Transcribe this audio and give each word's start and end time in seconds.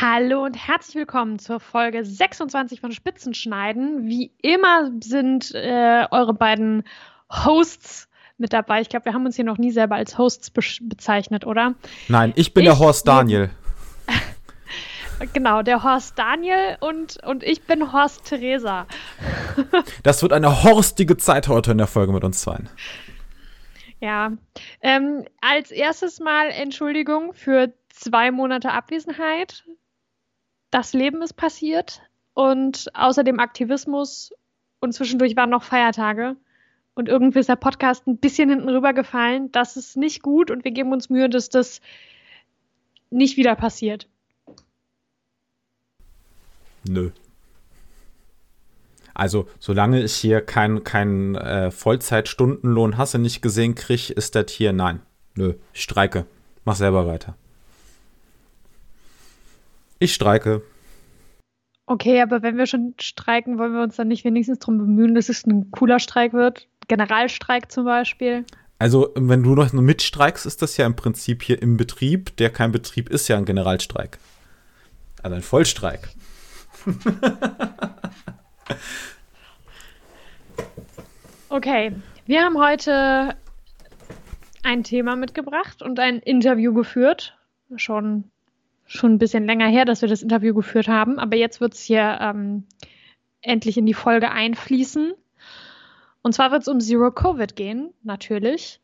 Hallo 0.00 0.44
und 0.44 0.54
herzlich 0.54 0.94
willkommen 0.94 1.40
zur 1.40 1.58
Folge 1.58 2.04
26 2.04 2.80
von 2.80 2.92
Spitzenschneiden. 2.92 4.06
Wie 4.06 4.30
immer 4.42 4.92
sind 5.02 5.52
äh, 5.56 6.06
eure 6.12 6.34
beiden 6.34 6.84
Hosts 7.28 8.08
mit 8.36 8.52
dabei. 8.52 8.80
Ich 8.80 8.90
glaube, 8.90 9.06
wir 9.06 9.12
haben 9.12 9.26
uns 9.26 9.34
hier 9.34 9.44
noch 9.44 9.58
nie 9.58 9.72
selber 9.72 9.96
als 9.96 10.16
Hosts 10.16 10.50
be 10.50 10.60
bezeichnet, 10.82 11.44
oder? 11.44 11.74
Nein, 12.06 12.32
ich 12.36 12.54
bin 12.54 12.62
ich, 12.62 12.70
der 12.70 12.78
Horst 12.78 13.08
Daniel. 13.08 13.50
genau, 15.32 15.62
der 15.62 15.82
Horst 15.82 16.16
Daniel 16.16 16.76
und, 16.78 17.18
und 17.26 17.42
ich 17.42 17.64
bin 17.64 17.92
Horst 17.92 18.24
Theresa. 18.24 18.86
das 20.04 20.22
wird 20.22 20.32
eine 20.32 20.62
horstige 20.62 21.16
Zeit 21.16 21.48
heute 21.48 21.72
in 21.72 21.78
der 21.78 21.88
Folge 21.88 22.12
mit 22.12 22.22
uns 22.22 22.40
zwei. 22.40 22.60
Ja, 23.98 24.30
ähm, 24.80 25.24
als 25.40 25.72
erstes 25.72 26.20
mal 26.20 26.50
Entschuldigung 26.50 27.34
für 27.34 27.72
zwei 27.90 28.30
Monate 28.30 28.70
Abwesenheit. 28.70 29.64
Das 30.70 30.92
Leben 30.92 31.22
ist 31.22 31.34
passiert 31.34 32.02
und 32.34 32.90
außerdem 32.94 33.40
Aktivismus 33.40 34.32
und 34.80 34.92
zwischendurch 34.92 35.36
waren 35.36 35.50
noch 35.50 35.64
Feiertage. 35.64 36.36
Und 36.94 37.08
irgendwie 37.08 37.38
ist 37.38 37.48
der 37.48 37.56
Podcast 37.56 38.06
ein 38.06 38.18
bisschen 38.18 38.48
hinten 38.50 38.68
rübergefallen. 38.68 39.52
Das 39.52 39.76
ist 39.76 39.96
nicht 39.96 40.22
gut 40.22 40.50
und 40.50 40.64
wir 40.64 40.72
geben 40.72 40.92
uns 40.92 41.10
Mühe, 41.10 41.28
dass 41.28 41.48
das 41.48 41.80
nicht 43.10 43.36
wieder 43.36 43.54
passiert. 43.54 44.08
Nö. 46.84 47.10
Also, 49.14 49.48
solange 49.58 50.02
ich 50.02 50.14
hier 50.14 50.40
keinen 50.40 50.84
kein, 50.84 51.34
äh, 51.34 51.70
Vollzeitstundenlohn 51.70 52.98
hasse 52.98 53.18
nicht 53.18 53.42
gesehen 53.42 53.74
kriege, 53.74 54.12
ist 54.12 54.34
das 54.34 54.50
hier 54.50 54.72
nein. 54.72 55.00
Nö, 55.34 55.54
ich 55.72 55.82
streike. 55.82 56.26
Mach 56.64 56.76
selber 56.76 57.06
weiter. 57.06 57.36
Ich 59.98 60.14
streike. 60.14 60.62
Okay, 61.86 62.20
aber 62.20 62.42
wenn 62.42 62.58
wir 62.58 62.66
schon 62.66 62.94
streiken, 63.00 63.58
wollen 63.58 63.72
wir 63.72 63.82
uns 63.82 63.96
dann 63.96 64.08
nicht 64.08 64.24
wenigstens 64.24 64.58
darum 64.58 64.78
bemühen, 64.78 65.14
dass 65.14 65.28
es 65.30 65.46
ein 65.46 65.70
cooler 65.70 65.98
Streik 65.98 66.34
wird? 66.34 66.68
Generalstreik 66.86 67.72
zum 67.72 67.86
Beispiel? 67.86 68.44
Also, 68.78 69.12
wenn 69.16 69.42
du 69.42 69.54
noch 69.54 69.72
mitstreikst, 69.72 70.46
ist 70.46 70.62
das 70.62 70.76
ja 70.76 70.86
im 70.86 70.94
Prinzip 70.96 71.42
hier 71.42 71.60
im 71.60 71.76
Betrieb. 71.76 72.36
Der 72.36 72.50
kein 72.50 72.72
Betrieb 72.72 73.08
ist 73.08 73.26
ja 73.28 73.36
ein 73.36 73.44
Generalstreik. 73.44 74.18
Also 75.22 75.34
ein 75.34 75.42
Vollstreik. 75.42 76.10
okay, 81.48 81.92
wir 82.26 82.42
haben 82.42 82.58
heute 82.58 83.34
ein 84.62 84.84
Thema 84.84 85.16
mitgebracht 85.16 85.82
und 85.82 85.98
ein 85.98 86.18
Interview 86.18 86.72
geführt. 86.74 87.36
Schon 87.76 88.30
schon 88.88 89.14
ein 89.14 89.18
bisschen 89.18 89.46
länger 89.46 89.68
her, 89.68 89.84
dass 89.84 90.02
wir 90.02 90.08
das 90.08 90.22
Interview 90.22 90.54
geführt 90.54 90.88
haben, 90.88 91.18
aber 91.18 91.36
jetzt 91.36 91.60
wird 91.60 91.74
es 91.74 91.82
hier 91.82 92.18
ähm, 92.20 92.64
endlich 93.40 93.78
in 93.78 93.86
die 93.86 93.94
Folge 93.94 94.30
einfließen. 94.30 95.12
Und 96.22 96.32
zwar 96.32 96.50
wird 96.50 96.62
es 96.62 96.68
um 96.68 96.80
Zero 96.80 97.12
Covid 97.12 97.54
gehen, 97.54 97.92
natürlich. 98.02 98.80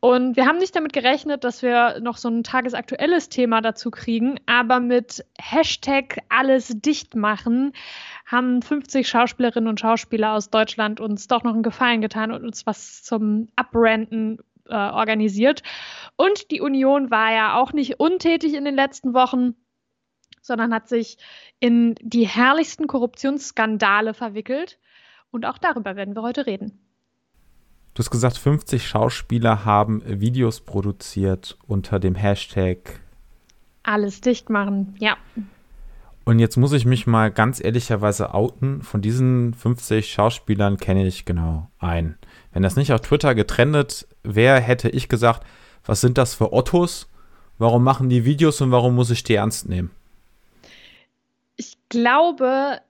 Und 0.00 0.36
wir 0.36 0.46
haben 0.46 0.58
nicht 0.58 0.76
damit 0.76 0.92
gerechnet, 0.92 1.42
dass 1.42 1.62
wir 1.62 2.00
noch 2.00 2.16
so 2.16 2.28
ein 2.28 2.44
tagesaktuelles 2.44 3.28
Thema 3.28 3.60
dazu 3.60 3.90
kriegen, 3.90 4.38
aber 4.46 4.78
mit 4.78 5.24
Hashtag 5.38 6.18
alles 6.28 6.68
dicht 6.80 7.16
machen 7.16 7.72
haben 8.26 8.60
50 8.60 9.08
Schauspielerinnen 9.08 9.68
und 9.68 9.80
Schauspieler 9.80 10.34
aus 10.34 10.50
Deutschland 10.50 11.00
uns 11.00 11.28
doch 11.28 11.44
noch 11.44 11.54
einen 11.54 11.62
Gefallen 11.62 12.00
getan 12.00 12.30
und 12.32 12.44
uns 12.44 12.66
was 12.66 13.02
zum 13.02 13.48
Abrenten 13.56 14.38
äh, 14.68 14.74
organisiert. 14.74 15.62
Und 16.16 16.50
die 16.50 16.60
Union 16.60 17.10
war 17.10 17.32
ja 17.32 17.56
auch 17.58 17.72
nicht 17.72 18.00
untätig 18.00 18.54
in 18.54 18.64
den 18.64 18.74
letzten 18.74 19.14
Wochen, 19.14 19.54
sondern 20.40 20.72
hat 20.72 20.88
sich 20.88 21.18
in 21.60 21.94
die 22.00 22.26
herrlichsten 22.26 22.86
Korruptionsskandale 22.86 24.14
verwickelt. 24.14 24.78
Und 25.30 25.44
auch 25.44 25.58
darüber 25.58 25.96
werden 25.96 26.14
wir 26.14 26.22
heute 26.22 26.46
reden. 26.46 26.78
Du 27.94 28.00
hast 28.00 28.10
gesagt, 28.10 28.36
50 28.36 28.86
Schauspieler 28.86 29.64
haben 29.64 30.02
Videos 30.04 30.60
produziert 30.60 31.56
unter 31.66 31.98
dem 31.98 32.14
Hashtag 32.14 33.00
Alles 33.82 34.20
dicht 34.20 34.50
machen, 34.50 34.94
ja. 34.98 35.16
Und 36.26 36.40
jetzt 36.40 36.56
muss 36.56 36.72
ich 36.72 36.84
mich 36.84 37.06
mal 37.06 37.30
ganz 37.30 37.62
ehrlicherweise 37.62 38.34
outen. 38.34 38.82
Von 38.82 39.00
diesen 39.00 39.54
50 39.54 40.12
Schauspielern 40.12 40.76
kenne 40.76 41.06
ich 41.06 41.24
genau 41.24 41.70
einen. 41.78 42.18
Wenn 42.56 42.62
das 42.62 42.76
nicht 42.76 42.90
auf 42.90 43.02
Twitter 43.02 43.34
getrennt 43.34 44.06
wäre, 44.22 44.58
hätte 44.62 44.88
ich 44.88 45.10
gesagt, 45.10 45.46
was 45.84 46.00
sind 46.00 46.16
das 46.16 46.34
für 46.34 46.54
Ottos? 46.54 47.06
Warum 47.58 47.84
machen 47.84 48.08
die 48.08 48.24
Videos 48.24 48.62
und 48.62 48.70
warum 48.70 48.94
muss 48.94 49.10
ich 49.10 49.22
die 49.22 49.34
ernst 49.34 49.68
nehmen? 49.68 49.90
Ich 51.56 51.76
glaube, 51.90 52.80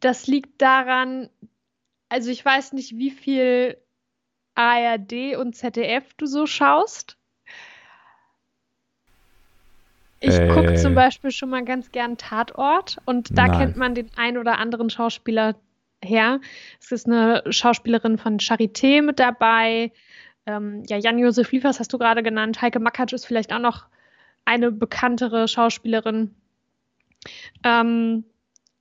das 0.00 0.26
liegt 0.26 0.60
daran, 0.60 1.28
also 2.08 2.32
ich 2.32 2.44
weiß 2.44 2.72
nicht, 2.72 2.98
wie 2.98 3.12
viel 3.12 3.76
ARD 4.56 5.36
und 5.38 5.54
ZDF 5.54 6.12
du 6.14 6.26
so 6.26 6.46
schaust. 6.46 7.16
Ich 10.18 10.34
äh, 10.34 10.48
gucke 10.48 10.74
zum 10.74 10.96
Beispiel 10.96 11.30
schon 11.30 11.50
mal 11.50 11.64
ganz 11.64 11.92
gern 11.92 12.18
Tatort 12.18 12.98
und 13.04 13.30
da 13.30 13.46
nein. 13.46 13.58
kennt 13.60 13.76
man 13.76 13.94
den 13.94 14.10
ein 14.16 14.36
oder 14.36 14.58
anderen 14.58 14.90
Schauspieler 14.90 15.54
her. 16.02 16.40
Es 16.80 16.92
ist 16.92 17.06
eine 17.06 17.42
Schauspielerin 17.50 18.18
von 18.18 18.38
Charité 18.38 19.02
mit 19.02 19.18
dabei. 19.18 19.92
Ähm, 20.46 20.82
ja, 20.88 20.96
Jan-Josef 20.96 21.52
Liefers 21.52 21.80
hast 21.80 21.92
du 21.92 21.98
gerade 21.98 22.22
genannt. 22.22 22.62
Heike 22.62 22.80
Makatsch 22.80 23.12
ist 23.12 23.26
vielleicht 23.26 23.52
auch 23.52 23.58
noch 23.58 23.86
eine 24.44 24.72
bekanntere 24.72 25.48
Schauspielerin. 25.48 26.34
Ähm, 27.64 28.24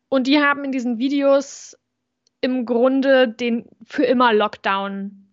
und 0.08 0.28
die 0.28 0.40
haben 0.40 0.63
in 0.63 0.72
diesen 0.72 0.97
Videos 0.97 1.78
im 2.41 2.66
Grunde 2.66 3.28
den 3.28 3.66
für 3.84 4.03
immer 4.03 4.34
Lockdown 4.34 5.28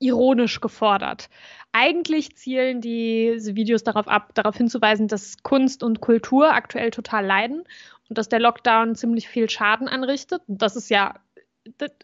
ironisch 0.00 0.60
gefordert. 0.60 1.28
Eigentlich 1.72 2.36
zielen 2.36 2.80
diese 2.80 3.54
Videos 3.54 3.82
darauf 3.82 4.08
ab, 4.08 4.34
darauf 4.34 4.56
hinzuweisen, 4.56 5.08
dass 5.08 5.42
Kunst 5.42 5.82
und 5.82 6.00
Kultur 6.00 6.52
aktuell 6.52 6.90
total 6.90 7.24
leiden 7.26 7.64
und 8.08 8.18
dass 8.18 8.28
der 8.28 8.40
Lockdown 8.40 8.94
ziemlich 8.94 9.28
viel 9.28 9.48
Schaden 9.50 9.88
anrichtet. 9.88 10.42
Das 10.46 10.76
ist 10.76 10.90
ja 10.90 11.14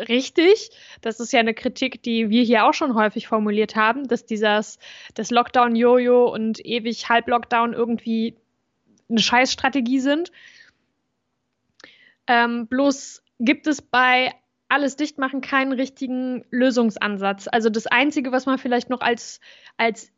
richtig. 0.08 0.70
Das 1.00 1.20
ist 1.20 1.32
ja 1.32 1.40
eine 1.40 1.54
Kritik, 1.54 2.02
die 2.02 2.30
wir 2.30 2.42
hier 2.42 2.66
auch 2.66 2.74
schon 2.74 2.94
häufig 2.94 3.26
formuliert 3.26 3.76
haben, 3.76 4.06
dass 4.08 4.26
dieses 4.26 4.78
das 5.14 5.30
Lockdown-Jojo 5.30 6.32
und 6.32 6.64
ewig 6.64 7.08
Halb-Lockdown 7.08 7.72
irgendwie 7.72 8.36
eine 9.08 9.20
Scheißstrategie 9.20 10.00
sind. 10.00 10.32
Ähm, 12.26 12.66
bloß 12.66 13.22
gibt 13.38 13.66
es 13.66 13.82
bei 13.82 14.32
alles 14.68 14.96
dicht 14.96 15.18
machen 15.18 15.40
keinen 15.40 15.72
richtigen 15.72 16.44
Lösungsansatz. 16.50 17.48
Also 17.50 17.70
das 17.70 17.86
Einzige, 17.86 18.32
was 18.32 18.46
man 18.46 18.58
vielleicht 18.58 18.90
noch 18.90 19.00
als, 19.00 19.40
als 19.76 20.10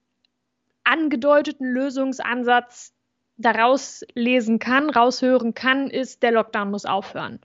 angedeuteten 0.85 1.67
Lösungsansatz 1.67 2.95
daraus 3.37 4.05
lesen 4.15 4.59
kann, 4.59 4.91
raushören 4.91 5.55
kann, 5.55 5.91
ist, 5.91 6.23
der 6.23 6.33
Lockdown 6.33 6.71
muss 6.71 6.85
aufhören. 6.85 7.41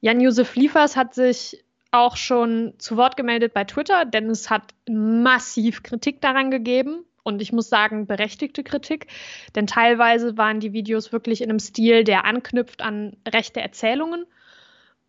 Jan-Josef 0.00 0.54
Liefers 0.54 0.96
hat 0.96 1.14
sich 1.14 1.64
auch 1.90 2.16
schon 2.16 2.74
zu 2.78 2.96
Wort 2.96 3.16
gemeldet 3.16 3.52
bei 3.52 3.64
Twitter, 3.64 4.04
denn 4.04 4.30
es 4.30 4.50
hat 4.50 4.74
massiv 4.88 5.82
Kritik 5.82 6.20
daran 6.20 6.50
gegeben. 6.50 7.04
Und 7.24 7.40
ich 7.40 7.52
muss 7.52 7.68
sagen, 7.68 8.06
berechtigte 8.06 8.64
Kritik, 8.64 9.06
denn 9.54 9.68
teilweise 9.68 10.36
waren 10.36 10.58
die 10.58 10.72
Videos 10.72 11.12
wirklich 11.12 11.40
in 11.40 11.50
einem 11.50 11.60
Stil, 11.60 12.02
der 12.02 12.24
anknüpft 12.24 12.82
an 12.82 13.16
rechte 13.28 13.60
Erzählungen, 13.60 14.26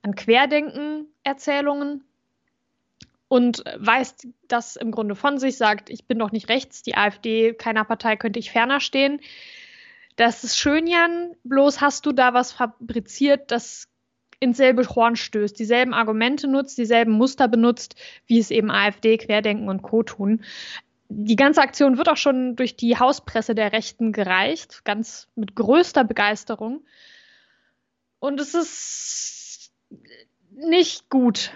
an 0.03 0.13
Querdenken-Erzählungen 0.13 2.03
und 3.29 3.63
weist 3.77 4.27
das 4.47 4.75
im 4.75 4.91
Grunde 4.91 5.15
von 5.15 5.39
sich, 5.39 5.57
sagt, 5.57 5.89
ich 5.89 6.05
bin 6.05 6.19
doch 6.19 6.31
nicht 6.31 6.49
rechts, 6.49 6.83
die 6.83 6.95
AfD, 6.95 7.53
keiner 7.53 7.83
Partei 7.83 8.15
könnte 8.15 8.37
ich 8.37 8.51
ferner 8.51 8.79
stehen. 8.79 9.19
Das 10.15 10.43
ist 10.43 10.57
schön, 10.57 10.87
Jan, 10.87 11.35
bloß 11.43 11.81
hast 11.81 12.05
du 12.05 12.11
da 12.11 12.33
was 12.33 12.51
fabriziert, 12.51 13.51
das 13.51 13.87
ins 14.39 14.57
selbe 14.57 14.87
Horn 14.87 15.15
stößt, 15.15 15.57
dieselben 15.57 15.93
Argumente 15.93 16.47
nutzt, 16.47 16.77
dieselben 16.77 17.13
Muster 17.13 17.47
benutzt, 17.47 17.95
wie 18.27 18.39
es 18.39 18.51
eben 18.51 18.69
AfD, 18.69 19.17
Querdenken 19.17 19.69
und 19.69 19.81
Co. 19.81 20.03
tun. 20.03 20.43
Die 21.09 21.35
ganze 21.35 21.61
Aktion 21.61 21.97
wird 21.97 22.09
auch 22.09 22.17
schon 22.17 22.55
durch 22.55 22.75
die 22.75 22.97
Hauspresse 22.97 23.55
der 23.55 23.71
Rechten 23.71 24.11
gereicht, 24.11 24.83
ganz 24.83 25.29
mit 25.35 25.55
größter 25.55 26.03
Begeisterung. 26.03 26.83
Und 28.19 28.39
es 28.39 28.53
ist 28.53 29.71
nicht 30.51 31.09
gut. 31.09 31.51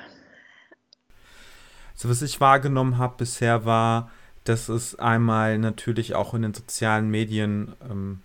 So, 1.94 2.10
was 2.10 2.22
ich 2.22 2.40
wahrgenommen 2.40 2.98
habe 2.98 3.16
bisher 3.18 3.66
war, 3.66 4.12
dass 4.44 4.70
es 4.70 4.96
einmal 4.96 5.58
natürlich 5.58 6.16
auch 6.16 6.34
in 6.34 6.44
den 6.44 6.54
sozialen 6.54 7.10
Medien 7.10 7.76
ähm, 7.82 8.22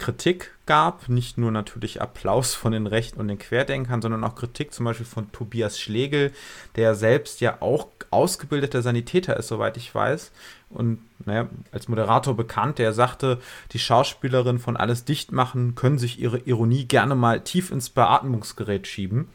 Kritik 0.00 0.50
gab, 0.66 1.08
nicht 1.08 1.38
nur 1.38 1.52
natürlich 1.52 2.02
Applaus 2.02 2.54
von 2.54 2.72
den 2.72 2.88
Rechten 2.88 3.20
und 3.20 3.28
den 3.28 3.38
Querdenkern, 3.38 4.02
sondern 4.02 4.24
auch 4.24 4.34
Kritik 4.34 4.72
zum 4.72 4.84
Beispiel 4.86 5.06
von 5.06 5.30
Tobias 5.30 5.78
Schlegel, 5.78 6.32
der 6.74 6.96
selbst 6.96 7.40
ja 7.40 7.58
auch 7.60 7.86
ausgebildeter 8.10 8.82
Sanitäter 8.82 9.36
ist, 9.36 9.46
soweit 9.46 9.76
ich 9.76 9.94
weiß, 9.94 10.32
und 10.70 11.00
naja, 11.26 11.48
als 11.72 11.88
Moderator 11.88 12.36
bekannt, 12.36 12.78
der 12.78 12.92
sagte, 12.92 13.38
die 13.72 13.80
Schauspielerinnen 13.80 14.60
von 14.60 14.76
Alles 14.76 15.04
dicht 15.04 15.32
machen 15.32 15.74
können 15.74 15.98
sich 15.98 16.20
ihre 16.20 16.38
Ironie 16.38 16.84
gerne 16.84 17.16
mal 17.16 17.40
tief 17.40 17.72
ins 17.72 17.90
Beatmungsgerät 17.90 18.86
schieben. 18.86 19.28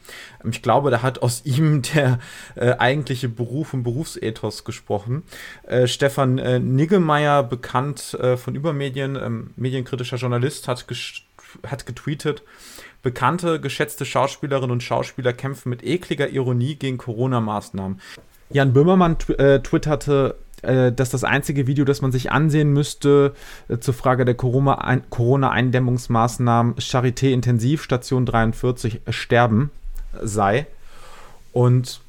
Ähm, 0.43 0.51
ich 0.51 0.61
glaube, 0.61 0.91
da 0.91 1.01
hat 1.01 1.21
aus 1.21 1.45
ihm 1.45 1.81
der 1.93 2.19
äh, 2.55 2.71
eigentliche 2.77 3.27
Beruf 3.27 3.73
und 3.73 3.83
Berufsethos 3.83 4.63
gesprochen. 4.63 5.23
Äh, 5.63 5.87
Stefan 5.87 6.37
äh, 6.37 6.59
Niggemeier, 6.59 7.43
bekannt 7.43 8.13
äh, 8.13 8.37
von 8.37 8.55
Übermedien, 8.55 9.17
ähm, 9.17 9.51
medienkritischer 9.57 10.17
Journalist, 10.17 10.69
hat, 10.69 10.85
hat 11.67 11.85
getweetet, 11.85 12.43
bekannte, 13.03 13.59
geschätzte 13.59 14.05
Schauspielerinnen 14.05 14.71
und 14.71 14.83
Schauspieler 14.83 15.33
kämpfen 15.33 15.69
mit 15.69 15.83
ekliger 15.83 16.29
Ironie 16.29 16.75
gegen 16.75 16.97
Corona-Maßnahmen. 16.97 17.99
Jan 18.49 18.73
Böhmermann 18.73 19.17
äh, 19.37 19.59
twitterte, 19.59 20.35
äh, 20.65 20.91
dass 20.91 21.09
das 21.09 21.23
einzige 21.23 21.67
Video, 21.67 21.85
das 21.85 22.01
man 22.01 22.11
sich 22.11 22.31
ansehen 22.31 22.73
müsste 22.73 23.33
äh, 23.67 23.77
zur 23.77 23.93
Frage 23.93 24.25
der 24.25 24.35
Corona-Eindämmungsmaßnahmen 24.35 26.75
Charité 26.75 27.31
Intensivstation 27.31 28.25
43 28.25 29.01
sterben 29.09 29.71
sei. 30.21 30.67
Und 31.53 32.01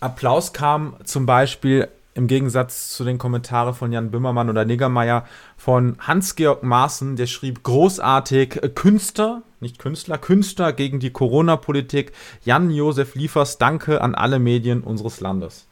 Applaus 0.00 0.52
kam 0.52 0.94
zum 1.04 1.26
Beispiel 1.26 1.88
im 2.14 2.26
Gegensatz 2.26 2.90
zu 2.90 3.04
den 3.04 3.18
Kommentaren 3.18 3.74
von 3.74 3.92
Jan 3.92 4.10
Böhmermann 4.10 4.50
oder 4.50 4.64
Negermeier 4.64 5.26
von 5.56 5.96
Hans-Georg 6.00 6.62
Maaßen, 6.62 7.16
der 7.16 7.26
schrieb 7.26 7.62
großartig, 7.62 8.62
äh, 8.62 8.68
Künstler, 8.68 9.42
nicht 9.60 9.78
Künstler, 9.78 10.18
Künstler 10.18 10.72
gegen 10.72 11.00
die 11.00 11.10
Corona-Politik. 11.10 12.12
Jan-Josef 12.44 13.14
Liefers, 13.14 13.58
danke 13.58 14.00
an 14.00 14.14
alle 14.14 14.38
Medien 14.38 14.82
unseres 14.82 15.20
Landes. 15.20 15.66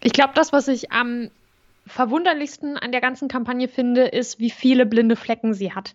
Ich 0.00 0.12
glaube, 0.12 0.32
das, 0.34 0.52
was 0.52 0.68
ich 0.68 0.92
am 0.92 1.30
verwunderlichsten 1.86 2.76
an 2.76 2.92
der 2.92 3.00
ganzen 3.00 3.28
Kampagne 3.28 3.68
finde, 3.68 4.02
ist, 4.04 4.38
wie 4.38 4.50
viele 4.50 4.86
blinde 4.86 5.16
Flecken 5.16 5.54
sie 5.54 5.72
hat. 5.72 5.94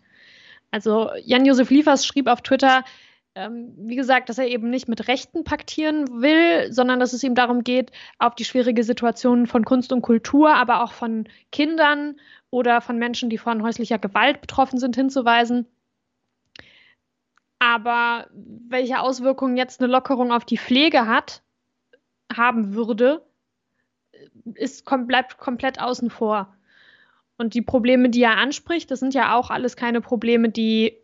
Also 0.72 1.12
Jan-Josef 1.24 1.70
Liefers 1.70 2.06
schrieb 2.06 2.28
auf 2.28 2.42
Twitter, 2.42 2.84
ähm, 3.36 3.74
wie 3.78 3.96
gesagt, 3.96 4.30
dass 4.30 4.40
er 4.40 4.48
eben 4.48 4.70
nicht 4.70 4.88
mit 4.88 5.08
Rechten 5.08 5.44
paktieren 5.44 6.22
will, 6.22 6.72
sondern 6.74 7.00
dass 7.00 7.14
es 7.14 7.24
ihm 7.24 7.36
darum 7.36 7.64
geht, 7.64 7.92
auf 8.18 8.34
die 8.34 8.46
schwierige 8.46 8.84
Situation 8.84 9.46
von 9.46 9.64
Kunst 9.64 9.92
und 9.94 10.02
Kultur, 10.02 10.56
aber 10.56 10.84
auch 10.84 10.92
von 10.92 11.28
Kindern 11.52 12.20
oder 12.50 12.82
von 12.82 12.98
Menschen, 12.98 13.30
die 13.30 13.38
von 13.38 13.62
häuslicher 13.62 14.00
Gewalt 14.00 14.42
betroffen 14.42 14.80
sind, 14.80 14.96
hinzuweisen. 14.96 15.68
Aber 17.60 18.28
welche 18.34 19.00
Auswirkungen 19.00 19.58
jetzt 19.58 19.82
eine 19.82 19.92
Lockerung 19.92 20.32
auf 20.32 20.46
die 20.46 20.58
Pflege 20.58 21.06
hat, 21.08 21.44
haben 22.36 22.74
würde, 22.74 23.27
ist, 24.54 24.86
bleibt 25.08 25.38
komplett 25.38 25.80
außen 25.80 26.10
vor. 26.10 26.54
Und 27.38 27.54
die 27.54 27.62
Probleme, 27.62 28.10
die 28.10 28.24
er 28.24 28.38
anspricht, 28.38 28.90
das 28.90 29.00
sind 29.00 29.14
ja 29.14 29.36
auch 29.36 29.50
alles 29.50 29.76
keine 29.76 30.02
Probleme, 30.02 30.50
die 30.50 30.98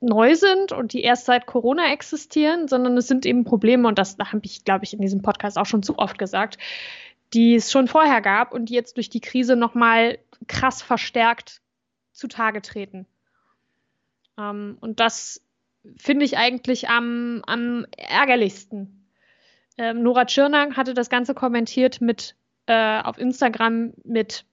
neu 0.00 0.34
sind 0.34 0.72
und 0.72 0.92
die 0.92 1.02
erst 1.02 1.26
seit 1.26 1.46
Corona 1.46 1.92
existieren, 1.92 2.68
sondern 2.68 2.96
es 2.96 3.06
sind 3.06 3.24
eben 3.24 3.44
Probleme, 3.44 3.86
und 3.86 3.98
das 3.98 4.16
habe 4.18 4.40
ich, 4.42 4.64
glaube 4.64 4.84
ich, 4.84 4.94
in 4.94 5.00
diesem 5.00 5.22
Podcast 5.22 5.58
auch 5.58 5.66
schon 5.66 5.82
zu 5.82 5.98
oft 5.98 6.18
gesagt, 6.18 6.58
die 7.34 7.54
es 7.54 7.70
schon 7.70 7.86
vorher 7.88 8.20
gab 8.20 8.52
und 8.52 8.66
die 8.66 8.74
jetzt 8.74 8.96
durch 8.96 9.08
die 9.08 9.20
Krise 9.20 9.56
nochmal 9.56 10.18
krass 10.48 10.82
verstärkt 10.82 11.62
zutage 12.12 12.62
treten. 12.62 13.06
Ähm, 14.38 14.76
und 14.80 15.00
das 15.00 15.42
finde 15.96 16.24
ich 16.24 16.36
eigentlich 16.36 16.88
am, 16.88 17.42
am 17.46 17.86
ärgerlichsten. 17.96 19.01
Ähm, 19.78 20.02
Nora 20.02 20.24
Tschirner 20.26 20.76
hatte 20.76 20.94
das 20.94 21.08
Ganze 21.10 21.34
kommentiert 21.34 22.00
mit 22.00 22.36
äh, 22.66 23.00
auf 23.00 23.18
Instagram 23.18 23.92
mit 24.04 24.44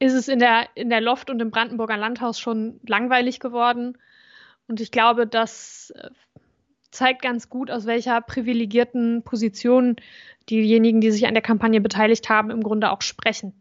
ist 0.00 0.14
es 0.14 0.28
in 0.28 0.38
der, 0.38 0.66
in 0.74 0.88
der 0.88 1.02
Loft 1.02 1.28
und 1.28 1.40
im 1.42 1.50
Brandenburger 1.50 1.96
Landhaus 1.96 2.40
schon 2.40 2.80
langweilig 2.86 3.38
geworden. 3.38 3.98
Und 4.66 4.80
ich 4.80 4.90
glaube, 4.90 5.26
das 5.26 5.92
äh, 5.94 6.08
zeigt 6.90 7.20
ganz 7.20 7.50
gut, 7.50 7.70
aus 7.70 7.84
welcher 7.84 8.20
privilegierten 8.22 9.22
Position 9.22 9.96
diejenigen, 10.48 11.02
die 11.02 11.10
sich 11.10 11.26
an 11.26 11.34
der 11.34 11.42
Kampagne 11.42 11.82
beteiligt 11.82 12.30
haben, 12.30 12.50
im 12.50 12.62
Grunde 12.62 12.90
auch 12.90 13.02
sprechen. 13.02 13.52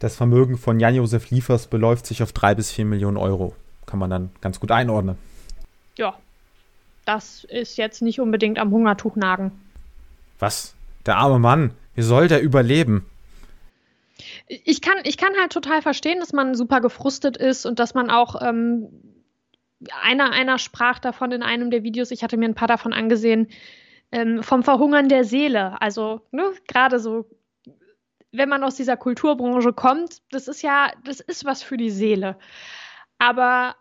Das 0.00 0.16
Vermögen 0.16 0.58
von 0.58 0.80
Jan-Josef 0.80 1.30
Liefers 1.30 1.66
beläuft 1.66 2.06
sich 2.06 2.22
auf 2.22 2.32
drei 2.32 2.54
bis 2.54 2.70
vier 2.70 2.84
Millionen 2.84 3.16
Euro. 3.16 3.54
Kann 3.86 3.98
man 3.98 4.10
dann 4.10 4.30
ganz 4.42 4.60
gut 4.60 4.70
einordnen. 4.70 5.16
Ja, 5.96 6.18
das 7.04 7.44
ist 7.44 7.76
jetzt 7.76 8.02
nicht 8.02 8.20
unbedingt 8.20 8.58
am 8.58 8.70
Hungertuch 8.70 9.16
nagen. 9.16 9.52
Was? 10.38 10.74
Der 11.06 11.16
arme 11.16 11.38
Mann, 11.38 11.72
wie 11.94 12.02
soll 12.02 12.28
der 12.28 12.42
überleben? 12.42 13.06
ich 14.48 14.80
kann, 14.80 14.98
ich 15.04 15.16
kann 15.16 15.34
halt 15.38 15.52
total 15.52 15.82
verstehen, 15.82 16.20
dass 16.20 16.32
man 16.32 16.54
super 16.54 16.80
gefrustet 16.80 17.36
ist 17.36 17.66
und 17.66 17.78
dass 17.78 17.94
man 17.94 18.10
auch, 18.10 18.40
ähm, 18.42 18.88
einer, 20.02 20.30
einer 20.30 20.58
sprach 20.58 20.98
davon 20.98 21.32
in 21.32 21.42
einem 21.42 21.70
der 21.70 21.82
Videos, 21.82 22.10
ich 22.10 22.22
hatte 22.22 22.36
mir 22.36 22.48
ein 22.48 22.54
paar 22.54 22.68
davon 22.68 22.92
angesehen, 22.92 23.48
ähm, 24.12 24.42
vom 24.42 24.62
Verhungern 24.62 25.08
der 25.08 25.24
Seele. 25.24 25.80
Also, 25.80 26.22
ne, 26.30 26.52
gerade 26.68 26.98
so, 26.98 27.26
wenn 28.32 28.48
man 28.48 28.64
aus 28.64 28.76
dieser 28.76 28.96
Kulturbranche 28.96 29.72
kommt, 29.72 30.22
das 30.30 30.48
ist 30.48 30.62
ja, 30.62 30.92
das 31.04 31.20
ist 31.20 31.44
was 31.44 31.62
für 31.62 31.76
die 31.76 31.90
Seele. 31.90 32.36
Aber 33.18 33.76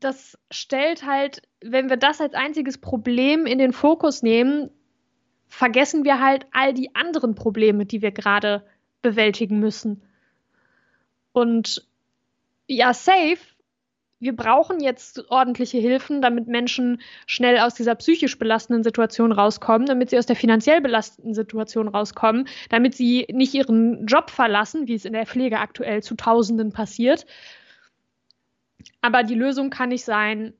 das 0.00 0.38
stellt 0.50 1.06
halt, 1.06 1.42
wenn 1.60 1.88
wir 1.88 1.96
das 1.96 2.20
als 2.20 2.34
einziges 2.34 2.78
Problem 2.78 3.46
in 3.46 3.58
den 3.58 3.72
Fokus 3.72 4.22
nehmen, 4.22 4.70
vergessen 5.46 6.04
wir 6.04 6.20
halt 6.20 6.46
all 6.52 6.72
die 6.72 6.94
anderen 6.94 7.34
Probleme, 7.34 7.86
die 7.86 8.02
wir 8.02 8.12
gerade 8.12 8.64
bewältigen 9.02 9.58
müssen. 9.58 10.02
Und 11.32 11.86
ja, 12.66 12.94
safe. 12.94 13.38
Wir 14.22 14.36
brauchen 14.36 14.80
jetzt 14.80 15.30
ordentliche 15.30 15.78
Hilfen, 15.78 16.20
damit 16.20 16.46
Menschen 16.46 17.00
schnell 17.24 17.58
aus 17.58 17.72
dieser 17.72 17.94
psychisch 17.94 18.38
belastenden 18.38 18.84
Situation 18.84 19.32
rauskommen, 19.32 19.86
damit 19.86 20.10
sie 20.10 20.18
aus 20.18 20.26
der 20.26 20.36
finanziell 20.36 20.82
belastenden 20.82 21.32
Situation 21.32 21.88
rauskommen, 21.88 22.46
damit 22.68 22.94
sie 22.94 23.26
nicht 23.32 23.54
ihren 23.54 24.06
Job 24.06 24.28
verlassen, 24.28 24.88
wie 24.88 24.94
es 24.94 25.06
in 25.06 25.14
der 25.14 25.24
Pflege 25.24 25.58
aktuell 25.58 26.02
zu 26.02 26.16
Tausenden 26.16 26.70
passiert. 26.70 27.24
Aber 29.00 29.22
die 29.22 29.34
Lösung 29.34 29.70
kann 29.70 29.90
nicht 29.90 30.04
sein, 30.04 30.54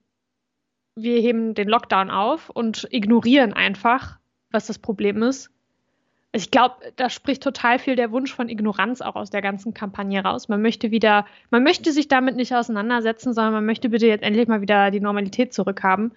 wir 0.96 1.20
heben 1.20 1.55
den 1.55 1.69
Lockdown 1.69 2.11
auf 2.11 2.50
und 2.50 2.88
ignorieren 2.90 3.52
einfach, 3.52 4.19
was 4.50 4.67
das 4.67 4.78
Problem 4.78 5.22
ist. 5.22 5.50
Ich 6.32 6.50
glaube, 6.52 6.76
da 6.96 7.11
spricht 7.11 7.43
total 7.43 7.78
viel 7.78 7.96
der 7.96 8.12
Wunsch 8.12 8.32
von 8.32 8.49
Ignoranz 8.49 9.00
auch 9.00 9.17
aus 9.17 9.31
der 9.31 9.43
ganzen 9.43 9.75
Kampagne 9.75 10.22
raus. 10.22 10.49
Man 10.49 10.62
möchte 10.62 10.93
wieder, 10.93 11.27
man 11.50 11.65
möchte 11.65 11.93
sich 11.93 12.06
damit 12.06 12.36
nicht 12.36 12.55
auseinandersetzen, 12.55 13.34
sondern 13.34 13.55
man 13.55 13.67
möchte 13.67 13.89
bitte 13.89 14.06
jetzt 14.06 14.22
endlich 14.22 14.46
mal 14.46 14.60
wieder 14.60 14.93
die 14.93 15.00
Normalität 15.00 15.53
zurückhaben. 15.53 16.12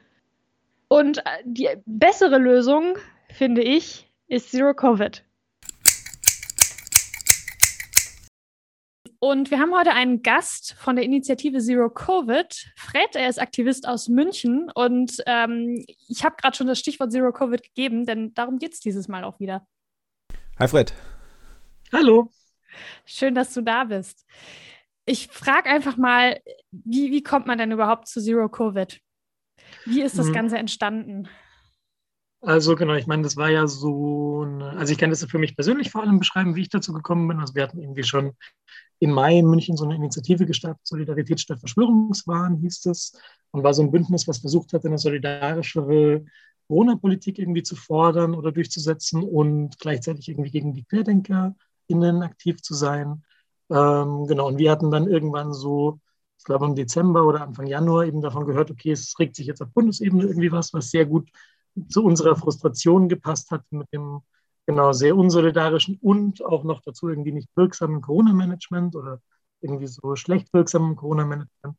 Und 0.87 1.19
äh, 1.19 1.21
die 1.45 1.67
bessere 1.85 2.37
Lösung, 2.37 2.95
finde 3.29 3.63
ich, 3.63 4.07
ist 4.27 4.51
Zero 4.51 4.75
Covid. 4.75 5.23
Und 9.25 9.51
wir 9.51 9.59
haben 9.59 9.73
heute 9.73 9.93
einen 9.93 10.21
Gast 10.21 10.73
von 10.73 10.97
der 10.97 11.05
Initiative 11.05 11.59
Zero 11.59 11.89
Covid. 11.89 12.73
Fred, 12.75 13.15
er 13.15 13.29
ist 13.29 13.39
Aktivist 13.39 13.87
aus 13.87 14.09
München. 14.09 14.69
Und 14.75 15.23
ähm, 15.27 15.85
ich 16.09 16.25
habe 16.25 16.35
gerade 16.35 16.57
schon 16.57 16.67
das 16.67 16.77
Stichwort 16.77 17.13
Zero 17.13 17.31
Covid 17.31 17.63
gegeben, 17.63 18.05
denn 18.05 18.33
darum 18.33 18.59
geht 18.59 18.73
es 18.73 18.81
dieses 18.81 19.07
Mal 19.07 19.23
auch 19.23 19.39
wieder. 19.39 19.65
Hi 20.59 20.67
Fred. 20.67 20.93
Hallo. 21.93 22.33
Schön, 23.05 23.33
dass 23.33 23.53
du 23.53 23.61
da 23.61 23.85
bist. 23.85 24.25
Ich 25.05 25.29
frage 25.29 25.69
einfach 25.69 25.95
mal, 25.95 26.41
wie, 26.71 27.09
wie 27.11 27.23
kommt 27.23 27.47
man 27.47 27.57
denn 27.57 27.71
überhaupt 27.71 28.09
zu 28.09 28.21
Zero 28.21 28.49
Covid? 28.49 28.99
Wie 29.85 30.01
ist 30.01 30.19
das 30.19 30.27
mhm. 30.27 30.33
Ganze 30.33 30.57
entstanden? 30.57 31.29
Also 32.45 32.75
genau, 32.75 32.95
ich 32.95 33.07
meine, 33.07 33.23
das 33.23 33.37
war 33.37 33.49
ja 33.49 33.67
so, 33.67 34.41
eine, 34.41 34.71
also 34.71 34.91
ich 34.91 34.97
kann 34.97 35.09
das 35.09 35.23
für 35.23 35.39
mich 35.39 35.55
persönlich 35.55 35.91
vor 35.91 36.01
allem 36.01 36.19
beschreiben, 36.19 36.55
wie 36.55 36.61
ich 36.63 36.69
dazu 36.69 36.91
gekommen 36.91 37.25
bin. 37.29 37.39
Also 37.39 37.55
wir 37.55 37.63
hatten 37.63 37.79
irgendwie 37.79 38.03
schon 38.03 38.33
im 38.99 39.11
Mai 39.11 39.39
in 39.39 39.45
München 39.47 39.77
so 39.77 39.85
eine 39.85 39.95
Initiative 39.95 40.45
gestartet, 40.45 40.85
Solidarität 40.85 41.39
statt 41.39 41.59
Verschwörungswahn 41.59 42.57
hieß 42.57 42.81
das, 42.81 43.13
und 43.51 43.63
war 43.63 43.73
so 43.73 43.81
ein 43.81 43.91
Bündnis, 43.91 44.27
was 44.27 44.39
versucht 44.39 44.73
hat, 44.73 44.85
eine 44.85 44.97
solidarischere 44.97 46.25
Corona-Politik 46.67 47.39
irgendwie 47.39 47.63
zu 47.63 47.77
fordern 47.77 48.35
oder 48.35 48.51
durchzusetzen 48.51 49.23
und 49.23 49.79
gleichzeitig 49.79 50.27
irgendwie 50.27 50.51
gegen 50.51 50.73
die 50.73 50.83
QuerdenkerInnen 50.83 52.23
aktiv 52.23 52.61
zu 52.61 52.73
sein. 52.73 53.23
Ähm, 53.69 54.27
genau, 54.27 54.47
und 54.47 54.57
wir 54.57 54.69
hatten 54.69 54.91
dann 54.91 55.07
irgendwann 55.07 55.53
so, 55.53 55.99
ich 56.37 56.43
glaube 56.43 56.65
im 56.65 56.75
Dezember 56.75 57.25
oder 57.25 57.41
Anfang 57.41 57.67
Januar 57.67 58.05
eben 58.05 58.21
davon 58.21 58.45
gehört, 58.45 58.69
okay, 58.69 58.91
es 58.91 59.17
regt 59.17 59.37
sich 59.37 59.47
jetzt 59.47 59.61
auf 59.61 59.69
Bundesebene 59.71 60.23
irgendwie 60.23 60.51
was, 60.51 60.73
was 60.73 60.89
sehr 60.91 61.05
gut 61.05 61.29
zu 61.89 62.03
unserer 62.03 62.35
Frustration 62.35 63.09
gepasst 63.09 63.51
hat 63.51 63.63
mit 63.71 63.91
dem 63.93 64.21
genau 64.65 64.93
sehr 64.93 65.15
unsolidarischen 65.15 65.97
und 66.01 66.43
auch 66.43 66.63
noch 66.63 66.81
dazu 66.81 67.09
irgendwie 67.09 67.31
nicht 67.31 67.49
wirksamen 67.55 68.01
Corona-Management 68.01 68.95
oder 68.95 69.21
irgendwie 69.61 69.87
so 69.87 70.15
schlecht 70.15 70.53
wirksamen 70.53 70.95
Corona-Management. 70.95 71.77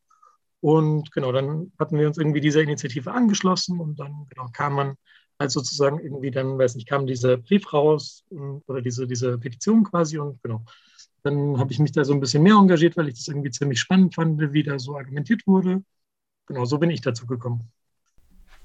Und 0.61 1.13
genau, 1.13 1.33
dann 1.33 1.73
hatten 1.79 1.99
wir 1.99 2.07
uns 2.07 2.19
irgendwie 2.19 2.41
dieser 2.41 2.63
Initiative 2.63 3.13
angeschlossen 3.13 3.81
und 3.81 3.99
dann 3.99 4.27
genau, 4.31 4.49
kam 4.53 4.75
man 4.75 4.97
als 5.39 5.53
sozusagen 5.53 5.99
irgendwie 6.01 6.31
dann, 6.31 6.59
weiß 6.59 6.77
nicht, 6.77 6.89
kam 6.89 7.07
dieser 7.07 7.37
Brief 7.37 7.73
raus 7.73 8.25
oder 8.67 8.81
diese, 8.81 9.07
diese 9.07 9.39
Petition 9.39 9.85
quasi 9.85 10.19
und 10.19 10.43
genau. 10.43 10.65
Dann 11.23 11.59
habe 11.59 11.73
ich 11.73 11.79
mich 11.79 11.93
da 11.93 12.05
so 12.05 12.13
ein 12.13 12.21
bisschen 12.21 12.43
mehr 12.43 12.55
engagiert, 12.55 12.97
weil 12.97 13.09
ich 13.09 13.15
das 13.15 13.29
irgendwie 13.29 13.51
ziemlich 13.51 13.81
spannend 13.81 14.15
fand, 14.15 14.39
wie 14.53 14.63
da 14.63 14.79
so 14.79 14.97
argumentiert 14.97 15.47
wurde. 15.47 15.83
Genau, 16.47 16.67
so 16.67 16.79
bin 16.79 16.91
ich 16.91 17.01
dazu 17.01 17.27
gekommen. 17.27 17.71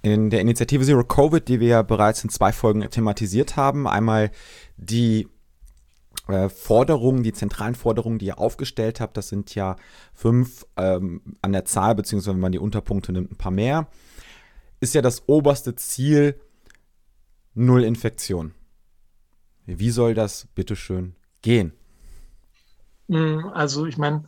In 0.01 0.29
der 0.29 0.41
Initiative 0.41 0.85
Zero 0.85 1.03
Covid, 1.03 1.47
die 1.47 1.59
wir 1.59 1.67
ja 1.67 1.81
bereits 1.81 2.23
in 2.23 2.29
zwei 2.29 2.51
Folgen 2.51 2.89
thematisiert 2.89 3.57
haben, 3.57 3.87
einmal 3.87 4.31
die 4.77 5.27
äh, 6.27 6.47
Forderungen, 6.47 7.23
die 7.23 7.33
zentralen 7.33 7.75
Forderungen, 7.75 8.19
die 8.19 8.27
ihr 8.27 8.39
aufgestellt 8.39 9.01
habt, 9.01 9.17
das 9.17 9.29
sind 9.29 9.55
ja 9.55 9.75
fünf 10.13 10.65
ähm, 10.77 11.21
an 11.41 11.51
der 11.51 11.65
Zahl, 11.65 11.95
beziehungsweise 11.95 12.35
wenn 12.35 12.41
man 12.41 12.51
die 12.51 12.59
Unterpunkte 12.59 13.11
nimmt, 13.11 13.31
ein 13.31 13.37
paar 13.37 13.51
mehr, 13.51 13.87
ist 14.79 14.93
ja 14.93 15.01
das 15.01 15.27
oberste 15.27 15.75
Ziel 15.75 16.39
Null 17.53 17.83
Infektion. 17.83 18.53
Wie 19.65 19.89
soll 19.89 20.13
das 20.13 20.47
bitteschön 20.55 21.15
gehen? 21.41 21.73
Hm, 23.09 23.49
also 23.53 23.85
ich 23.85 23.97
meine, 23.97 24.23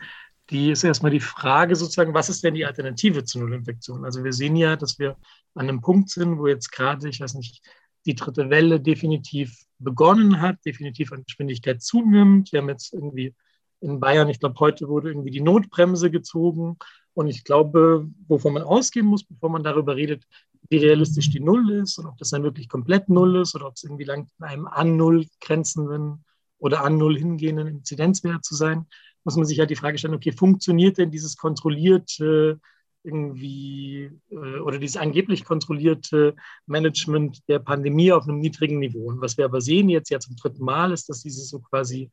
die 0.52 0.72
ist 0.72 0.84
erstmal 0.84 1.12
die 1.12 1.22
Frage 1.22 1.76
sozusagen, 1.76 2.14
was 2.14 2.30
ist 2.30 2.44
denn 2.44 2.54
die 2.54 2.66
Alternative 2.66 3.24
zu 3.24 3.40
Nullinfektion? 3.40 4.04
Also 4.04 4.24
wir 4.24 4.34
sehen 4.34 4.56
ja, 4.56 4.76
dass 4.76 5.00
wir 5.00 5.16
an 5.56 5.70
einem 5.70 5.82
Punkt 5.82 6.10
sind, 6.10 6.38
wo 6.38 6.48
jetzt 6.48 6.72
gerade, 6.72 7.08
ich 7.08 7.22
weiß 7.22 7.36
nicht, 7.36 7.64
die 8.06 8.16
dritte 8.16 8.50
Welle 8.50 8.80
definitiv 8.80 9.56
begonnen 9.80 10.42
hat, 10.42 10.58
definitiv 10.66 11.12
an 11.12 11.24
Geschwindigkeit 11.24 11.82
zunimmt. 11.82 12.52
Wir 12.52 12.62
haben 12.62 12.70
jetzt 12.70 12.94
irgendwie 12.94 13.34
in 13.80 14.00
Bayern, 14.00 14.30
ich 14.30 14.40
glaube, 14.40 14.60
heute 14.60 14.88
wurde 14.88 15.10
irgendwie 15.10 15.32
die 15.32 15.42
Notbremse 15.42 16.12
gezogen. 16.12 16.78
Und 17.14 17.28
ich 17.28 17.44
glaube, 17.44 18.08
wovon 18.28 18.54
man 18.54 18.64
ausgehen 18.64 19.06
muss, 19.06 19.24
bevor 19.24 19.50
man 19.50 19.64
darüber 19.64 19.96
redet, 19.96 20.26
wie 20.70 20.78
realistisch 20.78 21.30
die 21.30 21.40
Null 21.40 21.72
ist 21.72 21.98
und 21.98 22.06
ob 22.06 22.18
das 22.18 22.30
dann 22.30 22.44
wirklich 22.44 22.70
komplett 22.70 23.10
Null 23.10 23.38
ist 23.38 23.56
oder 23.56 23.68
ob 23.68 23.76
es 23.76 23.84
irgendwie 23.84 24.06
lang 24.06 24.28
in 24.40 24.46
einem 24.46 24.68
an 24.68 24.96
Null 24.96 25.26
grenzenden 25.42 26.24
oder 26.60 26.84
an 26.84 26.98
Null 26.98 27.18
hingehenden 27.18 27.68
Inzidenzwert 27.68 28.46
zu 28.46 28.56
sein, 28.56 28.86
muss 29.24 29.36
man 29.36 29.46
sich 29.46 29.60
halt 29.60 29.70
die 29.70 29.76
Frage 29.76 29.98
stellen, 29.98 30.14
okay, 30.14 30.32
funktioniert 30.32 30.98
denn 30.98 31.12
dieses 31.12 31.38
kontrollierte 31.38 32.60
irgendwie 33.04 34.12
äh, 34.30 34.60
oder 34.60 34.78
dieses 34.78 34.98
angeblich 34.98 35.44
kontrollierte 35.44 36.36
Management 36.68 37.48
der 37.48 37.60
Pandemie 37.60 38.12
auf 38.12 38.28
einem 38.28 38.40
niedrigen 38.40 38.80
Niveau. 38.80 39.08
Und 39.08 39.22
was 39.22 39.38
wir 39.38 39.46
aber 39.46 39.62
sehen 39.62 39.90
jetzt 39.90 40.10
ja 40.10 40.20
zum 40.20 40.36
dritten 40.36 40.64
Mal, 40.64 40.92
ist, 40.92 41.10
dass 41.10 41.24
dieses 41.24 41.50
so 41.50 41.60
quasi 41.60 42.12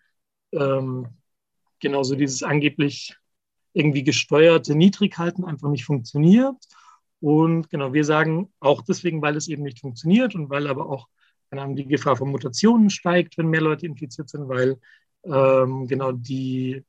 ähm, 0.53 1.09
genauso 1.81 2.15
dieses 2.17 2.43
angeblich 2.43 3.15
irgendwie 3.75 4.03
gesteuerte 4.03 4.75
Niedrighalten 4.75 5.45
einfach 5.45 5.69
nicht 5.69 5.85
funktioniert. 5.85 6.57
Und 7.21 7.69
genau, 7.71 7.93
wir 7.93 8.05
sagen 8.05 8.51
auch 8.61 8.83
deswegen, 8.83 9.21
weil 9.23 9.37
es 9.37 9.49
eben 9.49 9.63
nicht 9.63 9.81
funktioniert 9.81 10.35
und 10.35 10.51
weil 10.51 10.67
aber 10.69 10.89
auch 10.89 11.09
Ahnung, 11.51 11.77
die 11.77 11.87
Gefahr 11.87 12.17
von 12.17 12.31
Mutationen 12.31 12.91
steigt, 12.91 13.39
wenn 13.39 13.49
mehr 13.49 13.61
Leute 13.61 13.87
infiziert 13.87 14.29
sind, 14.29 14.49
weil 14.49 14.79
ähm, 15.25 15.87
genau 15.87 16.13
die 16.13 16.85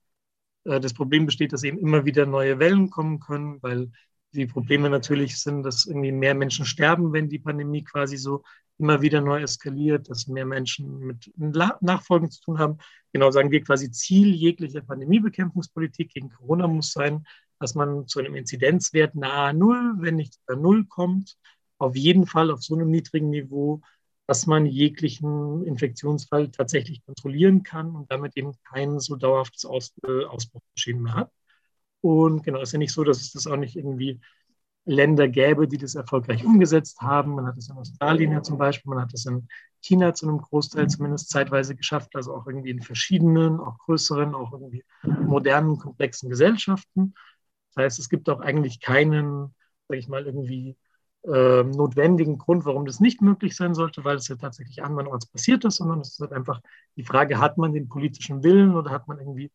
das 0.70 0.94
Problem 0.94 1.26
besteht, 1.26 1.54
dass 1.54 1.64
eben 1.64 1.80
immer 1.80 2.06
wieder 2.06 2.26
neue 2.26 2.60
Wellen 2.60 2.90
kommen 2.90 3.20
können, 3.20 3.58
weil 3.62 3.92
die 4.34 4.46
Probleme 4.46 4.90
natürlich 4.90 5.42
sind, 5.42 5.64
dass 5.64 5.86
irgendwie 5.86 6.12
mehr 6.12 6.36
Menschen 6.36 6.66
sterben, 6.66 7.14
wenn 7.14 7.30
die 7.30 7.40
Pandemie 7.40 7.84
quasi 7.84 8.18
so 8.18 8.44
immer 8.78 9.02
wieder 9.02 9.22
neu 9.22 9.42
eskaliert, 9.42 10.10
dass 10.10 10.28
mehr 10.28 10.46
Menschen 10.46 11.00
mit 11.00 11.32
Nachfolgen 11.36 12.30
zu 12.30 12.42
tun 12.42 12.60
haben. 12.60 12.78
Genau 13.12 13.32
sagen 13.32 13.52
wir 13.52 13.64
quasi 13.64 13.92
Ziel 13.92 14.34
jeglicher 14.34 14.82
Pandemiebekämpfungspolitik 14.82 16.14
gegen 16.14 16.30
Corona 16.30 16.68
muss 16.68 16.92
sein, 16.92 17.26
dass 17.60 17.76
man 17.76 18.08
zu 18.08 18.20
einem 18.20 18.36
Inzidenzwert 18.36 19.16
nahe 19.16 19.54
Null, 19.54 19.96
wenn 19.98 20.16
nicht 20.16 20.40
bei 20.46 20.56
Null 20.56 20.86
kommt, 20.86 21.36
auf 21.78 21.96
jeden 21.96 22.26
Fall 22.26 22.52
auf 22.52 22.64
so 22.64 22.76
einem 22.76 22.90
niedrigen 22.90 23.30
Niveau, 23.30 23.82
dass 24.30 24.46
man 24.46 24.68
jeglichen 24.68 25.66
Infektionsfall 25.66 26.52
tatsächlich 26.52 27.04
kontrollieren 27.04 27.64
kann 27.64 27.96
und 27.96 28.12
damit 28.12 28.38
eben 28.38 28.54
kein 28.64 29.00
so 29.00 29.16
dauerhaftes 29.16 29.66
Aus, 29.66 29.92
äh, 30.08 30.24
Ausbruchgeschehen 30.26 31.02
mehr 31.02 31.16
hat. 31.16 31.32
Und 32.02 32.44
genau, 32.44 32.62
ist 32.62 32.74
ja 32.74 32.78
nicht 32.78 32.94
so, 32.94 33.04
dass 33.04 33.22
es 33.22 33.32
das 33.32 33.48
auch 33.48 33.58
nicht 33.58 33.76
irgendwie 33.76 34.22
Länder 34.86 35.28
gäbe, 35.28 35.68
die 35.68 35.80
das 35.80 35.96
erfolgreich 35.96 36.46
umgesetzt 36.46 37.02
haben. 37.02 37.34
Man 37.34 37.48
hat 37.48 37.58
es 37.58 37.70
in 37.70 37.78
Australien 37.78 38.32
ja 38.32 38.44
zum 38.44 38.60
Beispiel, 38.60 38.92
man 38.94 39.02
hat 39.02 39.16
es 39.16 39.26
in 39.26 39.48
China 39.82 40.14
zu 40.14 40.28
einem 40.28 40.38
Großteil 40.38 40.88
zumindest 40.88 41.32
zeitweise 41.32 41.76
geschafft, 41.76 42.16
also 42.16 42.36
auch 42.36 42.46
irgendwie 42.46 42.70
in 42.70 42.84
verschiedenen, 42.84 43.60
auch 43.60 43.80
größeren, 43.80 44.36
auch 44.36 44.54
irgendwie 44.54 44.84
modernen, 45.02 45.80
komplexen 45.80 46.30
Gesellschaften. 46.30 47.16
Das 47.74 47.84
heißt, 47.84 47.98
es 47.98 48.10
gibt 48.10 48.30
auch 48.30 48.42
eigentlich 48.42 48.80
keinen, 48.80 49.56
sage 49.88 49.98
ich 49.98 50.08
mal, 50.08 50.28
irgendwie 50.28 50.78
äh, 51.26 51.64
notwendigen 51.64 52.38
Grund, 52.38 52.66
warum 52.66 52.86
das 52.86 53.00
nicht 53.00 53.22
möglich 53.22 53.56
sein 53.56 53.74
sollte, 53.74 54.04
weil 54.04 54.18
es 54.18 54.28
ja 54.28 54.36
tatsächlich 54.36 54.84
andernorts 54.84 55.26
passiert 55.28 55.66
ist, 55.66 55.78
sondern 55.78 56.02
es 56.02 56.14
ist 56.14 56.20
halt 56.20 56.34
einfach 56.34 56.62
die 56.96 57.04
Frage, 57.04 57.40
hat 57.40 57.58
man 57.58 57.74
den 57.74 57.90
politischen 57.90 58.44
Willen 58.44 58.76
oder 58.76 58.92
hat 58.92 59.08
man 59.08 59.20
irgendwie 59.20 59.52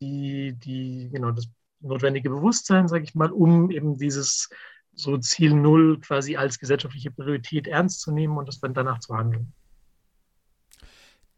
die, 0.00 0.54
die, 0.54 1.10
genau, 1.12 1.30
das 1.30 1.46
notwendige 1.80 2.30
Bewusstsein, 2.30 2.88
sage 2.88 3.04
ich 3.04 3.14
mal, 3.14 3.30
um 3.30 3.70
eben 3.70 3.98
dieses 3.98 4.48
so 4.92 5.18
Ziel 5.18 5.54
Null 5.54 6.00
quasi 6.00 6.36
als 6.36 6.58
gesellschaftliche 6.58 7.10
Priorität 7.10 7.66
ernst 7.66 8.00
zu 8.00 8.12
nehmen 8.12 8.38
und 8.38 8.48
das 8.48 8.60
dann 8.60 8.74
danach 8.74 9.00
zu 9.00 9.14
handeln. 9.14 9.52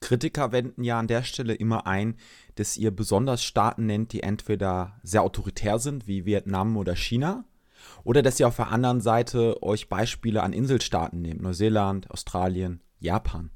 Kritiker 0.00 0.52
wenden 0.52 0.85
ja 0.85 0.99
an 0.99 1.08
der 1.08 1.23
Stelle 1.23 1.54
immer 1.54 1.87
ein, 1.87 2.16
dass 2.54 2.76
ihr 2.76 2.90
besonders 2.90 3.42
Staaten 3.42 3.87
nennt, 3.87 4.12
die 4.12 4.23
entweder 4.23 5.00
sehr 5.02 5.23
autoritär 5.23 5.78
sind, 5.78 6.06
wie 6.06 6.26
Vietnam 6.26 6.76
oder 6.76 6.94
China, 6.94 7.44
oder 8.04 8.23
dass 8.23 8.38
ihr 8.40 8.49
auf 8.49 8.56
der 8.56 8.71
anderen 8.71 9.00
Seite 9.00 9.62
euch 9.62 9.88
Beispiele 9.88 10.42
an 10.42 10.52
Inselstaaten 10.52 11.23
nehmt, 11.23 11.42
Neuseeland, 11.42 12.11
Australien, 12.11 12.80
Japan. 12.99 13.50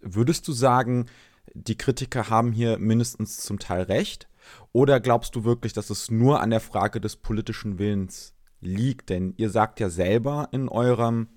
Würdest 0.00 0.46
du 0.48 0.52
sagen, 0.52 1.06
die 1.54 1.76
Kritiker 1.76 2.30
haben 2.30 2.52
hier 2.52 2.78
mindestens 2.78 3.38
zum 3.38 3.58
Teil 3.58 3.82
recht? 3.82 4.28
Oder 4.72 5.00
glaubst 5.00 5.34
du 5.34 5.44
wirklich, 5.44 5.72
dass 5.72 5.90
es 5.90 6.10
nur 6.10 6.40
an 6.40 6.50
der 6.50 6.60
Frage 6.60 7.00
des 7.00 7.16
politischen 7.16 7.78
Willens 7.78 8.34
liegt? 8.60 9.10
Denn 9.10 9.34
ihr 9.36 9.50
sagt 9.50 9.80
ja 9.80 9.90
selber 9.90 10.48
in 10.52 10.68
eurem 10.68 11.28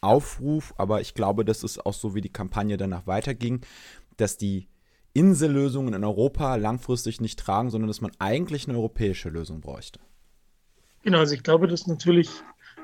Aufruf, 0.00 0.74
aber 0.76 1.00
ich 1.00 1.14
glaube, 1.14 1.44
das 1.44 1.62
ist 1.62 1.84
auch 1.86 1.94
so, 1.94 2.14
wie 2.14 2.20
die 2.20 2.32
Kampagne 2.32 2.76
danach 2.76 3.06
weiterging, 3.06 3.60
dass 4.16 4.36
die 4.36 4.68
Insellösungen 5.14 5.94
in 5.94 6.04
Europa 6.04 6.56
langfristig 6.56 7.20
nicht 7.20 7.38
tragen, 7.38 7.70
sondern 7.70 7.88
dass 7.88 8.00
man 8.00 8.12
eigentlich 8.18 8.68
eine 8.68 8.78
europäische 8.78 9.28
Lösung 9.28 9.60
bräuchte. 9.60 10.00
Genau, 11.02 11.18
also 11.18 11.34
ich 11.34 11.42
glaube, 11.42 11.66
das 11.66 11.82
ist 11.82 11.86
natürlich, 11.88 12.30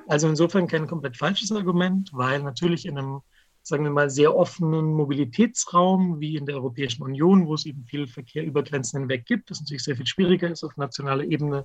also 0.09 0.29
insofern 0.29 0.67
kein 0.67 0.87
komplett 0.87 1.17
falsches 1.17 1.53
Argument, 1.53 2.11
weil 2.13 2.43
natürlich 2.43 2.87
in 2.87 2.99
einem, 2.99 3.21
sagen 3.63 3.85
wir 3.85 3.91
mal, 3.91 4.11
sehr 4.11 4.35
offenen 4.35 4.87
Mobilitätsraum 4.87 6.19
wie 6.21 6.37
in 6.37 6.47
der 6.47 6.57
Europäischen 6.57 7.03
Union, 7.03 7.47
wo 7.47 7.55
es 7.55 7.65
eben 7.65 7.85
viel 7.85 8.07
Verkehr 8.09 8.45
über 8.45 8.63
Grenzen 8.63 9.01
hinweg 9.01 9.25
gibt, 9.25 9.51
das 9.51 9.61
natürlich 9.61 9.85
sehr 9.85 9.97
viel 9.97 10.07
schwieriger 10.07 10.51
ist, 10.51 10.65
auf 10.65 10.77
nationaler 10.77 11.25
Ebene 11.25 11.65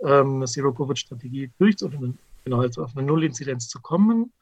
ähm, 0.00 0.36
eine 0.36 0.46
Zero-Covid-Strategie 0.46 1.52
durchzuführen, 1.58 2.18
genau, 2.44 2.60
also 2.60 2.82
auf 2.82 2.96
eine 2.96 3.06
Null-Inzidenz 3.06 3.68
zu 3.68 3.80
kommen. 3.80 4.32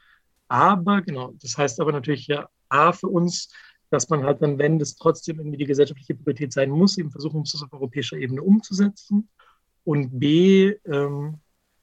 Aber, 0.48 1.02
genau, 1.02 1.34
das 1.42 1.56
heißt 1.58 1.80
aber 1.80 1.92
natürlich 1.92 2.26
ja, 2.28 2.48
A, 2.68 2.92
für 2.92 3.08
uns, 3.08 3.50
dass 3.90 4.08
man 4.08 4.24
halt 4.24 4.40
dann, 4.40 4.58
wenn 4.58 4.78
das 4.78 4.96
trotzdem 4.96 5.38
irgendwie 5.38 5.58
die 5.58 5.66
gesellschaftliche 5.66 6.14
Priorität 6.14 6.52
sein 6.54 6.70
muss, 6.70 6.96
eben 6.96 7.10
versuchen 7.10 7.40
muss, 7.40 7.52
das 7.52 7.62
auf 7.62 7.72
europäischer 7.74 8.16
Ebene 8.16 8.42
umzusetzen. 8.42 9.28
Und 9.84 10.18
B, 10.18 10.74
ähm, 10.86 11.40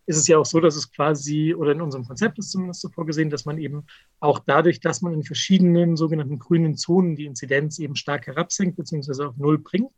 ist 0.09 0.17
es 0.17 0.27
ja 0.27 0.39
auch 0.39 0.45
so, 0.45 0.59
dass 0.59 0.75
es 0.75 0.91
quasi, 0.91 1.53
oder 1.53 1.71
in 1.71 1.81
unserem 1.81 2.03
Konzept 2.03 2.39
ist 2.39 2.49
zumindest 2.49 2.81
so 2.81 2.89
vorgesehen, 2.89 3.29
dass 3.29 3.45
man 3.45 3.59
eben 3.59 3.85
auch 4.19 4.39
dadurch, 4.39 4.79
dass 4.79 5.03
man 5.03 5.13
in 5.13 5.23
verschiedenen 5.23 5.97
sogenannten 5.97 6.39
grünen 6.39 6.75
Zonen 6.75 7.15
die 7.15 7.27
Inzidenz 7.27 7.77
eben 7.77 7.95
stark 7.95 8.25
herabsenkt, 8.25 8.75
beziehungsweise 8.75 9.27
auf 9.27 9.37
Null 9.37 9.59
bringt, 9.59 9.91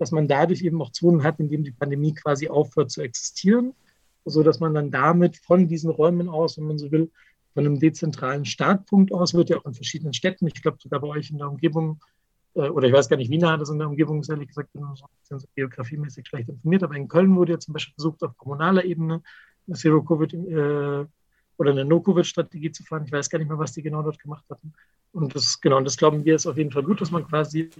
dass 0.00 0.10
man 0.10 0.26
dadurch 0.26 0.62
eben 0.62 0.82
auch 0.82 0.90
Zonen 0.90 1.22
hat, 1.22 1.38
in 1.38 1.48
denen 1.48 1.62
die 1.62 1.70
Pandemie 1.70 2.12
quasi 2.12 2.48
aufhört 2.48 2.90
zu 2.90 3.02
existieren, 3.02 3.72
sodass 4.24 4.58
man 4.58 4.74
dann 4.74 4.90
damit 4.90 5.36
von 5.36 5.68
diesen 5.68 5.90
Räumen 5.90 6.28
aus, 6.28 6.58
wenn 6.58 6.64
man 6.64 6.78
so 6.78 6.90
will, 6.90 7.12
von 7.54 7.64
einem 7.64 7.78
dezentralen 7.78 8.44
Startpunkt 8.44 9.12
aus, 9.12 9.32
wird 9.32 9.50
ja 9.50 9.58
auch 9.58 9.66
in 9.66 9.74
verschiedenen 9.74 10.12
Städten, 10.12 10.48
ich 10.48 10.60
glaube 10.60 10.78
sogar 10.80 10.98
bei 10.98 11.06
euch 11.06 11.30
in 11.30 11.38
der 11.38 11.48
Umgebung 11.48 12.00
oder 12.54 12.86
ich 12.86 12.92
weiß 12.92 13.08
gar 13.08 13.16
nicht, 13.16 13.30
wie 13.30 13.38
nah 13.38 13.56
das 13.56 13.70
in 13.70 13.78
der 13.78 13.88
Umgebung 13.88 14.20
ist, 14.20 14.28
ehrlich 14.28 14.48
gesagt, 14.48 14.72
bin 14.72 14.82
so 14.94 15.06
ein 15.30 15.38
so 15.38 15.46
geografiemäßig 15.54 16.26
schlecht 16.26 16.48
informiert, 16.48 16.82
aber 16.82 16.96
in 16.96 17.08
Köln 17.08 17.34
wurde 17.34 17.52
ja 17.52 17.58
zum 17.58 17.72
Beispiel 17.72 17.94
versucht, 17.94 18.22
auf 18.22 18.36
kommunaler 18.36 18.84
Ebene 18.84 19.22
eine 19.66 19.76
Zero-Covid 19.76 20.34
äh, 20.34 21.06
oder 21.56 21.70
eine 21.70 21.84
No-Covid-Strategie 21.84 22.72
zu 22.72 22.82
fahren. 22.84 23.04
Ich 23.06 23.12
weiß 23.12 23.30
gar 23.30 23.38
nicht 23.38 23.48
mehr, 23.48 23.58
was 23.58 23.72
die 23.72 23.82
genau 23.82 24.02
dort 24.02 24.18
gemacht 24.18 24.44
hatten. 24.50 24.72
Und 25.12 25.34
das, 25.34 25.60
genau, 25.60 25.76
und 25.76 25.84
das 25.84 25.96
glauben 25.96 26.24
wir 26.24 26.34
ist 26.34 26.46
auf 26.46 26.56
jeden 26.56 26.72
Fall 26.72 26.82
gut, 26.82 27.00
dass 27.00 27.10
man 27.10 27.26
quasi 27.26 27.70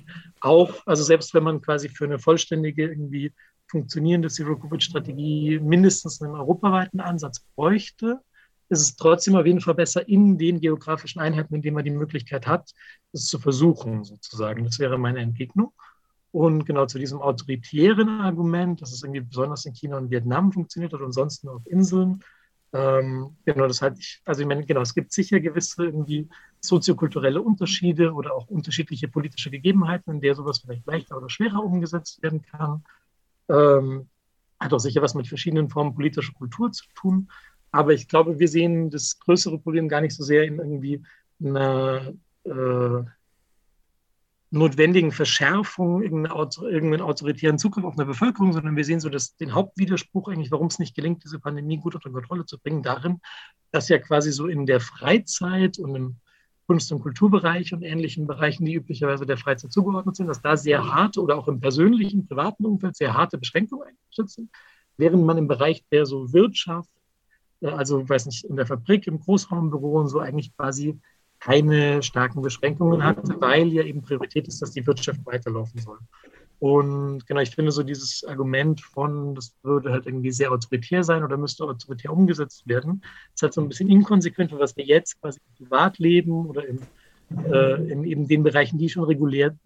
auch, 0.40 0.86
also 0.86 1.02
selbst 1.02 1.32
wenn 1.34 1.42
man 1.42 1.60
quasi 1.62 1.88
für 1.88 2.04
eine 2.04 2.18
vollständige, 2.18 2.88
irgendwie 2.88 3.32
funktionierende 3.68 4.28
Zero-Covid-Strategie 4.28 5.58
mindestens 5.60 6.20
einen 6.20 6.34
europaweiten 6.34 7.00
Ansatz 7.00 7.40
bräuchte, 7.56 8.20
ist 8.72 8.80
es 8.80 8.96
trotzdem 8.96 9.36
auf 9.36 9.46
jeden 9.46 9.60
Fall 9.60 9.74
besser 9.74 10.08
in 10.08 10.38
den 10.38 10.60
geografischen 10.60 11.20
Einheiten, 11.20 11.54
in 11.54 11.62
denen 11.62 11.76
man 11.76 11.84
die 11.84 11.90
Möglichkeit 11.90 12.46
hat, 12.46 12.72
es 13.12 13.26
zu 13.26 13.38
versuchen, 13.38 14.04
sozusagen. 14.04 14.64
Das 14.64 14.78
wäre 14.78 14.98
meine 14.98 15.20
Entgegnung. 15.20 15.72
Und 16.32 16.64
genau 16.64 16.86
zu 16.86 16.98
diesem 16.98 17.20
autoritären 17.20 18.08
Argument, 18.20 18.80
dass 18.80 18.92
es 18.92 19.02
irgendwie 19.02 19.20
besonders 19.20 19.66
in 19.66 19.74
China 19.74 19.98
und 19.98 20.10
Vietnam 20.10 20.52
funktioniert 20.52 20.92
hat 20.94 21.02
und 21.02 21.12
sonst 21.12 21.44
nur 21.44 21.56
auf 21.56 21.66
Inseln, 21.66 22.22
Ähm, 22.74 23.36
genau, 23.44 23.66
das 23.68 23.82
halte 23.82 23.98
ich, 24.00 24.22
also 24.24 24.40
ich 24.40 24.46
meine, 24.48 24.64
genau, 24.64 24.80
es 24.80 24.94
gibt 24.94 25.12
sicher 25.12 25.40
gewisse 25.40 25.84
irgendwie 25.84 26.28
soziokulturelle 26.60 27.42
Unterschiede 27.42 28.12
oder 28.14 28.34
auch 28.34 28.46
unterschiedliche 28.48 29.08
politische 29.08 29.50
Gegebenheiten, 29.50 30.10
in 30.14 30.20
der 30.22 30.34
sowas 30.34 30.60
vielleicht 30.60 30.86
leichter 30.86 31.18
oder 31.18 31.28
schwerer 31.28 31.62
umgesetzt 31.62 32.22
werden 32.22 32.42
kann. 32.42 32.82
Ähm, 33.48 34.08
hat 34.58 34.72
auch 34.72 34.78
sicher 34.78 35.02
was 35.02 35.14
mit 35.14 35.28
verschiedenen 35.28 35.68
Formen 35.68 35.94
politischer 35.94 36.32
Kultur 36.32 36.72
zu 36.72 36.84
tun. 36.94 37.30
Aber 37.72 37.92
ich 37.92 38.06
glaube, 38.06 38.38
wir 38.38 38.48
sehen 38.48 38.90
das 38.90 39.18
größere 39.18 39.58
Problem 39.58 39.88
gar 39.88 40.02
nicht 40.02 40.14
so 40.14 40.22
sehr 40.22 40.44
in 40.44 40.58
irgendwie 40.58 41.02
einer 41.40 42.12
äh, 42.44 43.02
notwendigen 44.50 45.10
Verschärfung, 45.10 46.02
irgendeinen 46.02 47.00
autoritären 47.00 47.58
Zugriff 47.58 47.84
auf 47.84 47.94
eine 47.94 48.04
Bevölkerung, 48.04 48.52
sondern 48.52 48.76
wir 48.76 48.84
sehen 48.84 49.00
so 49.00 49.08
dass 49.08 49.34
den 49.36 49.54
Hauptwiderspruch 49.54 50.28
eigentlich, 50.28 50.50
warum 50.50 50.66
es 50.66 50.78
nicht 50.78 50.94
gelingt, 50.94 51.24
diese 51.24 51.40
Pandemie 51.40 51.78
gut 51.78 51.94
unter 51.94 52.10
Kontrolle 52.10 52.44
zu 52.44 52.58
bringen, 52.58 52.82
darin, 52.82 53.20
dass 53.70 53.88
ja 53.88 53.98
quasi 53.98 54.30
so 54.30 54.46
in 54.46 54.66
der 54.66 54.80
Freizeit 54.80 55.78
und 55.78 55.94
im 55.96 56.16
Kunst- 56.66 56.92
und 56.92 57.00
Kulturbereich 57.00 57.72
und 57.72 57.82
ähnlichen 57.82 58.26
Bereichen, 58.26 58.66
die 58.66 58.74
üblicherweise 58.74 59.24
der 59.24 59.38
Freizeit 59.38 59.72
zugeordnet 59.72 60.16
sind, 60.16 60.26
dass 60.26 60.42
da 60.42 60.56
sehr 60.56 60.86
harte 60.86 61.22
oder 61.22 61.38
auch 61.38 61.48
im 61.48 61.60
persönlichen, 61.60 62.28
privaten 62.28 62.66
Umfeld 62.66 62.96
sehr 62.96 63.14
harte 63.14 63.38
Beschränkungen 63.38 63.88
eingeschätzt 63.88 64.36
sind, 64.36 64.50
während 64.98 65.24
man 65.24 65.38
im 65.38 65.48
Bereich 65.48 65.82
der 65.90 66.04
so 66.04 66.32
Wirtschaft, 66.32 66.90
also 67.62 68.08
weiß 68.08 68.26
nicht, 68.26 68.44
in 68.44 68.56
der 68.56 68.66
Fabrik, 68.66 69.06
im 69.06 69.20
Großraumbüro 69.20 70.00
und 70.00 70.08
so 70.08 70.20
eigentlich 70.20 70.56
quasi 70.56 70.98
keine 71.38 72.02
starken 72.02 72.40
Beschränkungen 72.40 73.02
hatte, 73.02 73.40
weil 73.40 73.68
ja 73.72 73.82
eben 73.82 74.02
Priorität 74.02 74.46
ist, 74.46 74.62
dass 74.62 74.70
die 74.70 74.86
Wirtschaft 74.86 75.20
weiterlaufen 75.26 75.80
soll. 75.80 75.98
Und 76.60 77.26
genau, 77.26 77.40
ich 77.40 77.50
finde 77.50 77.72
so 77.72 77.82
dieses 77.82 78.22
Argument 78.22 78.80
von, 78.80 79.34
das 79.34 79.52
würde 79.64 79.90
halt 79.90 80.06
irgendwie 80.06 80.30
sehr 80.30 80.52
autoritär 80.52 81.02
sein 81.02 81.24
oder 81.24 81.36
müsste 81.36 81.64
autoritär 81.64 82.12
umgesetzt 82.12 82.68
werden, 82.68 83.02
ist 83.34 83.42
halt 83.42 83.52
so 83.52 83.60
ein 83.60 83.68
bisschen 83.68 83.90
inkonsequent, 83.90 84.52
was 84.52 84.76
wir 84.76 84.84
jetzt 84.84 85.20
quasi 85.20 85.40
im 85.40 85.66
Privatleben 85.66 86.46
oder 86.46 86.64
im, 86.68 86.78
äh, 87.50 87.90
in 87.90 88.04
eben 88.04 88.28
den 88.28 88.44
Bereichen, 88.44 88.78
die 88.78 88.88
schon 88.88 89.02
reguliert, 89.02 89.56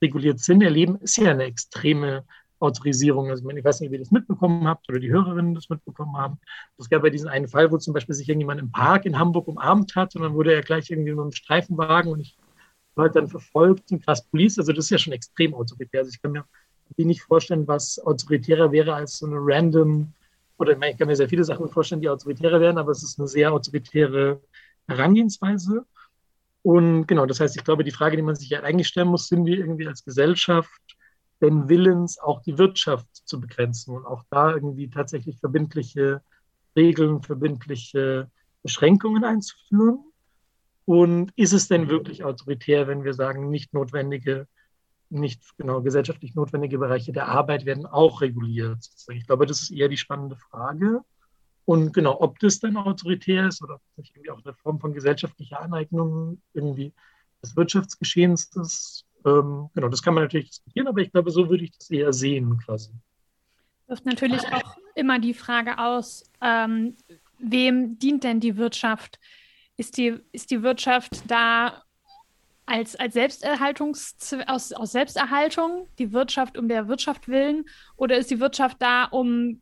reguliert 0.00 0.40
sind, 0.40 0.62
erleben, 0.62 0.96
ist 1.02 1.18
ja 1.18 1.32
eine 1.32 1.44
extreme 1.44 2.24
Autorisierung. 2.58 3.30
Also 3.30 3.48
ich, 3.48 3.64
weiß 3.64 3.80
nicht, 3.80 3.90
ob 3.90 3.92
ihr 3.92 3.98
das 3.98 4.10
mitbekommen 4.10 4.66
habt 4.66 4.88
oder 4.88 4.98
die 4.98 5.10
Hörerinnen 5.10 5.54
das 5.54 5.68
mitbekommen 5.68 6.16
haben. 6.16 6.38
Es 6.78 6.88
gab 6.88 7.04
ja 7.04 7.10
diesen 7.10 7.28
einen 7.28 7.48
Fall, 7.48 7.70
wo 7.70 7.78
zum 7.78 7.94
Beispiel 7.94 8.14
sich 8.14 8.28
irgendjemand 8.28 8.60
im 8.60 8.72
Park 8.72 9.04
in 9.04 9.18
Hamburg 9.18 9.48
umarmt 9.48 9.94
hat 9.94 10.16
und 10.16 10.22
dann 10.22 10.34
wurde 10.34 10.54
er 10.54 10.62
gleich 10.62 10.90
irgendwie 10.90 11.10
mit 11.10 11.20
einem 11.20 11.32
Streifenwagen 11.32 12.12
und 12.12 12.20
ich 12.20 12.36
war 12.94 13.10
dann 13.10 13.28
verfolgt 13.28 13.92
und 13.92 14.04
krass 14.04 14.26
Police. 14.26 14.58
Also 14.58 14.72
das 14.72 14.86
ist 14.86 14.90
ja 14.90 14.98
schon 14.98 15.12
extrem 15.12 15.54
autoritär. 15.54 16.00
Also 16.00 16.10
ich 16.12 16.22
kann 16.22 16.32
mir 16.32 16.44
nicht 16.96 17.22
vorstellen, 17.22 17.68
was 17.68 17.98
autoritärer 17.98 18.72
wäre 18.72 18.94
als 18.94 19.18
so 19.18 19.26
eine 19.26 19.36
random, 19.38 20.12
oder 20.58 20.72
ich, 20.72 20.78
meine, 20.78 20.92
ich 20.92 20.98
kann 20.98 21.08
mir 21.08 21.16
sehr 21.16 21.28
viele 21.28 21.44
Sachen 21.44 21.68
vorstellen, 21.68 22.00
die 22.00 22.08
autoritärer 22.08 22.60
wären, 22.60 22.78
aber 22.78 22.92
es 22.92 23.02
ist 23.02 23.18
eine 23.18 23.28
sehr 23.28 23.52
autoritäre 23.52 24.40
Herangehensweise. 24.88 25.84
Und 26.62 27.06
genau, 27.06 27.26
das 27.26 27.38
heißt, 27.38 27.56
ich 27.56 27.64
glaube, 27.64 27.84
die 27.84 27.90
Frage, 27.90 28.16
die 28.16 28.22
man 28.22 28.34
sich 28.34 28.48
ja 28.48 28.62
eigentlich 28.62 28.88
stellen 28.88 29.08
muss, 29.08 29.28
sind 29.28 29.44
wir 29.44 29.58
irgendwie 29.58 29.86
als 29.86 30.04
Gesellschaft 30.04 30.95
denn 31.40 31.68
Willens, 31.68 32.18
auch 32.18 32.42
die 32.42 32.58
Wirtschaft 32.58 33.08
zu 33.12 33.40
begrenzen 33.40 33.94
und 33.94 34.06
auch 34.06 34.24
da 34.30 34.52
irgendwie 34.52 34.88
tatsächlich 34.88 35.38
verbindliche 35.38 36.22
Regeln, 36.74 37.22
verbindliche 37.22 38.30
Beschränkungen 38.62 39.24
einzuführen? 39.24 40.00
Und 40.84 41.32
ist 41.36 41.52
es 41.52 41.68
denn 41.68 41.88
wirklich 41.88 42.22
autoritär, 42.22 42.86
wenn 42.86 43.04
wir 43.04 43.12
sagen, 43.12 43.50
nicht 43.50 43.74
notwendige, 43.74 44.46
nicht 45.10 45.42
genau 45.58 45.82
gesellschaftlich 45.82 46.34
notwendige 46.34 46.78
Bereiche 46.78 47.12
der 47.12 47.28
Arbeit 47.28 47.64
werden 47.64 47.86
auch 47.86 48.20
reguliert? 48.20 48.88
Ich 49.08 49.26
glaube, 49.26 49.46
das 49.46 49.62
ist 49.62 49.70
eher 49.70 49.88
die 49.88 49.96
spannende 49.96 50.36
Frage. 50.36 51.02
Und 51.64 51.92
genau, 51.92 52.20
ob 52.20 52.38
das 52.38 52.60
dann 52.60 52.76
autoritär 52.76 53.48
ist 53.48 53.62
oder 53.62 53.80
irgendwie 53.96 54.30
auch 54.30 54.44
eine 54.44 54.54
Form 54.54 54.78
von 54.78 54.92
gesellschaftlicher 54.92 55.60
Aneignung 55.60 56.40
irgendwie 56.54 56.92
des 57.42 57.56
Wirtschaftsgeschehens 57.56 58.50
ist, 58.54 59.05
ähm, 59.26 59.68
genau, 59.74 59.88
das 59.88 60.02
kann 60.02 60.14
man 60.14 60.24
natürlich 60.24 60.50
diskutieren, 60.50 60.86
aber 60.86 61.00
ich 61.00 61.10
glaube, 61.10 61.30
so 61.30 61.48
würde 61.50 61.64
ich 61.64 61.72
das 61.72 61.90
eher 61.90 62.12
sehen 62.12 62.58
quasi. 62.64 62.90
Wirft 63.88 64.06
natürlich 64.06 64.42
auch 64.52 64.76
immer 64.94 65.18
die 65.18 65.34
Frage 65.34 65.78
aus, 65.78 66.24
ähm, 66.40 66.96
wem 67.38 67.98
dient 67.98 68.24
denn 68.24 68.40
die 68.40 68.56
Wirtschaft? 68.56 69.18
Ist 69.76 69.96
die, 69.96 70.18
ist 70.32 70.50
die 70.50 70.62
Wirtschaft 70.62 71.22
da 71.28 71.82
als, 72.64 72.96
als 72.96 73.14
Selbsterhaltungs 73.14 74.16
aus, 74.46 74.72
aus 74.72 74.92
Selbsterhaltung, 74.92 75.88
die 75.98 76.12
Wirtschaft 76.12 76.56
um 76.58 76.68
der 76.68 76.88
Wirtschaft 76.88 77.28
willen, 77.28 77.64
oder 77.96 78.16
ist 78.16 78.30
die 78.30 78.40
Wirtschaft 78.40 78.78
da, 78.80 79.04
um 79.04 79.60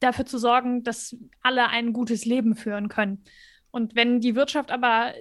dafür 0.00 0.26
zu 0.26 0.38
sorgen, 0.38 0.84
dass 0.84 1.16
alle 1.42 1.68
ein 1.68 1.92
gutes 1.92 2.24
Leben 2.24 2.56
führen 2.56 2.88
können? 2.88 3.24
Und 3.70 3.94
wenn 3.94 4.20
die 4.20 4.34
Wirtschaft 4.34 4.70
aber 4.70 5.12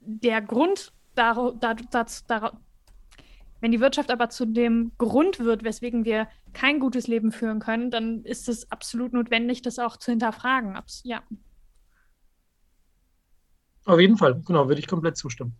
der 0.00 0.40
Grund 0.40 0.92
dar, 1.14 1.52
dar, 1.52 1.76
dar, 2.26 2.60
wenn 3.60 3.72
die 3.72 3.80
Wirtschaft 3.80 4.10
aber 4.10 4.30
zu 4.30 4.46
dem 4.46 4.92
Grund 4.98 5.38
wird, 5.38 5.64
weswegen 5.64 6.04
wir 6.04 6.28
kein 6.52 6.80
gutes 6.80 7.06
Leben 7.06 7.32
führen 7.32 7.60
können, 7.60 7.90
dann 7.90 8.24
ist 8.24 8.48
es 8.48 8.70
absolut 8.70 9.12
notwendig, 9.12 9.62
das 9.62 9.78
auch 9.78 9.96
zu 9.96 10.10
hinterfragen. 10.10 10.76
Abs 10.76 11.02
ja. 11.04 11.22
Auf 13.84 14.00
jeden 14.00 14.16
Fall, 14.16 14.40
genau, 14.46 14.68
würde 14.68 14.80
ich 14.80 14.86
komplett 14.86 15.16
zustimmen. 15.16 15.54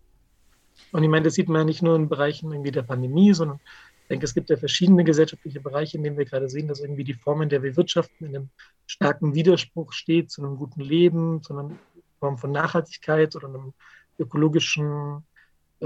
Und 0.92 1.02
ich 1.02 1.08
meine, 1.08 1.24
das 1.24 1.34
sieht 1.34 1.48
man 1.48 1.60
ja 1.60 1.64
nicht 1.64 1.82
nur 1.82 1.96
in 1.96 2.08
Bereichen 2.08 2.50
irgendwie 2.52 2.70
der 2.70 2.82
Pandemie, 2.82 3.32
sondern 3.34 3.60
ich 4.02 4.08
denke, 4.08 4.24
es 4.24 4.34
gibt 4.34 4.50
ja 4.50 4.56
verschiedene 4.56 5.04
gesellschaftliche 5.04 5.60
Bereiche, 5.60 5.96
in 5.96 6.02
denen 6.02 6.18
wir 6.18 6.24
gerade 6.24 6.48
sehen, 6.48 6.68
dass 6.68 6.80
irgendwie 6.80 7.04
die 7.04 7.14
Form, 7.14 7.42
in 7.42 7.48
der 7.48 7.62
wir 7.62 7.76
wirtschaften, 7.76 8.26
in 8.26 8.36
einem 8.36 8.50
starken 8.86 9.34
Widerspruch 9.34 9.92
steht 9.92 10.30
zu 10.30 10.42
einem 10.42 10.56
guten 10.56 10.80
Leben, 10.80 11.42
zu 11.42 11.52
einer 11.56 11.70
Form 12.18 12.36
von 12.36 12.50
Nachhaltigkeit 12.50 13.36
oder 13.36 13.48
einem 13.48 13.72
ökologischen 14.18 15.24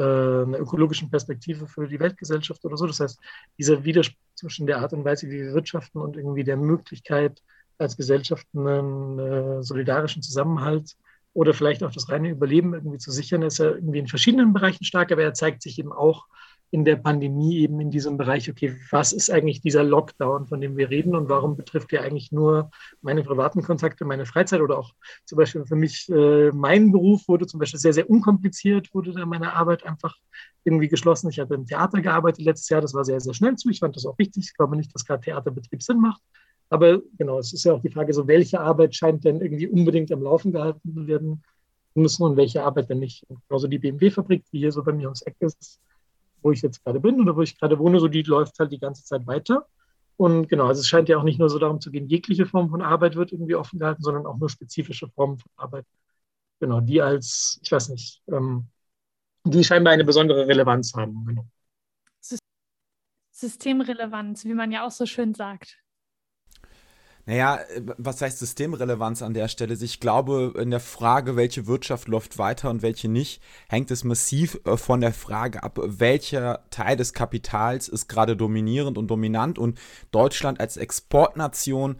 einer 0.01 0.59
ökologischen 0.59 1.11
Perspektive 1.11 1.67
für 1.67 1.87
die 1.87 2.01
Weltgesellschaft 2.01 2.65
oder 2.65 2.77
so. 2.77 2.87
Das 2.87 3.01
heißt, 3.01 3.19
dieser 3.59 3.85
Widerspruch 3.85 4.19
zwischen 4.35 4.67
der 4.67 4.79
Art 4.79 4.93
und 4.93 5.05
Weise, 5.05 5.29
wie 5.29 5.41
wir 5.41 5.55
wirtschaften 5.55 6.01
und 6.01 6.17
irgendwie 6.17 6.45
der 6.45 6.57
Möglichkeit, 6.57 7.43
als 7.79 7.97
Gesellschaft 7.97 8.47
einen 8.55 9.19
äh, 9.19 9.63
solidarischen 9.63 10.23
Zusammenhalt 10.23 10.97
oder 11.33 11.55
vielleicht 11.55 11.83
auch 11.83 11.91
das 11.91 12.09
reine 12.09 12.31
Überleben 12.31 12.75
irgendwie 12.75 12.99
zu 12.99 13.11
sichern, 13.11 13.43
ist 13.43 13.59
ja 13.59 13.71
irgendwie 13.71 13.99
in 13.99 14.07
verschiedenen 14.07 14.53
Bereichen 14.53 14.85
stark, 14.85 15.11
aber 15.11 15.23
er 15.23 15.35
zeigt 15.35 15.63
sich 15.63 15.79
eben 15.79 15.93
auch 15.93 16.27
in 16.75 16.85
der 16.85 16.97
Pandemie 16.97 17.59
eben 17.59 17.79
in 17.79 17.93
diesem 17.93 18.17
Bereich, 18.17 18.51
okay, 18.51 18.75
was 18.91 19.13
ist 19.13 19.31
eigentlich 19.31 19.61
dieser 19.61 19.85
Lockdown, 19.85 20.49
von 20.49 20.61
dem 20.61 20.77
wir 20.77 20.91
reden 20.91 21.15
und 21.15 21.29
warum 21.29 21.57
betrifft 21.57 21.93
der 21.93 22.03
eigentlich 22.03 22.33
nur 22.33 22.73
meine 23.01 23.23
privaten 23.23 23.63
Kontakte, 23.63 24.05
meine 24.05 24.27
Freizeit 24.27 24.61
oder 24.61 24.77
auch 24.77 24.93
zum 25.25 25.39
Beispiel 25.39 25.65
für 25.67 25.77
mich, 25.77 26.09
äh, 26.09 26.51
mein 26.51 26.91
Beruf 26.91 27.29
wurde 27.29 27.47
zum 27.47 27.61
Beispiel 27.61 27.79
sehr, 27.79 27.93
sehr 27.93 28.11
unkompliziert, 28.11 28.93
wurde 28.93 29.13
da 29.13 29.25
meine 29.25 29.53
Arbeit 29.53 29.87
einfach 29.87 30.17
irgendwie 30.65 30.89
geschlossen. 30.89 31.31
Ich 31.31 31.39
habe 31.39 31.55
im 31.55 31.65
Theater 31.65 32.01
gearbeitet 32.01 32.45
letztes 32.45 32.69
Jahr, 32.71 32.81
das 32.81 32.93
war 32.93 33.05
sehr, 33.05 33.21
sehr 33.21 33.35
schnell 33.35 33.55
zu. 33.55 33.69
Ich 33.69 33.79
fand 33.79 33.95
das 33.95 34.05
auch 34.05 34.19
wichtig. 34.19 34.47
Ich 34.47 34.57
glaube 34.57 34.77
nicht, 34.77 34.93
dass 34.93 35.05
gerade 35.05 35.23
Theaterbetrieb 35.23 35.81
Sinn 35.81 36.01
macht. 36.01 36.23
Aber 36.71 37.03
genau, 37.17 37.39
es 37.39 37.53
ist 37.53 37.63
ja 37.63 37.73
auch 37.73 37.83
die 37.83 37.91
Frage, 37.91 38.13
so 38.13 38.27
welche 38.27 38.59
Arbeit 38.59 38.97
scheint 38.97 39.25
denn 39.25 39.41
irgendwie 39.41 39.69
unbedingt 39.69 40.11
am 40.11 40.23
Laufen 40.25 40.51
gehalten 40.51 41.07
werden 41.07 41.45
müssen 41.95 42.25
und 42.25 42.37
welche 42.37 42.65
Arbeit 42.65 42.91
denn 42.91 42.99
nicht. 42.99 43.25
Genauso 43.49 43.69
die 43.69 43.79
BMW-Fabrik, 43.79 44.43
die 44.53 44.59
hier 44.59 44.73
so 44.73 44.83
bei 44.83 44.93
mir 44.93 45.05
ums 45.05 45.23
Eck 45.23 45.37
ist, 45.39 45.79
wo 46.45 46.53
ich 46.53 46.63
jetzt 46.63 46.85
gerade 46.85 47.01
bin 47.01 47.21
oder 47.21 47.35
wo 47.37 47.43
ich 47.43 47.59
gerade 47.59 47.79
wohne, 47.79 47.99
so 47.99 48.09
die 48.09 48.23
läuft 48.23 48.59
halt 48.59 48.71
die 48.71 48.79
ganze 48.79 49.05
Zeit 49.05 49.27
weiter. 49.27 49.67
Und 50.17 50.49
genau, 50.49 50.67
also 50.67 50.81
es 50.81 50.87
scheint 50.87 51.09
ja 51.09 51.19
auch 51.19 51.25
nicht 51.25 51.41
nur 51.41 51.49
so 51.49 51.59
darum 51.59 51.81
zu 51.81 51.91
gehen, 51.91 52.09
jegliche 52.09 52.47
Form 52.47 52.71
von 52.71 52.83
Arbeit 52.83 53.17
wird 53.17 53.33
irgendwie 53.33 53.57
offen 53.57 53.81
gehalten, 53.81 54.03
sondern 54.03 54.27
auch 54.27 54.37
nur 54.37 54.49
spezifische 54.49 55.09
Formen 55.09 55.39
von 55.39 55.51
Arbeit. 55.57 55.87
Genau, 56.61 56.81
die 56.81 57.03
als, 57.03 57.59
ich 57.63 57.73
weiß 57.73 57.89
nicht, 57.89 58.23
ähm, 58.29 58.69
die 59.45 59.65
scheinbar 59.65 59.93
eine 59.93 60.05
besondere 60.05 60.47
Relevanz 60.47 60.95
haben. 60.95 61.25
Genau. 61.27 61.47
Systemrelevanz, 63.33 64.45
wie 64.45 64.55
man 64.55 64.71
ja 64.71 64.87
auch 64.87 64.93
so 64.93 65.07
schön 65.07 65.35
sagt. 65.35 65.84
Naja, 67.27 67.57
äh, 67.57 67.83
was 67.97 68.21
heißt 68.21 68.39
Systemrelevanz 68.39 69.23
an 69.23 69.35
der 69.35 69.49
Stelle? 69.49 69.75
Ich 69.75 70.01
glaube, 70.01 70.55
in 70.59 70.71
der 70.71 70.81
Frage, 70.81 71.37
welche 71.37 71.67
Wirtschaft 71.67 72.09
läuft 72.09 72.39
weiter 72.39 72.71
und 72.71 72.83
welche 72.83 73.09
nicht, 73.09 73.43
hängt 73.69 73.91
es 73.91 74.05
massiv 74.05 74.61
äh, 74.65 74.77
von 74.77 75.01
der 75.01 75.13
Frage 75.13 75.63
ab, 75.63 75.79
welcher 75.83 76.65
Teil 76.71 76.97
des 76.97 77.13
Kapitals 77.13 77.89
ist 77.89 78.09
gerade 78.09 78.37
dominierend 78.37 78.99
und 78.99 79.09
dominant. 79.09 79.59
Und 79.59 79.79
Deutschland 80.11 80.61
als 80.61 80.77
Exportnation 80.77 81.97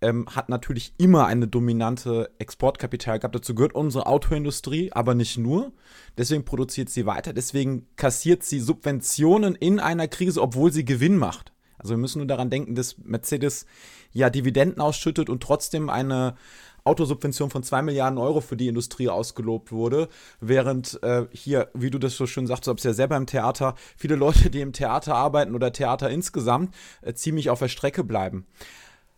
ähm, 0.00 0.26
hat 0.34 0.48
natürlich 0.48 0.92
immer 0.98 1.26
eine 1.26 1.46
dominante 1.46 2.30
Exportkapital 2.38 3.20
gehabt. 3.20 3.34
Dazu 3.34 3.54
gehört 3.54 3.74
unsere 3.74 4.06
Autoindustrie, 4.06 4.90
aber 4.92 5.14
nicht 5.14 5.38
nur. 5.38 5.72
Deswegen 6.18 6.44
produziert 6.44 6.90
sie 6.90 7.06
weiter. 7.06 7.32
Deswegen 7.32 7.86
kassiert 7.96 8.42
sie 8.42 8.60
Subventionen 8.60 9.54
in 9.54 9.78
einer 9.78 10.08
Krise, 10.08 10.42
obwohl 10.42 10.72
sie 10.72 10.84
Gewinn 10.84 11.16
macht. 11.16 11.53
Also 11.78 11.94
wir 11.94 11.98
müssen 11.98 12.18
nur 12.18 12.26
daran 12.26 12.50
denken, 12.50 12.74
dass 12.74 12.98
Mercedes 12.98 13.66
ja 14.12 14.30
Dividenden 14.30 14.80
ausschüttet 14.80 15.28
und 15.28 15.42
trotzdem 15.42 15.90
eine 15.90 16.36
Autosubvention 16.84 17.50
von 17.50 17.62
2 17.62 17.82
Milliarden 17.82 18.18
Euro 18.18 18.40
für 18.40 18.56
die 18.56 18.68
Industrie 18.68 19.08
ausgelobt 19.08 19.72
wurde, 19.72 20.08
während 20.40 21.02
äh, 21.02 21.26
hier, 21.32 21.70
wie 21.72 21.90
du 21.90 21.98
das 21.98 22.16
so 22.16 22.26
schön 22.26 22.46
sagst, 22.46 22.66
du 22.66 22.72
hast 22.72 22.84
ja 22.84 22.92
selber 22.92 23.16
im 23.16 23.26
Theater, 23.26 23.74
viele 23.96 24.16
Leute, 24.16 24.50
die 24.50 24.60
im 24.60 24.72
Theater 24.72 25.14
arbeiten 25.14 25.54
oder 25.54 25.72
Theater 25.72 26.10
insgesamt, 26.10 26.74
äh, 27.00 27.14
ziemlich 27.14 27.48
auf 27.48 27.58
der 27.58 27.68
Strecke 27.68 28.04
bleiben. 28.04 28.46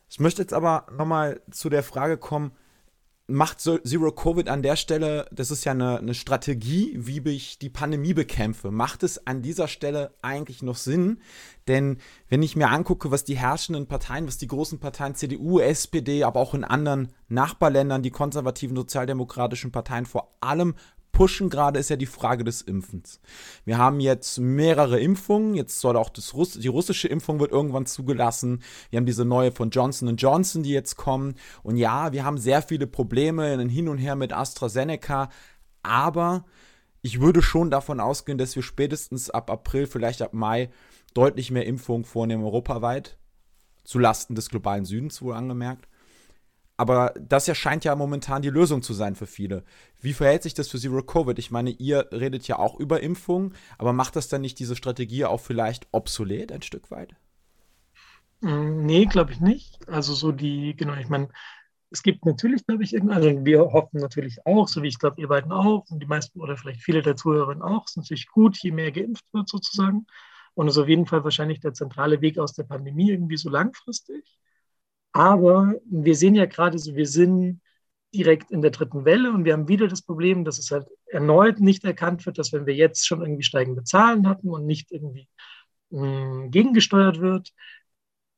Ich 0.09 0.21
möchte 0.21 0.42
jetzt 0.42 0.55
aber 0.55 0.87
nochmal 0.97 1.40
zu 1.51 1.69
der 1.69 1.83
Frage 1.83 2.16
kommen, 2.16 2.53
macht 3.28 3.60
Zero 3.60 4.12
Covid 4.12 4.48
an 4.48 4.62
der 4.62 4.76
Stelle, 4.76 5.26
das 5.32 5.50
ist 5.50 5.64
ja 5.64 5.72
eine, 5.72 5.98
eine, 5.98 6.14
Strategie, 6.14 6.92
wie 6.96 7.28
ich 7.30 7.58
die 7.58 7.68
Pandemie 7.68 8.14
bekämpfe. 8.14 8.70
Macht 8.70 9.02
es 9.02 9.26
an 9.26 9.42
dieser 9.42 9.66
Stelle 9.66 10.14
eigentlich 10.22 10.62
noch 10.62 10.76
Sinn? 10.76 11.20
Denn 11.66 11.98
wenn 12.28 12.44
ich 12.44 12.54
mir 12.54 12.68
angucke, 12.68 13.10
was 13.10 13.24
die 13.24 13.36
herrschenden 13.36 13.88
Parteien, 13.88 14.28
was 14.28 14.38
die 14.38 14.46
großen 14.46 14.78
Parteien 14.78 15.16
CDU, 15.16 15.58
SPD, 15.58 16.22
aber 16.22 16.38
auch 16.38 16.54
in 16.54 16.62
anderen 16.62 17.12
Nachbarländern, 17.28 18.02
die 18.02 18.12
konservativen 18.12 18.76
sozialdemokratischen 18.76 19.72
Parteien 19.72 20.06
vor 20.06 20.36
allem 20.40 20.74
pushen 21.16 21.48
gerade, 21.48 21.79
ist 21.79 21.88
ja 21.88 21.96
die 21.96 22.05
Frage 22.05 22.44
des 22.44 22.61
Impfens. 22.61 23.20
Wir 23.64 23.79
haben 23.79 24.00
jetzt 24.00 24.38
mehrere 24.38 25.00
Impfungen. 25.00 25.55
Jetzt 25.55 25.81
soll 25.81 25.96
auch 25.96 26.11
das 26.11 26.35
Russ 26.35 26.52
die 26.52 26.68
russische 26.68 27.09
Impfung 27.09 27.40
wird 27.40 27.52
irgendwann 27.52 27.87
zugelassen. 27.87 28.62
Wir 28.90 28.98
haben 28.98 29.07
diese 29.07 29.24
neue 29.24 29.50
von 29.50 29.70
Johnson 29.70 30.14
Johnson, 30.16 30.62
die 30.62 30.72
jetzt 30.72 30.96
kommen. 30.96 31.37
Und 31.62 31.79
ja, 31.79 32.12
wir 32.12 32.26
haben 32.26 32.37
sehr 32.37 32.61
viele 32.61 32.87
Probleme 32.87 33.55
in 33.55 33.70
hin 33.70 33.88
und 33.88 33.96
her 33.96 34.14
mit 34.14 34.35
AstraZeneca. 34.35 35.31
Aber 35.83 36.44
ich 37.00 37.18
würde 37.18 37.40
schon 37.40 37.70
davon 37.70 37.98
ausgehen, 37.98 38.37
dass 38.37 38.55
wir 38.55 38.62
spätestens 38.62 39.31
ab 39.31 39.50
April, 39.50 39.87
vielleicht 39.87 40.20
ab 40.20 40.35
Mai, 40.35 40.68
deutlich 41.14 41.50
mehr 41.50 41.64
Impfungen 41.64 42.05
vornehmen 42.05 42.44
europaweit. 42.44 43.16
Zulasten 43.85 44.37
des 44.37 44.50
globalen 44.50 44.85
Südens 44.85 45.22
wohl 45.22 45.33
angemerkt. 45.33 45.88
Aber 46.76 47.14
das 47.18 47.46
ja 47.46 47.54
scheint 47.54 47.84
ja 47.84 47.96
momentan 47.96 48.42
die 48.42 48.50
Lösung 48.50 48.82
zu 48.82 48.92
sein 48.92 49.14
für 49.14 49.26
viele. 49.26 49.64
Wie 50.00 50.12
verhält 50.12 50.42
sich 50.42 50.54
das 50.54 50.68
für 50.68 50.78
Zero 50.78 51.02
Covid? 51.02 51.38
Ich 51.38 51.50
meine, 51.50 51.70
ihr 51.70 52.08
redet 52.12 52.46
ja 52.48 52.58
auch 52.58 52.78
über 52.78 53.02
Impfungen, 53.02 53.54
aber 53.78 53.92
macht 53.92 54.16
das 54.16 54.28
dann 54.28 54.42
nicht 54.42 54.58
diese 54.58 54.76
Strategie 54.76 55.24
auch 55.24 55.40
vielleicht 55.40 55.88
obsolet 55.92 56.52
ein 56.52 56.62
Stück 56.62 56.90
weit? 56.90 57.16
Mm, 58.40 58.84
nee, 58.84 59.06
glaube 59.06 59.32
ich 59.32 59.40
nicht. 59.40 59.88
Also 59.88 60.14
so 60.14 60.32
die, 60.32 60.76
genau, 60.76 60.94
ich 60.94 61.08
meine, 61.08 61.28
es 61.90 62.02
gibt 62.02 62.26
natürlich, 62.26 62.66
glaube 62.66 62.84
ich, 62.84 63.00
also 63.10 63.44
wir 63.44 63.60
hoffen 63.72 64.00
natürlich 64.00 64.44
auch, 64.46 64.68
so 64.68 64.82
wie 64.82 64.88
ich 64.88 64.98
glaube, 64.98 65.20
ihr 65.20 65.28
beiden 65.28 65.52
auch 65.52 65.84
und 65.90 66.00
die 66.02 66.06
meisten 66.06 66.40
oder 66.40 66.56
vielleicht 66.56 66.82
viele 66.82 67.02
der 67.02 67.16
Zuhörerinnen 67.16 67.62
auch, 67.62 67.84
es 67.84 67.92
ist 67.92 67.96
natürlich 67.96 68.28
gut, 68.28 68.58
je 68.58 68.72
mehr 68.72 68.92
geimpft 68.92 69.24
wird 69.32 69.48
sozusagen. 69.48 70.06
Und 70.54 70.68
es 70.68 70.76
ist 70.76 70.82
auf 70.82 70.88
jeden 70.88 71.06
Fall 71.06 71.22
wahrscheinlich 71.22 71.60
der 71.60 71.74
zentrale 71.74 72.20
Weg 72.22 72.38
aus 72.38 72.54
der 72.54 72.64
Pandemie 72.64 73.10
irgendwie 73.10 73.36
so 73.36 73.50
langfristig. 73.50 74.38
Aber 75.16 75.72
wir 75.87 76.14
sehen 76.14 76.35
ja 76.35 76.44
gerade 76.44 76.79
so, 76.79 76.94
wir 76.94 77.07
sind 77.07 77.62
direkt 78.14 78.50
in 78.50 78.61
der 78.61 78.70
dritten 78.70 79.07
Welle 79.07 79.33
und 79.33 79.46
wir 79.46 79.55
haben 79.55 79.66
wieder 79.66 79.88
das 79.88 80.02
Problem, 80.02 80.44
dass 80.44 80.59
es 80.59 80.70
halt 80.70 80.88
erneut 81.07 81.59
nicht 81.59 81.85
erkannt 81.85 82.26
wird, 82.26 82.37
dass 82.37 82.52
wenn 82.52 82.66
wir 82.66 82.74
jetzt 82.74 83.07
schon 83.07 83.22
irgendwie 83.22 83.42
steigende 83.42 83.83
Zahlen 83.83 84.29
hatten 84.29 84.50
und 84.50 84.66
nicht 84.66 84.92
irgendwie 84.92 85.26
mh, 85.88 86.02
hm, 86.02 86.50
gegengesteuert 86.50 87.18
wird, 87.22 87.55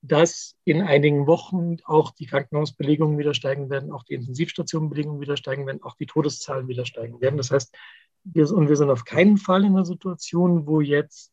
dass 0.02 0.54
in 0.62 0.80
einigen 0.82 1.26
Wochen 1.26 1.78
auch 1.84 2.12
die 2.12 2.26
Krankenhausbelegungen 2.26 3.18
wieder 3.18 3.34
steigen 3.34 3.70
werden, 3.70 3.90
auch 3.90 4.04
die 4.04 4.14
Intensivstationenbelegungen 4.14 5.20
wieder 5.20 5.36
steigen 5.36 5.66
werden, 5.66 5.82
auch 5.82 5.96
die 5.96 6.06
Todeszahlen 6.06 6.68
wieder 6.68 6.86
steigen 6.86 7.20
werden. 7.20 7.38
Das 7.38 7.50
heißt, 7.50 7.74
wir, 8.22 8.52
und 8.52 8.68
wir 8.68 8.76
sind 8.76 8.90
auf 8.90 9.04
keinen 9.04 9.36
Fall 9.36 9.64
in 9.64 9.72
einer 9.72 9.84
Situation, 9.84 10.68
wo 10.68 10.80
jetzt 10.80 11.32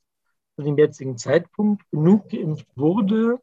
zu 0.55 0.63
dem 0.63 0.75
jetzigen 0.75 1.19
Zeitpunkt 1.19 1.83
genug 1.91 2.29
geimpft 2.29 2.65
wurde, 2.75 3.39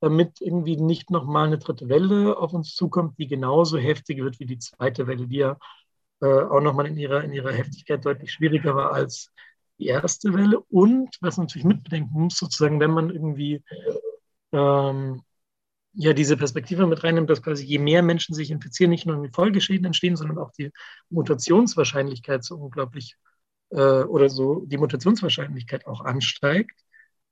damit 0.00 0.40
irgendwie 0.40 0.76
nicht 0.76 1.10
nochmal 1.10 1.46
eine 1.46 1.58
dritte 1.58 1.88
Welle 1.88 2.36
auf 2.38 2.52
uns 2.52 2.74
zukommt, 2.74 3.18
die 3.18 3.28
genauso 3.28 3.78
heftig 3.78 4.18
wird 4.18 4.40
wie 4.40 4.46
die 4.46 4.58
zweite 4.58 5.06
Welle, 5.06 5.26
die 5.26 5.36
ja 5.36 5.58
äh, 6.20 6.26
auch 6.26 6.60
nochmal 6.60 6.86
in 6.86 6.96
ihrer, 6.96 7.22
in 7.24 7.32
ihrer 7.32 7.52
Heftigkeit 7.52 8.04
deutlich 8.04 8.32
schwieriger 8.32 8.74
war 8.74 8.92
als 8.92 9.30
die 9.78 9.86
erste 9.86 10.34
Welle. 10.34 10.60
Und 10.70 11.16
was 11.20 11.36
man 11.36 11.46
natürlich 11.46 11.66
mitbedenken 11.66 12.22
muss, 12.22 12.38
sozusagen, 12.38 12.80
wenn 12.80 12.90
man 12.92 13.10
irgendwie 13.10 13.62
ähm, 14.52 15.22
ja 15.94 16.12
diese 16.12 16.36
Perspektive 16.36 16.86
mit 16.86 17.02
reinnimmt, 17.02 17.30
dass 17.30 17.42
quasi 17.42 17.64
je 17.64 17.78
mehr 17.78 18.02
Menschen 18.02 18.34
sich 18.34 18.50
infizieren, 18.50 18.90
nicht 18.90 19.06
nur 19.06 19.16
irgendwie 19.16 19.34
Folgeschäden 19.34 19.86
entstehen, 19.86 20.16
sondern 20.16 20.38
auch 20.38 20.52
die 20.52 20.70
Mutationswahrscheinlichkeit 21.10 22.44
so 22.44 22.56
unglaublich 22.56 23.16
äh, 23.70 24.02
oder 24.02 24.28
so 24.28 24.64
die 24.66 24.78
Mutationswahrscheinlichkeit 24.78 25.86
auch 25.86 26.02
ansteigt, 26.02 26.78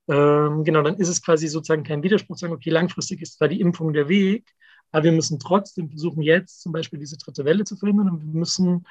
ähm, 0.08 0.64
genau, 0.64 0.82
dann 0.82 0.96
ist 0.96 1.08
es 1.08 1.22
quasi 1.22 1.48
sozusagen 1.48 1.84
kein 1.84 2.02
Widerspruch, 2.02 2.36
sagen, 2.38 2.52
okay, 2.54 2.70
langfristig 2.70 3.22
ist 3.22 3.38
zwar 3.38 3.48
die 3.48 3.60
Impfung 3.60 3.92
der 3.92 4.08
Weg, 4.08 4.46
aber 4.90 5.04
wir 5.04 5.12
müssen 5.12 5.38
trotzdem 5.38 5.90
versuchen, 5.90 6.22
jetzt 6.22 6.62
zum 6.62 6.72
Beispiel 6.72 6.98
diese 6.98 7.18
dritte 7.18 7.44
Welle 7.44 7.64
zu 7.64 7.76
verhindern 7.76 8.10
und 8.10 8.20
wir 8.22 8.38
müssen 8.40 8.86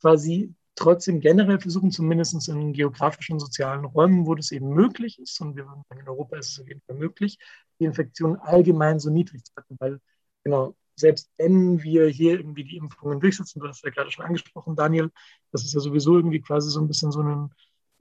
quasi 0.00 0.54
trotzdem 0.74 1.20
generell 1.20 1.60
versuchen, 1.60 1.90
zumindest 1.90 2.48
in 2.48 2.72
geografischen 2.72 3.38
sozialen 3.38 3.84
Räumen, 3.84 4.26
wo 4.26 4.34
das 4.34 4.50
eben 4.52 4.70
möglich 4.70 5.18
ist, 5.18 5.40
und 5.40 5.56
wir 5.56 5.64
sagen, 5.64 5.84
in 6.00 6.08
Europa 6.08 6.36
ist 6.36 6.50
es 6.50 6.60
auf 6.60 6.68
jeden 6.68 6.80
Fall 6.86 6.96
möglich, 6.96 7.38
die 7.78 7.84
Infektion 7.84 8.36
allgemein 8.36 8.98
so 8.98 9.10
niedrig 9.10 9.44
zu 9.44 9.52
halten, 9.56 9.76
weil 9.78 10.00
genau, 10.44 10.74
selbst 10.96 11.30
wenn 11.38 11.82
wir 11.82 12.06
hier 12.08 12.32
irgendwie 12.38 12.64
die 12.64 12.76
Impfungen 12.76 13.20
durchsetzen, 13.20 13.60
du 13.60 13.68
hast 13.68 13.84
ja 13.84 13.90
gerade 13.90 14.10
schon 14.10 14.24
angesprochen, 14.24 14.76
Daniel, 14.76 15.10
das 15.52 15.64
ist 15.64 15.74
ja 15.74 15.80
sowieso 15.80 16.16
irgendwie 16.16 16.40
quasi 16.40 16.70
so 16.70 16.80
ein 16.80 16.88
bisschen 16.88 17.12
so 17.12 17.22
ein 17.22 17.50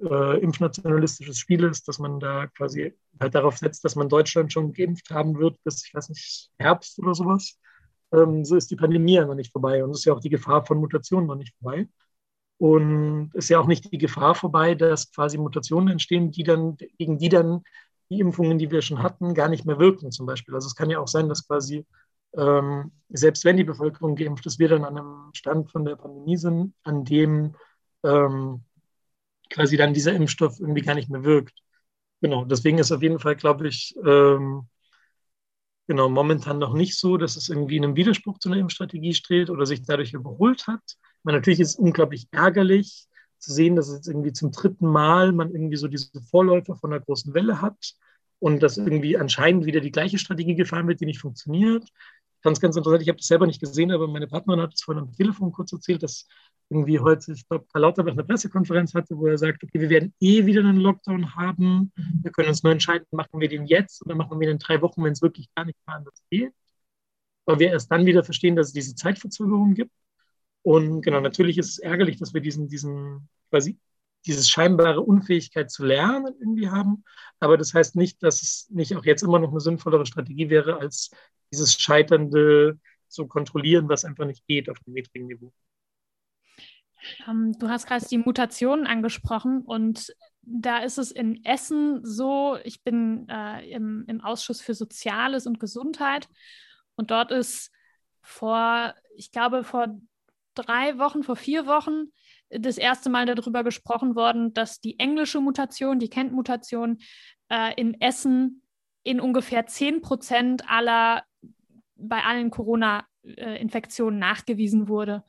äh, 0.01 0.39
impfnationalistisches 0.39 1.37
Spiel 1.37 1.63
ist, 1.63 1.87
dass 1.87 1.99
man 1.99 2.19
da 2.19 2.47
quasi 2.47 2.93
halt 3.19 3.35
darauf 3.35 3.57
setzt, 3.57 3.83
dass 3.85 3.95
man 3.95 4.09
Deutschland 4.09 4.51
schon 4.51 4.73
geimpft 4.73 5.11
haben 5.11 5.37
wird 5.37 5.63
bis, 5.63 5.85
ich 5.85 5.93
weiß 5.93 6.09
nicht, 6.09 6.49
Herbst 6.57 6.99
oder 6.99 7.13
sowas. 7.13 7.59
Ähm, 8.11 8.43
so 8.43 8.55
ist 8.55 8.71
die 8.71 8.75
Pandemie 8.75 9.13
ja 9.13 9.25
noch 9.25 9.35
nicht 9.35 9.51
vorbei 9.51 9.83
und 9.83 9.91
ist 9.91 10.05
ja 10.05 10.13
auch 10.13 10.19
die 10.19 10.29
Gefahr 10.29 10.65
von 10.65 10.79
Mutationen 10.79 11.27
noch 11.27 11.35
nicht 11.35 11.55
vorbei. 11.61 11.87
Und 12.57 13.31
ist 13.33 13.49
ja 13.49 13.59
auch 13.59 13.67
nicht 13.67 13.91
die 13.91 13.97
Gefahr 13.97 14.35
vorbei, 14.35 14.75
dass 14.75 15.11
quasi 15.11 15.37
Mutationen 15.37 15.89
entstehen, 15.89 16.31
die 16.31 16.43
dann, 16.43 16.77
gegen 16.97 17.17
die 17.17 17.29
dann 17.29 17.63
die 18.11 18.19
Impfungen, 18.19 18.59
die 18.59 18.69
wir 18.69 18.81
schon 18.81 19.01
hatten, 19.01 19.33
gar 19.33 19.49
nicht 19.49 19.65
mehr 19.65 19.79
wirken, 19.79 20.11
zum 20.11 20.25
Beispiel. 20.25 20.53
Also 20.53 20.67
es 20.67 20.75
kann 20.75 20.89
ja 20.89 20.99
auch 20.99 21.07
sein, 21.07 21.29
dass 21.29 21.47
quasi, 21.47 21.85
ähm, 22.37 22.91
selbst 23.09 23.45
wenn 23.45 23.57
die 23.57 23.63
Bevölkerung 23.63 24.15
geimpft 24.15 24.45
ist, 24.45 24.59
wir 24.59 24.69
dann 24.69 24.83
an 24.83 24.97
einem 24.97 25.31
Stand 25.33 25.71
von 25.71 25.85
der 25.85 25.95
Pandemie 25.95 26.37
sind, 26.37 26.73
an 26.83 27.03
dem 27.03 27.55
ähm, 28.03 28.63
quasi 29.51 29.77
dann 29.77 29.93
dieser 29.93 30.13
Impfstoff 30.13 30.59
irgendwie 30.59 30.81
gar 30.81 30.95
nicht 30.95 31.09
mehr 31.11 31.23
wirkt. 31.25 31.59
Genau, 32.21 32.45
deswegen 32.45 32.79
ist 32.79 32.91
auf 32.91 33.03
jeden 33.03 33.19
Fall, 33.19 33.35
glaube 33.35 33.67
ich, 33.69 33.95
ähm, 34.05 34.67
genau, 35.87 36.09
momentan 36.09 36.59
noch 36.59 36.73
nicht 36.73 36.97
so, 36.97 37.17
dass 37.17 37.35
es 37.35 37.49
irgendwie 37.49 37.77
in 37.77 37.83
einem 37.83 37.95
Widerspruch 37.95 38.39
zu 38.39 38.49
einer 38.49 38.59
Impfstrategie 38.59 39.13
steht 39.13 39.49
oder 39.49 39.65
sich 39.65 39.83
dadurch 39.83 40.13
überholt 40.13 40.67
hat. 40.67 40.81
Man, 41.23 41.35
natürlich 41.35 41.59
ist 41.59 41.69
es 41.71 41.75
unglaublich 41.75 42.27
ärgerlich 42.31 43.05
zu 43.37 43.51
sehen, 43.53 43.75
dass 43.75 43.91
jetzt 43.91 44.07
irgendwie 44.07 44.33
zum 44.33 44.51
dritten 44.51 44.87
Mal 44.87 45.31
man 45.31 45.51
irgendwie 45.51 45.75
so 45.77 45.87
diese 45.87 46.09
Vorläufer 46.29 46.75
von 46.75 46.93
einer 46.93 47.01
großen 47.03 47.33
Welle 47.33 47.61
hat 47.61 47.93
und 48.39 48.61
dass 48.61 48.77
irgendwie 48.77 49.17
anscheinend 49.17 49.65
wieder 49.65 49.81
die 49.81 49.91
gleiche 49.91 50.17
Strategie 50.19 50.55
gefahren 50.55 50.87
wird, 50.87 51.01
die 51.01 51.05
nicht 51.05 51.19
funktioniert. 51.21 51.87
Fand 52.41 52.57
es 52.57 52.61
ganz 52.61 52.75
interessant, 52.75 53.03
ich 53.03 53.09
habe 53.09 53.17
das 53.17 53.27
selber 53.27 53.45
nicht 53.45 53.59
gesehen, 53.59 53.91
aber 53.91 54.07
meine 54.07 54.27
Partnerin 54.27 54.61
hat 54.61 54.73
es 54.73 54.81
vorhin 54.81 55.03
am 55.03 55.13
Telefon 55.13 55.51
kurz 55.51 55.71
erzählt, 55.73 56.01
dass 56.01 56.27
irgendwie 56.69 56.99
heute, 56.99 57.33
ich 57.33 57.47
glaube, 57.47 57.65
Karl 57.71 57.81
Lauterbach 57.81 58.13
eine 58.13 58.23
Pressekonferenz 58.23 58.93
hatte, 58.95 59.17
wo 59.17 59.27
er 59.27 59.37
sagt, 59.37 59.63
okay, 59.63 59.79
wir 59.79 59.89
werden 59.89 60.13
eh 60.21 60.45
wieder 60.45 60.61
einen 60.61 60.77
Lockdown 60.77 61.35
haben. 61.35 61.91
Wir 62.23 62.31
können 62.31 62.49
uns 62.49 62.63
nur 62.63 62.71
entscheiden, 62.71 63.05
machen 63.11 63.39
wir 63.39 63.49
den 63.49 63.65
jetzt 63.65 64.03
oder 64.05 64.15
machen 64.15 64.39
wir 64.39 64.47
den 64.47 64.53
in 64.53 64.59
drei 64.59 64.81
Wochen, 64.81 65.03
wenn 65.03 65.11
es 65.11 65.21
wirklich 65.21 65.53
gar 65.53 65.65
nicht 65.65 65.77
mehr 65.85 65.97
anders 65.97 66.23
geht. 66.29 66.53
Weil 67.45 67.59
wir 67.59 67.69
erst 67.71 67.91
dann 67.91 68.05
wieder 68.05 68.23
verstehen, 68.23 68.55
dass 68.55 68.67
es 68.67 68.73
diese 68.73 68.95
Zeitverzögerung 68.95 69.73
gibt. 69.73 69.91
Und 70.63 71.01
genau, 71.01 71.19
natürlich 71.19 71.57
ist 71.57 71.69
es 71.69 71.79
ärgerlich, 71.79 72.17
dass 72.17 72.33
wir 72.33 72.41
diesen, 72.41 72.69
diesen 72.69 73.27
quasi 73.49 73.77
dieses 74.25 74.49
scheinbare 74.49 75.01
Unfähigkeit 75.01 75.71
zu 75.71 75.83
lernen 75.83 76.33
irgendwie 76.39 76.69
haben. 76.69 77.03
Aber 77.39 77.57
das 77.57 77.73
heißt 77.73 77.95
nicht, 77.95 78.21
dass 78.23 78.41
es 78.41 78.69
nicht 78.69 78.95
auch 78.95 79.05
jetzt 79.05 79.23
immer 79.23 79.39
noch 79.39 79.49
eine 79.49 79.59
sinnvollere 79.59 80.05
Strategie 80.05 80.49
wäre, 80.49 80.77
als 80.77 81.11
dieses 81.51 81.73
Scheiternde 81.73 82.79
zu 83.07 83.27
kontrollieren, 83.27 83.89
was 83.89 84.05
einfach 84.05 84.25
nicht 84.25 84.45
geht 84.47 84.69
auf 84.69 84.79
dem 84.79 84.93
niedrigen 84.93 85.27
Niveau. 85.27 85.51
Ähm, 87.27 87.53
du 87.59 87.67
hast 87.67 87.87
gerade 87.87 88.05
die 88.05 88.19
Mutationen 88.19 88.87
angesprochen 88.87 89.61
und 89.61 90.13
da 90.43 90.79
ist 90.79 90.97
es 90.97 91.11
in 91.11 91.43
Essen 91.45 92.05
so, 92.05 92.57
ich 92.63 92.83
bin 92.83 93.27
äh, 93.29 93.69
im, 93.71 94.05
im 94.07 94.21
Ausschuss 94.21 94.61
für 94.61 94.73
Soziales 94.73 95.45
und 95.45 95.59
Gesundheit 95.59 96.27
und 96.95 97.11
dort 97.11 97.31
ist 97.31 97.71
vor, 98.21 98.93
ich 99.15 99.31
glaube, 99.31 99.63
vor 99.63 99.99
drei 100.53 100.97
Wochen, 100.97 101.23
vor 101.23 101.35
vier 101.35 101.65
Wochen 101.65 102.11
das 102.51 102.77
erste 102.77 103.09
Mal 103.09 103.25
darüber 103.25 103.63
gesprochen 103.63 104.15
worden, 104.15 104.53
dass 104.53 104.79
die 104.81 104.99
englische 104.99 105.39
Mutation, 105.39 105.99
die 105.99 106.09
Kent-Mutation 106.09 106.99
äh, 107.49 107.73
in 107.75 107.99
Essen 108.01 108.63
in 109.03 109.19
ungefähr 109.19 109.65
10 109.65 110.01
Prozent 110.01 110.69
aller, 110.69 111.23
bei 111.95 112.23
allen 112.23 112.51
Corona-Infektionen 112.51 114.19
nachgewiesen 114.19 114.87
wurde. 114.87 115.23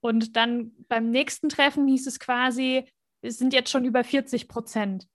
Und 0.00 0.36
dann 0.36 0.72
beim 0.88 1.10
nächsten 1.10 1.48
Treffen 1.48 1.86
hieß 1.86 2.06
es 2.06 2.18
quasi, 2.18 2.88
es 3.20 3.38
sind 3.38 3.52
jetzt 3.52 3.70
schon 3.70 3.84
über 3.84 4.02
40 4.02 4.48
Prozent. 4.48 5.06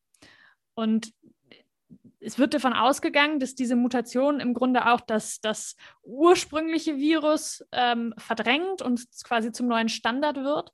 Und 0.75 1.13
es 2.19 2.39
wird 2.39 2.53
davon 2.53 2.73
ausgegangen, 2.73 3.39
dass 3.39 3.55
diese 3.55 3.75
Mutation 3.75 4.39
im 4.39 4.53
Grunde 4.53 4.87
auch 4.87 5.01
das, 5.01 5.39
das 5.41 5.75
ursprüngliche 6.03 6.97
Virus 6.97 7.65
ähm, 7.71 8.13
verdrängt 8.17 8.81
und 8.81 9.05
quasi 9.23 9.51
zum 9.51 9.67
neuen 9.67 9.89
Standard 9.89 10.37
wird. 10.37 10.71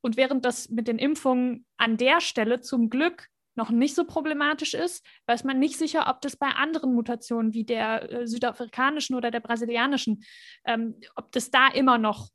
Und 0.00 0.16
während 0.16 0.44
das 0.44 0.70
mit 0.70 0.88
den 0.88 0.98
Impfungen 0.98 1.66
an 1.76 1.96
der 1.96 2.20
Stelle 2.20 2.60
zum 2.60 2.90
Glück 2.90 3.28
noch 3.54 3.70
nicht 3.70 3.94
so 3.94 4.04
problematisch 4.04 4.74
ist, 4.74 5.04
weiß 5.26 5.44
man 5.44 5.58
nicht 5.58 5.76
sicher, 5.76 6.08
ob 6.08 6.20
das 6.22 6.36
bei 6.36 6.48
anderen 6.48 6.94
Mutationen 6.94 7.52
wie 7.52 7.64
der 7.64 8.10
äh, 8.10 8.26
südafrikanischen 8.26 9.16
oder 9.16 9.30
der 9.30 9.40
brasilianischen, 9.40 10.24
ähm, 10.64 11.00
ob 11.16 11.32
das 11.32 11.50
da 11.50 11.68
immer 11.68 11.98
noch 11.98 12.30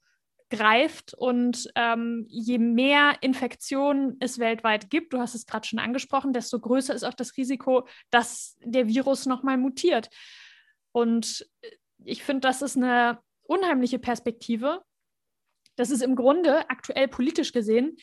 greift 0.50 1.14
und 1.16 1.70
ähm, 1.76 2.26
je 2.30 2.60
mehr 2.60 3.18
Infektionen 3.22 4.18
es 4.20 4.38
weltweit 4.38 4.90
gibt, 4.90 5.14
du 5.14 5.20
hast 5.20 5.34
es 5.34 5.48
gerade 5.48 5.68
schon 5.68 5.80
angesprochen, 5.80 6.34
desto 6.34 6.60
größer 6.60 6.94
ist 6.94 7.04
auch 7.04 7.16
das 7.16 7.36
Risiko, 7.36 7.88
dass 8.12 8.56
der 8.64 8.88
Virus 8.88 9.26
nochmal 9.26 9.58
mutiert. 9.58 10.10
Und 10.92 11.50
ich 12.04 12.24
finde, 12.24 12.42
das 12.42 12.62
ist 12.62 12.78
eine 12.78 13.20
unheimliche 13.44 14.00
Perspektive, 14.00 14.84
dass 15.76 15.90
es 15.90 16.02
im 16.02 16.16
Grunde 16.16 16.70
aktuell 16.70 17.08
politisch 17.08 17.52
gesehen 17.52 17.98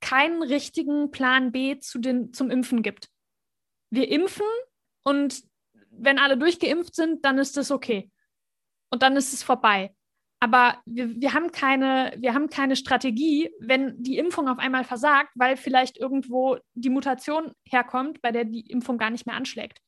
keinen 0.00 0.42
richtigen 0.42 1.10
Plan 1.10 1.52
B 1.52 1.78
zu 1.78 1.98
den, 1.98 2.32
zum 2.32 2.50
Impfen 2.50 2.82
gibt. 2.82 3.08
Wir 3.90 4.08
impfen 4.08 4.46
und 5.02 5.42
wenn 5.90 6.18
alle 6.18 6.38
durchgeimpft 6.38 6.94
sind, 6.94 7.24
dann 7.24 7.38
ist 7.38 7.56
das 7.56 7.70
okay. 7.70 8.10
Und 8.90 9.02
dann 9.02 9.16
ist 9.16 9.32
es 9.32 9.42
vorbei. 9.42 9.94
Aber 10.42 10.80
wir, 10.86 11.20
wir, 11.20 11.34
haben 11.34 11.52
keine, 11.52 12.14
wir 12.16 12.32
haben 12.32 12.48
keine 12.48 12.74
Strategie, 12.74 13.50
wenn 13.60 14.02
die 14.02 14.16
Impfung 14.16 14.48
auf 14.48 14.58
einmal 14.58 14.84
versagt, 14.84 15.30
weil 15.34 15.56
vielleicht 15.56 15.98
irgendwo 15.98 16.58
die 16.72 16.88
Mutation 16.88 17.52
herkommt, 17.64 18.22
bei 18.22 18.32
der 18.32 18.46
die 18.46 18.62
Impfung 18.70 18.96
gar 18.96 19.10
nicht 19.10 19.26
mehr 19.26 19.36
anschlägt. 19.36 19.82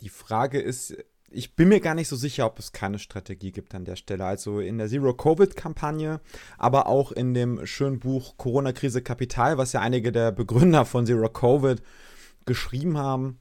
Die 0.00 0.08
Frage 0.10 0.60
ist, 0.60 0.96
ich 1.30 1.54
bin 1.54 1.68
mir 1.68 1.80
gar 1.80 1.94
nicht 1.94 2.08
so 2.08 2.16
sicher, 2.16 2.46
ob 2.46 2.58
es 2.58 2.72
keine 2.72 2.98
Strategie 2.98 3.52
gibt 3.52 3.74
an 3.74 3.84
der 3.84 3.96
Stelle. 3.96 4.24
Also 4.24 4.60
in 4.60 4.78
der 4.78 4.88
Zero-Covid-Kampagne, 4.88 6.20
aber 6.58 6.86
auch 6.86 7.12
in 7.12 7.34
dem 7.34 7.64
schönen 7.66 8.00
Buch 8.00 8.36
Corona-Krise 8.36 9.02
Kapital, 9.02 9.56
was 9.56 9.72
ja 9.72 9.80
einige 9.80 10.12
der 10.12 10.32
Begründer 10.32 10.84
von 10.84 11.06
Zero-Covid 11.06 11.82
geschrieben 12.46 12.98
haben. 12.98 13.38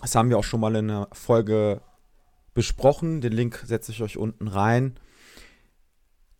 Das 0.00 0.14
haben 0.14 0.30
wir 0.30 0.38
auch 0.38 0.44
schon 0.44 0.60
mal 0.60 0.74
in 0.76 0.90
einer 0.90 1.08
Folge 1.12 1.82
besprochen. 2.54 3.20
Den 3.20 3.32
Link 3.32 3.62
setze 3.66 3.92
ich 3.92 4.02
euch 4.02 4.16
unten 4.16 4.48
rein. 4.48 4.98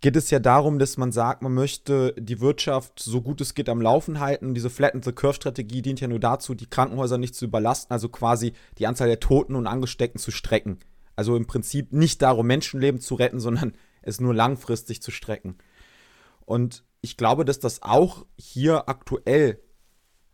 Geht 0.00 0.14
es 0.14 0.30
ja 0.30 0.38
darum, 0.38 0.78
dass 0.78 0.96
man 0.96 1.10
sagt, 1.10 1.42
man 1.42 1.54
möchte 1.54 2.14
die 2.16 2.40
Wirtschaft 2.40 3.00
so 3.00 3.20
gut 3.20 3.40
es 3.40 3.54
geht 3.54 3.68
am 3.68 3.82
Laufen 3.82 4.20
halten. 4.20 4.54
Diese 4.54 4.70
Flatten 4.70 5.02
the 5.02 5.10
Curve-Strategie 5.10 5.82
dient 5.82 6.00
ja 6.00 6.06
nur 6.06 6.20
dazu, 6.20 6.54
die 6.54 6.70
Krankenhäuser 6.70 7.18
nicht 7.18 7.34
zu 7.34 7.46
überlasten, 7.46 7.92
also 7.92 8.08
quasi 8.08 8.52
die 8.78 8.86
Anzahl 8.86 9.08
der 9.08 9.18
Toten 9.18 9.56
und 9.56 9.66
Angesteckten 9.66 10.20
zu 10.20 10.30
strecken. 10.30 10.78
Also 11.16 11.34
im 11.34 11.46
Prinzip 11.46 11.92
nicht 11.92 12.22
darum, 12.22 12.46
Menschenleben 12.46 13.00
zu 13.00 13.16
retten, 13.16 13.40
sondern 13.40 13.72
es 14.02 14.20
nur 14.20 14.34
langfristig 14.34 15.02
zu 15.02 15.10
strecken. 15.10 15.58
Und 16.44 16.84
ich 17.00 17.16
glaube, 17.16 17.44
dass 17.44 17.58
das 17.58 17.82
auch 17.82 18.24
hier 18.36 18.88
aktuell 18.88 19.60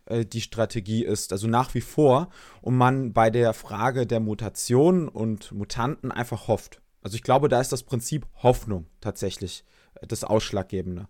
äh, 0.05 0.25
die 0.25 0.41
Strategie 0.41 1.03
ist, 1.03 1.31
also 1.31 1.47
nach 1.47 1.73
wie 1.73 1.81
vor, 1.81 2.29
und 2.61 2.77
man 2.77 3.13
bei 3.13 3.31
der 3.31 3.53
Frage 3.55 4.05
der 4.05 4.19
Mutationen 4.19 5.07
und 5.07 5.51
Mutanten 5.51 6.11
einfach 6.11 6.47
hofft. 6.47 6.81
Also 7.05 7.17
ich 7.17 7.21
glaube, 7.21 7.49
da 7.49 7.61
ist 7.61 7.71
das 7.71 7.83
Prinzip 7.83 8.25
Hoffnung 8.41 8.87
tatsächlich 8.99 9.63
äh, 10.01 10.07
das 10.07 10.23
Ausschlaggebende. 10.23 11.07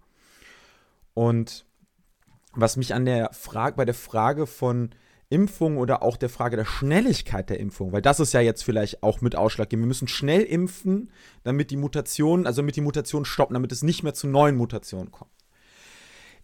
Und 1.14 1.66
was 2.52 2.76
mich 2.76 2.94
an 2.94 3.06
der 3.06 3.32
Frage, 3.32 3.78
bei 3.78 3.86
der 3.86 3.94
Frage 3.94 4.46
von 4.46 4.90
Impfung 5.30 5.78
oder 5.78 6.04
auch 6.04 6.18
der 6.18 6.28
Frage 6.28 6.58
der 6.58 6.66
Schnelligkeit 6.66 7.50
der 7.50 7.62
Impfung, 7.62 7.94
weil 7.94 8.02
das 8.02 8.20
ist 8.20 8.34
ja 8.34 8.42
jetzt 8.42 8.66
vielleicht 8.66 9.04
auch 9.04 9.22
mit 9.22 9.38
ausschlaggebend. 9.38 9.86
Wir 9.86 9.88
müssen 9.88 10.10
schnell 10.10 10.42
impfen, 10.42 11.12
damit 11.44 11.72
die 11.72 11.78
Mutationen, 11.78 12.46
also 12.46 12.62
damit 12.62 12.76
die 12.76 12.82
Mutationen 12.82 13.24
stoppen, 13.24 13.54
damit 13.54 13.72
es 13.72 13.82
nicht 13.82 14.04
mehr 14.04 14.14
zu 14.14 14.28
neuen 14.28 14.58
Mutationen 14.58 15.14
kommt. 15.14 15.32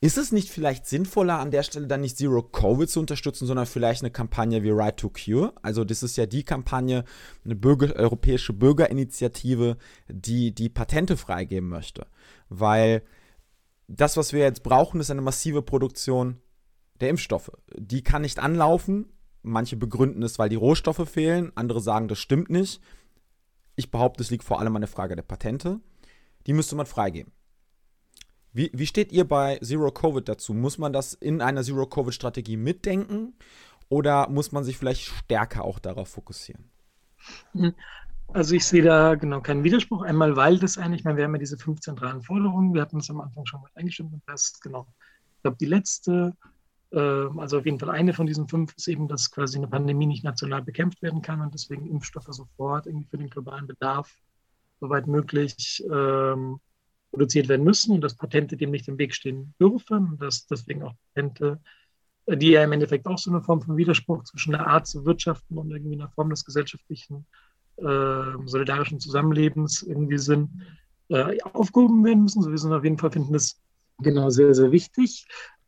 Ist 0.04 0.18
es 0.18 0.32
nicht 0.32 0.50
vielleicht 0.50 0.88
sinnvoller, 0.88 1.38
an 1.38 1.52
der 1.52 1.62
Stelle 1.62 1.86
dann 1.86 2.02
nicht 2.02 2.18
Zero 2.18 2.42
Covid 2.42 2.90
zu 2.90 3.00
unterstützen, 3.00 3.46
sondern 3.46 3.68
vielleicht 3.68 4.02
eine 4.02 4.10
Kampagne 4.10 4.64
wie 4.64 4.72
Right 4.72 4.98
to 4.98 5.10
Cure? 5.10 5.54
Also, 5.62 5.84
das 5.84 6.02
ist 6.02 6.18
ja 6.18 6.26
die 6.26 6.44
Kampagne, 6.44 7.04
eine 7.46 7.56
Bürger, 7.56 7.96
europäische 7.96 8.52
Bürgerinitiative, 8.52 9.78
die 10.10 10.56
die 10.56 10.70
Patente 10.70 11.18
freigeben 11.18 11.70
möchte. 11.70 12.08
Weil 12.50 13.04
das, 13.88 14.18
was 14.18 14.34
wir 14.34 14.40
jetzt 14.40 14.64
brauchen, 14.64 15.00
ist 15.02 15.12
eine 15.12 15.22
massive 15.22 15.62
Produktion 15.62 16.42
der 17.00 17.10
Impfstoffe. 17.10 17.52
Die 17.78 18.04
kann 18.04 18.24
nicht 18.24 18.40
anlaufen. 18.40 19.06
Manche 19.44 19.78
begründen 19.78 20.24
es, 20.24 20.40
weil 20.40 20.50
die 20.50 20.56
Rohstoffe 20.56 21.08
fehlen. 21.08 21.52
Andere 21.54 21.80
sagen, 21.80 22.08
das 22.08 22.18
stimmt 22.18 22.50
nicht. 22.50 22.82
Ich 23.76 23.92
behaupte, 23.92 24.24
es 24.24 24.32
liegt 24.32 24.44
vor 24.44 24.60
allem 24.60 24.76
an 24.76 24.82
der 24.82 24.88
Frage 24.88 25.16
der 25.16 25.24
Patente. 25.24 25.80
Die 26.48 26.54
müsste 26.54 26.76
man 26.76 26.88
freigeben. 26.88 27.32
Wie, 28.54 28.70
wie 28.74 28.86
steht 28.86 29.12
ihr 29.12 29.26
bei 29.26 29.58
Zero 29.60 29.92
Covid 29.92 30.28
dazu? 30.28 30.54
Muss 30.54 30.78
man 30.78 30.92
das 30.92 31.14
in 31.14 31.42
einer 31.42 31.64
Zero 31.64 31.86
Covid 31.86 32.14
Strategie 32.14 32.58
mitdenken 32.58 33.34
oder 33.90 34.30
muss 34.30 34.52
man 34.52 34.64
sich 34.64 34.78
vielleicht 34.78 35.06
stärker 35.06 35.64
auch 35.64 35.80
darauf 35.80 36.10
fokussieren? 36.10 36.70
Also 38.34 38.56
ich 38.56 38.66
sehe 38.66 38.82
da 38.82 39.16
genau 39.16 39.42
keinen 39.42 39.64
Widerspruch. 39.64 40.04
Einmal, 40.04 40.36
weil 40.36 40.58
das 40.58 40.78
eigentlich, 40.78 41.02
ich 41.02 41.06
meine, 41.06 41.18
wir 41.18 41.26
haben 41.26 41.34
ja 41.36 41.40
diese 41.40 41.58
fünf 41.58 41.82
zentralen 41.82 42.22
Forderungen, 42.22 42.74
wir 42.74 42.82
hatten 42.82 42.96
uns 42.96 43.10
am 43.10 43.22
Anfang 43.22 43.46
schon 43.46 43.62
mal 43.62 43.70
eingestimmt 43.76 44.14
und 44.14 44.24
das, 44.26 44.60
genau, 44.62 44.88
ich 45.36 45.42
glaube, 45.42 45.58
die 45.60 45.66
letzte, 45.66 46.36
äh, 46.92 47.00
also 47.00 47.60
auf 47.60 47.66
jeden 47.66 47.80
Fall 47.80 47.90
eine 47.90 48.14
von 48.14 48.28
diesen 48.28 48.48
fünf 48.48 48.74
ist 48.76 48.88
eben, 48.88 49.08
dass 49.08 49.32
quasi 49.32 49.58
eine 49.58 49.68
Pandemie 49.68 50.06
nicht 50.06 50.24
national 50.24 50.62
bekämpft 50.62 51.02
werden 51.02 51.22
kann 51.22 51.42
und 51.42 51.54
deswegen 51.54 51.86
Impfstoffe 51.88 52.28
sofort 52.30 52.88
irgendwie 52.88 53.08
für 53.08 53.18
den 53.18 53.30
globalen 53.30 53.68
Bedarf 53.68 54.14
soweit 54.80 55.08
möglich 55.08 55.84
ähm, 55.92 56.60
produziert 57.12 57.50
werden 57.50 57.64
müssen 57.64 57.94
und 57.94 58.02
dass 58.02 58.16
Patente 58.16 58.58
dem 58.58 58.72
nicht 58.72 58.88
im 58.88 58.98
Weg 58.98 59.14
stehen 59.14 59.54
dürfen 59.60 60.12
und 60.12 60.22
dass 60.22 60.48
deswegen 60.48 60.84
auch 60.84 60.94
Patente, 61.14 61.60
äh, 62.26 62.38
die 62.38 62.52
ja 62.52 62.64
im 62.64 62.72
Endeffekt 62.72 63.06
auch 63.08 63.18
so 63.18 63.30
eine 63.30 63.42
Form 63.42 63.62
von 63.62 63.78
Widerspruch 63.78 64.24
zwischen 64.24 64.52
der 64.52 64.66
Art 64.66 64.88
zu 64.88 65.06
wirtschaften 65.06 65.58
und 65.58 65.72
irgendwie 65.72 65.96
einer 65.96 66.10
Form 66.10 66.30
des 66.30 66.46
gesellschaftlichen, 66.46 67.26
äh, 67.78 68.38
solidarischen 68.46 69.00
Zusammenlebens 69.00 69.84
irgendwie 69.84 70.18
sind, 70.18 70.50
äh, 71.10 71.38
aufgehoben 71.54 72.04
werden 72.06 72.24
müssen. 72.24 72.42
So, 72.42 72.50
wir 72.50 72.58
sind 72.58 72.74
auf 72.74 72.84
jeden 72.84 72.98
Fall 72.98 73.12
finden 73.12 73.34
das 73.34 73.60
genau 74.00 74.30
sehr, 74.30 74.54
sehr 74.56 74.72
wichtig. 74.72 75.28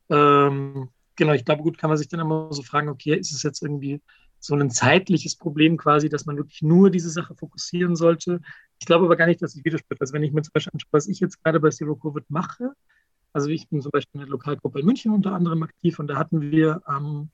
Ähm, 0.10 0.90
genau, 1.16 1.34
ich 1.34 1.46
glaube, 1.46 1.64
gut 1.64 1.78
kann 1.78 1.90
man 1.90 1.98
sich 1.98 2.08
dann 2.08 2.20
immer 2.20 2.48
so 2.52 2.64
fragen, 2.64 2.90
okay, 2.90 3.16
ist 3.16 3.34
es 3.34 3.44
jetzt 3.44 3.62
irgendwie 3.62 4.02
so 4.44 4.56
ein 4.56 4.70
zeitliches 4.70 5.38
Problem 5.38 5.78
quasi, 5.78 6.10
dass 6.10 6.26
man 6.26 6.36
wirklich 6.36 6.62
nur 6.62 6.90
diese 6.90 7.10
Sache 7.10 7.34
fokussieren 7.34 7.96
sollte. 7.96 8.42
Ich 8.80 8.86
glaube 8.86 9.06
aber 9.06 9.16
gar 9.16 9.28
nicht, 9.28 9.42
dass 9.42 9.56
ich 9.56 9.64
widerspreche. 9.64 10.02
Also 10.02 10.14
wenn 10.14 10.24
ich 10.24 10.34
mir 10.34 10.42
zum 10.42 10.52
Beispiel 10.54 10.72
anschaue, 10.74 10.90
was 10.92 11.08
ich 11.08 11.22
jetzt 11.22 11.42
gerade 11.42 11.62
bei 11.62 11.70
Zero 11.70 11.96
Covid 11.96 12.30
mache, 12.30 12.74
also 13.32 13.48
ich 13.48 13.70
bin 13.70 13.82
zum 13.82 13.92
Beispiel 13.92 14.20
in 14.20 14.28
der 14.28 14.30
Lokalgruppe 14.30 14.82
in 14.82 14.86
München 14.86 15.14
unter 15.14 15.32
anderem 15.32 15.64
aktiv 15.64 15.98
und 15.98 16.08
da 16.08 16.18
hatten 16.18 16.42
wir 16.42 16.82
ähm, 16.88 17.30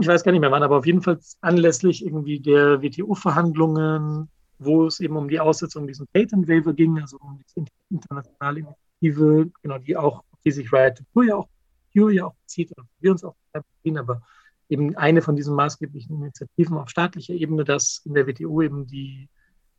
ich 0.00 0.08
weiß 0.08 0.24
gar 0.24 0.32
nicht 0.32 0.40
mehr 0.40 0.50
wann, 0.50 0.64
aber 0.64 0.78
auf 0.78 0.86
jeden 0.86 1.00
Fall 1.00 1.18
anlässlich 1.40 2.04
irgendwie 2.04 2.40
der 2.40 2.82
WTO-Verhandlungen, 2.82 4.28
wo 4.58 4.86
es 4.86 4.98
eben 4.98 5.16
um 5.16 5.28
die 5.28 5.38
Aussetzung 5.38 5.86
dieses 5.86 6.08
Patent 6.08 6.48
Waiver 6.48 6.72
ging, 6.72 6.98
also 6.98 7.18
um 7.20 7.38
diese 7.38 7.66
internationale 7.90 8.60
Initiative, 9.00 9.52
genau, 9.62 9.78
die 9.78 9.96
auch, 9.96 10.24
die 10.44 10.50
sich 10.50 10.72
Riot 10.72 11.02
to 11.14 11.22
ja 11.22 11.36
auch, 11.36 11.48
ja 11.92 12.26
auch 12.26 12.34
bezieht, 12.34 12.72
oder 12.76 12.84
wir 12.98 13.12
uns 13.12 13.22
auch 13.22 13.36
beziehen, 13.52 13.98
aber 13.98 14.22
eben 14.68 14.96
eine 14.96 15.22
von 15.22 15.36
diesen 15.36 15.54
maßgeblichen 15.54 16.16
Initiativen 16.16 16.76
auf 16.76 16.90
staatlicher 16.90 17.34
Ebene, 17.34 17.64
dass 17.64 18.02
in 18.04 18.14
der 18.14 18.26
WTO 18.26 18.62
eben 18.62 18.86
die 18.86 19.28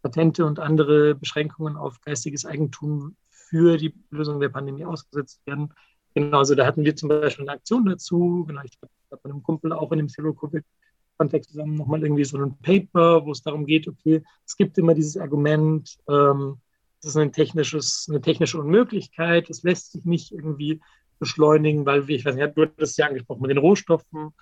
Patente 0.01 0.45
und 0.45 0.59
andere 0.59 1.15
Beschränkungen 1.15 1.75
auf 1.75 1.99
geistiges 2.01 2.45
Eigentum 2.45 3.15
für 3.29 3.77
die 3.77 3.93
Lösung 4.09 4.39
der 4.39 4.49
Pandemie 4.49 4.85
ausgesetzt 4.85 5.41
werden. 5.45 5.73
Genau, 6.13 6.39
also 6.39 6.55
da 6.55 6.65
hatten 6.65 6.83
wir 6.83 6.95
zum 6.95 7.09
Beispiel 7.09 7.43
eine 7.43 7.57
Aktion 7.57 7.85
dazu. 7.85 8.45
Genau, 8.47 8.61
ich 8.63 8.77
habe 8.81 9.21
mit 9.23 9.31
einem 9.31 9.43
Kumpel 9.43 9.71
auch 9.73 9.91
in 9.91 9.99
dem 9.99 10.09
Zero-Covid-Kontext 10.09 11.51
zusammen 11.51 11.75
nochmal 11.75 12.03
irgendwie 12.03 12.23
so 12.23 12.37
ein 12.37 12.57
Paper, 12.59 13.25
wo 13.25 13.31
es 13.31 13.41
darum 13.41 13.65
geht, 13.65 13.87
okay, 13.87 14.23
es 14.45 14.55
gibt 14.55 14.77
immer 14.77 14.93
dieses 14.93 15.17
Argument, 15.17 15.97
ähm, 16.09 16.57
das 17.01 17.11
ist 17.11 17.17
ein 17.17 17.31
technisches, 17.31 18.07
eine 18.09 18.21
technische 18.21 18.59
Unmöglichkeit, 18.59 19.49
es 19.49 19.63
lässt 19.63 19.91
sich 19.91 20.05
nicht 20.05 20.31
irgendwie 20.31 20.81
beschleunigen, 21.19 21.85
weil, 21.85 22.07
wir, 22.07 22.15
ich 22.15 22.25
weiß 22.25 22.35
nicht, 22.35 22.57
du 22.57 22.63
hattest 22.63 22.91
es 22.91 22.97
ja 22.97 23.07
angesprochen 23.07 23.41
mit 23.41 23.51
den 23.51 23.57
Rohstoffen, 23.57 24.33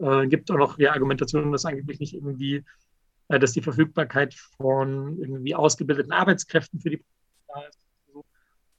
äh, 0.00 0.26
gibt 0.26 0.50
auch 0.50 0.56
noch 0.56 0.76
die 0.76 0.88
Argumentation, 0.88 1.52
dass 1.52 1.64
angeblich 1.64 2.00
nicht 2.00 2.14
irgendwie, 2.14 2.64
äh, 3.28 3.38
dass 3.38 3.52
die 3.52 3.62
Verfügbarkeit 3.62 4.34
von 4.34 5.18
irgendwie 5.18 5.54
ausgebildeten 5.54 6.12
Arbeitskräften 6.12 6.80
für 6.80 6.90
die 6.90 7.04
da 7.48 7.62
ist. 7.62 7.78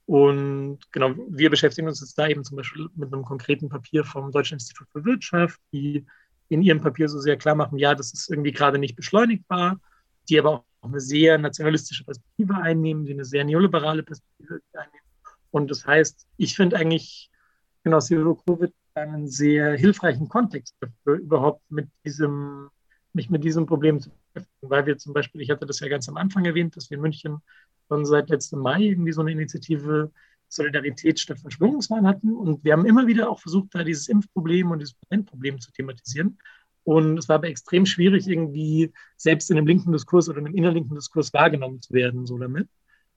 Und 0.05 0.79
genau, 0.91 1.13
wir 1.29 1.49
beschäftigen 1.49 1.87
uns 1.87 2.01
jetzt 2.01 2.17
da 2.17 2.27
eben 2.27 2.43
zum 2.43 2.57
Beispiel 2.57 2.89
mit 2.95 3.13
einem 3.13 3.23
konkreten 3.23 3.69
Papier 3.69 4.03
vom 4.03 4.31
Deutschen 4.31 4.55
Institut 4.55 4.87
für 4.91 5.05
Wirtschaft, 5.05 5.59
die 5.71 6.05
in 6.49 6.61
ihrem 6.61 6.81
Papier 6.81 7.07
so 7.07 7.19
sehr 7.19 7.37
klar 7.37 7.55
machen, 7.55 7.77
ja, 7.77 7.95
das 7.95 8.11
ist 8.11 8.29
irgendwie 8.29 8.51
gerade 8.51 8.77
nicht 8.77 8.97
beschleunigbar, 8.97 9.79
die 10.27 10.37
aber 10.37 10.51
auch 10.51 10.65
eine 10.81 10.99
sehr 10.99 11.37
nationalistische 11.37 12.03
Perspektive 12.03 12.55
einnehmen, 12.55 13.05
die 13.05 13.13
eine 13.13 13.23
sehr 13.23 13.45
neoliberale 13.45 14.03
Perspektive 14.03 14.59
einnehmen. 14.73 15.05
Und 15.51 15.71
das 15.71 15.85
heißt, 15.85 16.27
ich 16.37 16.55
finde 16.55 16.75
eigentlich, 16.75 17.29
genau, 17.83 17.99
Zero 17.99 18.35
Covid 18.35 18.73
einen 18.95 19.27
sehr 19.27 19.75
hilfreichen 19.77 20.27
Kontext 20.29 20.75
dafür, 20.79 21.19
überhaupt 21.19 21.63
mit 21.71 21.89
diesem, 22.05 22.69
mich 23.13 23.29
mit 23.29 23.43
diesem 23.43 23.65
Problem 23.65 23.99
zu 23.99 24.09
beschäftigen, 24.09 24.69
weil 24.69 24.85
wir 24.85 24.97
zum 24.97 25.13
Beispiel, 25.13 25.41
ich 25.41 25.49
hatte 25.49 25.65
das 25.65 25.79
ja 25.79 25.87
ganz 25.87 26.07
am 26.09 26.17
Anfang 26.17 26.45
erwähnt, 26.45 26.75
dass 26.75 26.89
wir 26.89 26.95
in 26.97 27.01
München 27.01 27.41
schon 27.87 28.05
seit 28.05 28.29
letztem 28.29 28.59
Mai 28.59 28.81
irgendwie 28.81 29.11
so 29.11 29.21
eine 29.21 29.31
Initiative 29.31 30.11
Solidarität 30.49 31.19
statt 31.19 31.39
Verschwörungswahn 31.39 32.05
hatten. 32.07 32.35
Und 32.35 32.63
wir 32.63 32.73
haben 32.73 32.85
immer 32.85 33.07
wieder 33.07 33.29
auch 33.29 33.39
versucht, 33.39 33.73
da 33.73 33.83
dieses 33.83 34.07
Impfproblem 34.07 34.71
und 34.71 34.79
dieses 34.79 34.95
Patentproblem 34.95 35.59
zu 35.61 35.71
thematisieren, 35.71 36.37
Und 36.83 37.17
es 37.17 37.29
war 37.29 37.35
aber 37.35 37.47
extrem 37.47 37.85
schwierig, 37.85 38.27
irgendwie 38.27 38.91
selbst 39.17 39.51
in 39.51 39.57
einem 39.57 39.67
linken 39.67 39.91
Diskurs 39.91 40.29
oder 40.29 40.39
einem 40.39 40.55
innerlinken 40.55 40.95
Diskurs 40.95 41.33
wahrgenommen 41.33 41.81
zu 41.81 41.93
werden, 41.93 42.25
so 42.25 42.37
damit. 42.37 42.67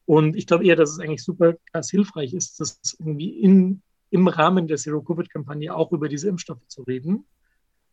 Und 0.06 0.36
ich 0.36 0.46
glaube 0.46 0.66
eher, 0.66 0.76
dass 0.76 0.90
es 0.90 1.00
eigentlich 1.00 1.24
super 1.24 1.54
krass 1.72 1.90
hilfreich 1.90 2.34
ist, 2.34 2.60
das 2.60 2.78
irgendwie 2.98 3.40
in, 3.40 3.82
im 4.14 4.28
Rahmen 4.28 4.68
der 4.68 4.76
Zero-Covid-Kampagne 4.76 5.74
auch 5.74 5.90
über 5.90 6.08
diese 6.08 6.28
Impfstoffe 6.28 6.64
zu 6.68 6.82
reden 6.84 7.24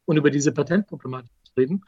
und 0.05 0.17
über 0.17 0.29
diese 0.29 0.51
Patentproblematik 0.51 1.31
zu 1.43 1.53
reden. 1.57 1.84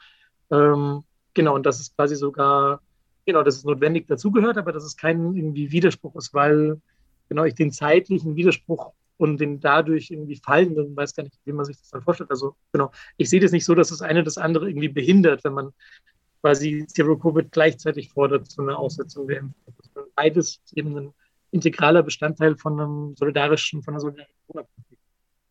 Ähm, 0.50 1.04
genau, 1.34 1.54
und 1.54 1.64
dass 1.64 1.78
es 1.78 1.94
quasi 1.94 2.16
sogar, 2.16 2.80
genau, 3.26 3.44
dass 3.44 3.54
es 3.54 3.64
notwendig 3.64 4.08
dazugehört, 4.08 4.58
aber 4.58 4.72
dass 4.72 4.82
es 4.82 4.96
kein 4.96 5.36
irgendwie 5.36 5.70
Widerspruch 5.70 6.16
ist, 6.16 6.34
weil 6.34 6.80
genau 7.28 7.44
ich 7.44 7.54
den 7.54 7.70
zeitlichen 7.70 8.34
Widerspruch 8.34 8.92
und 9.18 9.38
den 9.40 9.60
dadurch 9.60 10.10
irgendwie 10.10 10.40
fallenden, 10.44 10.96
weiß 10.96 11.14
gar 11.14 11.22
nicht, 11.22 11.38
wie 11.44 11.52
man 11.52 11.64
sich 11.64 11.78
das 11.78 11.90
dann 11.90 12.02
vorstellt. 12.02 12.30
Also 12.32 12.56
genau, 12.72 12.90
ich 13.16 13.30
sehe 13.30 13.38
das 13.38 13.52
nicht 13.52 13.64
so, 13.64 13.76
dass 13.76 13.90
das 13.90 14.02
eine 14.02 14.24
das 14.24 14.36
andere 14.36 14.68
irgendwie 14.68 14.88
behindert, 14.88 15.44
wenn 15.44 15.54
man 15.54 15.70
quasi 16.40 16.88
Zero-Covid 16.88 17.52
gleichzeitig 17.52 18.10
fordert 18.10 18.50
zu 18.50 18.62
einer 18.62 18.80
Aussetzung 18.80 19.28
der 19.28 19.38
Impfstoffe. 19.38 20.08
Beides 20.16 20.60
eben 20.74 20.98
ein 20.98 21.14
integraler 21.54 22.02
Bestandteil 22.02 22.56
von 22.56 22.80
einem 22.80 23.16
solidarischen, 23.16 23.82
von 23.82 23.94
einer 23.94 24.00
solidarischen 24.00 24.34
Corona-Politik. 24.46 24.98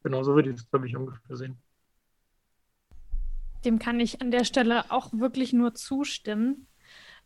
Genau, 0.03 0.23
so 0.23 0.35
würde 0.35 0.49
ich 0.49 0.57
es, 0.57 0.69
glaube 0.69 0.87
ich, 0.87 0.95
ungefähr 0.95 1.37
sehen. 1.37 1.57
Dem 3.63 3.79
kann 3.79 3.99
ich 4.01 4.21
an 4.21 4.29
der 4.29 4.43
Stelle 4.43 4.91
auch 4.91 5.13
wirklich 5.13 5.53
nur 5.53 5.73
zustimmen. 5.73 6.67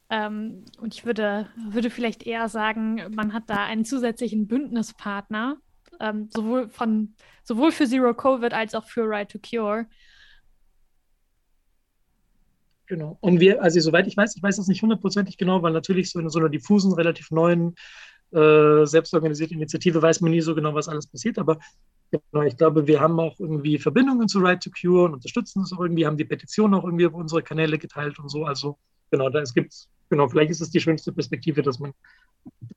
Ähm, 0.09 0.63
und 0.79 0.93
ich 0.93 1.05
würde, 1.05 1.49
würde 1.69 1.89
vielleicht 1.89 2.23
eher 2.23 2.47
sagen, 2.47 3.01
man 3.15 3.33
hat 3.33 3.49
da 3.49 3.65
einen 3.65 3.83
zusätzlichen 3.83 4.47
Bündnispartner, 4.47 5.57
ähm, 5.99 6.29
sowohl, 6.29 6.69
von, 6.69 7.15
sowohl 7.43 7.71
für 7.71 7.87
Zero 7.87 8.13
Covid 8.13 8.53
als 8.53 8.75
auch 8.75 8.85
für 8.85 9.09
Right 9.09 9.29
to 9.29 9.39
Cure. 9.39 9.87
Genau. 12.85 13.17
Und 13.19 13.39
wir, 13.41 13.61
also 13.61 13.79
soweit 13.81 14.07
ich 14.07 14.15
weiß, 14.15 14.37
ich 14.37 14.43
weiß 14.43 14.57
das 14.57 14.67
nicht 14.67 14.81
hundertprozentig 14.81 15.37
genau, 15.37 15.61
weil 15.61 15.73
natürlich 15.73 16.09
so 16.11 16.19
in 16.19 16.29
so 16.29 16.39
einer 16.39 16.47
diffusen, 16.47 16.93
relativ 16.93 17.31
neuen, 17.31 17.75
äh, 18.31 18.85
selbstorganisierten 18.85 19.57
Initiative 19.57 20.01
weiß 20.01 20.21
man 20.21 20.31
nie 20.31 20.41
so 20.41 20.53
genau, 20.55 20.73
was 20.73 20.87
alles 20.87 21.07
passiert. 21.07 21.37
Aber 21.37 21.59
genau, 22.11 22.43
ich 22.43 22.57
glaube, 22.57 22.87
wir 22.87 22.99
haben 22.99 23.19
auch 23.19 23.39
irgendwie 23.39 23.77
Verbindungen 23.77 24.27
zu 24.27 24.39
Right 24.39 24.61
to 24.61 24.69
Cure 24.69 25.05
und 25.05 25.13
unterstützen 25.13 25.61
es 25.63 25.71
irgendwie, 25.71 26.05
haben 26.05 26.17
die 26.17 26.25
Petition 26.25 26.73
auch 26.73 26.83
irgendwie 26.83 27.07
auf 27.07 27.13
unsere 27.13 27.41
Kanäle 27.41 27.77
geteilt 27.77 28.19
und 28.19 28.29
so. 28.29 28.45
Also 28.45 28.77
genau, 29.11 29.29
da 29.29 29.39
es 29.39 29.53
gibt, 29.53 29.87
genau, 30.09 30.27
vielleicht 30.27 30.51
ist 30.51 30.61
es 30.61 30.69
die 30.69 30.79
schönste 30.79 31.11
Perspektive, 31.11 31.61
dass 31.61 31.79
man 31.79 31.93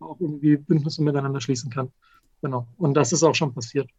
auch 0.00 0.20
irgendwie 0.20 0.56
Bündnisse 0.56 1.02
miteinander 1.02 1.40
schließen 1.40 1.70
kann. 1.70 1.90
Genau. 2.42 2.66
Und 2.78 2.94
das 2.94 3.12
ist 3.12 3.22
auch 3.22 3.34
schon 3.34 3.52
passiert. 3.52 3.90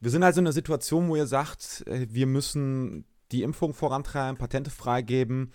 Wir 0.00 0.10
sind 0.10 0.22
also 0.22 0.40
in 0.40 0.46
einer 0.46 0.52
Situation, 0.52 1.08
wo 1.08 1.16
ihr 1.16 1.26
sagt, 1.26 1.84
äh, 1.86 2.06
wir 2.10 2.26
müssen 2.26 3.04
die 3.32 3.42
Impfung 3.42 3.74
vorantreiben, 3.74 4.38
Patente 4.38 4.70
freigeben 4.70 5.52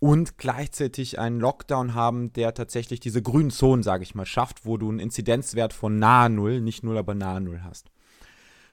und 0.00 0.38
gleichzeitig 0.38 1.18
einen 1.18 1.40
Lockdown 1.40 1.94
haben, 1.94 2.32
der 2.32 2.54
tatsächlich 2.54 3.00
diese 3.00 3.22
grünen 3.22 3.50
Zonen, 3.50 3.82
sage 3.82 4.04
ich 4.04 4.14
mal, 4.14 4.26
schafft, 4.26 4.64
wo 4.64 4.76
du 4.76 4.88
einen 4.88 5.00
Inzidenzwert 5.00 5.72
von 5.72 5.98
nahe 5.98 6.30
Null, 6.30 6.60
nicht 6.60 6.84
Null, 6.84 6.98
aber 6.98 7.14
nahe 7.14 7.40
Null 7.40 7.62
hast. 7.64 7.90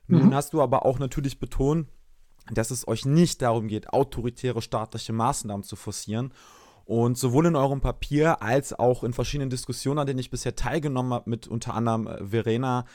Mhm. 0.08 0.20
Nun 0.20 0.36
hast 0.36 0.54
du 0.54 0.62
aber 0.62 0.86
auch 0.86 1.00
natürlich 1.00 1.40
betont, 1.40 1.88
dass 2.52 2.70
es 2.70 2.88
euch 2.88 3.06
nicht 3.06 3.42
darum 3.42 3.68
geht, 3.68 3.90
autoritäre 3.90 4.62
staatliche 4.62 5.14
Maßnahmen 5.14 5.64
zu 5.64 5.76
forcieren. 5.76 6.32
Und 6.86 7.18
sowohl 7.18 7.48
in 7.48 7.56
eurem 7.56 7.82
Papier 7.82 8.44
als 8.44 8.78
auch 8.78 9.04
in 9.04 9.14
verschiedenen 9.14 9.50
Diskussionen, 9.50 9.98
an 9.98 10.06
denen 10.06 10.20
ich 10.20 10.30
bisher 10.30 10.56
teilgenommen 10.56 11.14
habe, 11.14 11.30
mit 11.30 11.48
unter 11.48 11.74
anderem 11.74 12.06
äh, 12.06 12.24
Verena, 12.28 12.86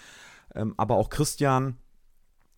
ähm, 0.54 0.74
aber 0.76 0.94
auch 0.94 1.10
Christian, 1.10 1.76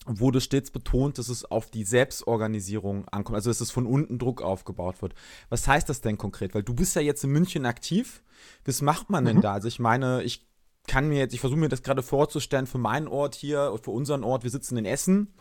wurde 0.05 0.41
stets 0.41 0.71
betont, 0.71 1.17
dass 1.17 1.29
es 1.29 1.45
auf 1.45 1.69
die 1.69 1.83
Selbstorganisierung 1.83 3.07
ankommt, 3.07 3.35
also 3.35 3.49
dass 3.49 3.61
es 3.61 3.71
von 3.71 3.85
unten 3.85 4.19
Druck 4.19 4.41
aufgebaut 4.41 5.01
wird. 5.01 5.13
Was 5.49 5.67
heißt 5.67 5.87
das 5.89 6.01
denn 6.01 6.17
konkret? 6.17 6.53
Weil 6.53 6.63
du 6.63 6.73
bist 6.73 6.95
ja 6.95 7.01
jetzt 7.01 7.23
in 7.23 7.31
München 7.31 7.65
aktiv. 7.65 8.23
Was 8.65 8.81
macht 8.81 9.09
man 9.09 9.25
denn 9.25 9.37
mhm. 9.37 9.41
da? 9.41 9.53
Also 9.53 9.67
ich 9.67 9.79
meine, 9.79 10.23
ich 10.23 10.45
kann 10.87 11.07
mir 11.07 11.19
jetzt, 11.19 11.33
ich 11.33 11.39
versuche 11.39 11.59
mir 11.59 11.69
das 11.69 11.83
gerade 11.83 12.03
vorzustellen 12.03 12.67
für 12.67 12.77
meinen 12.77 13.07
Ort 13.07 13.35
hier 13.35 13.71
und 13.71 13.83
für 13.83 13.91
unseren 13.91 14.23
Ort. 14.23 14.43
Wir 14.43 14.51
sitzen 14.51 14.77
in 14.77 14.85
Essen. 14.85 15.33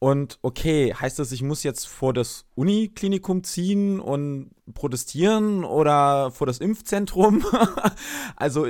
Und 0.00 0.38
okay, 0.42 0.94
heißt 0.94 1.18
das, 1.18 1.32
ich 1.32 1.42
muss 1.42 1.64
jetzt 1.64 1.88
vor 1.88 2.12
das 2.12 2.44
Uniklinikum 2.54 3.42
ziehen 3.42 3.98
und 3.98 4.50
protestieren 4.74 5.64
oder 5.64 6.30
vor 6.30 6.46
das 6.46 6.58
Impfzentrum? 6.58 7.44
also, 8.36 8.66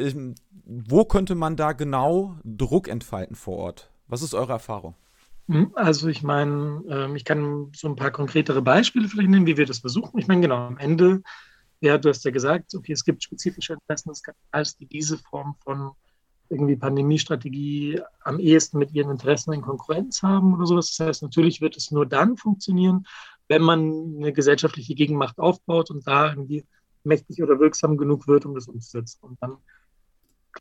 wo 0.65 1.05
könnte 1.05 1.35
man 1.35 1.57
da 1.57 1.73
genau 1.73 2.37
Druck 2.45 2.89
entfalten 2.89 3.37
vor 3.37 3.59
Ort? 3.59 3.91
Was 4.07 4.23
ist 4.23 4.33
eure 4.33 4.53
Erfahrung? 4.53 4.95
Hm, 5.49 5.73
also 5.75 6.09
ich 6.09 6.23
meine, 6.23 6.83
ähm, 6.89 7.17
ich 7.17 7.25
kann 7.25 7.73
so 7.75 7.89
ein 7.89 7.97
paar 7.97 8.11
konkretere 8.11 8.61
Beispiele 8.61 9.09
vielleicht 9.09 9.31
nennen, 9.31 9.47
wie 9.47 9.57
wir 9.57 9.67
das 9.67 9.79
versuchen. 9.79 10.19
Ich 10.19 10.29
meine, 10.29 10.43
genau, 10.43 10.57
am 10.57 10.79
Ende, 10.79 11.23
ja, 11.81 11.97
du 11.97 12.11
hast 12.11 12.25
ja 12.25 12.31
gesagt, 12.31 12.75
okay, 12.75 12.93
es 12.93 13.05
gibt 13.05 13.23
spezifische 13.23 13.73
Interessen 13.75 14.11
des 14.11 14.23
Kapitals, 14.23 14.77
die 14.77 14.87
diese 14.87 15.17
Form 15.19 15.57
von 15.65 15.93
irgendwie 16.51 16.77
Pandemiestrategie 16.77 18.01
am 18.23 18.39
ehesten 18.39 18.79
mit 18.79 18.93
ihren 18.93 19.11
Interessen 19.11 19.53
in 19.53 19.63
Konkurrenz 19.63 20.23
haben 20.23 20.55
oder 20.55 20.67
sowas. 20.67 20.95
Das 20.95 21.07
heißt, 21.07 21.23
natürlich 21.23 21.61
wird 21.61 21.77
es 21.77 21.91
nur 21.91 22.07
dann 22.07 22.37
funktionieren, 22.37 23.07
wenn 23.49 23.63
man 23.63 24.17
eine 24.17 24.33
gesellschaftliche 24.33 24.95
Gegenmacht 24.95 25.39
aufbaut 25.39 25.91
und 25.91 26.07
da 26.07 26.31
irgendwie 26.31 26.65
mächtig 27.05 27.43
oder 27.43 27.59
wirksam 27.59 27.97
genug 27.97 28.29
wird, 28.29 28.45
um 28.45 28.55
das 28.55 28.69
umzusetzen. 28.69 29.19
Und 29.23 29.43
dann 29.43 29.57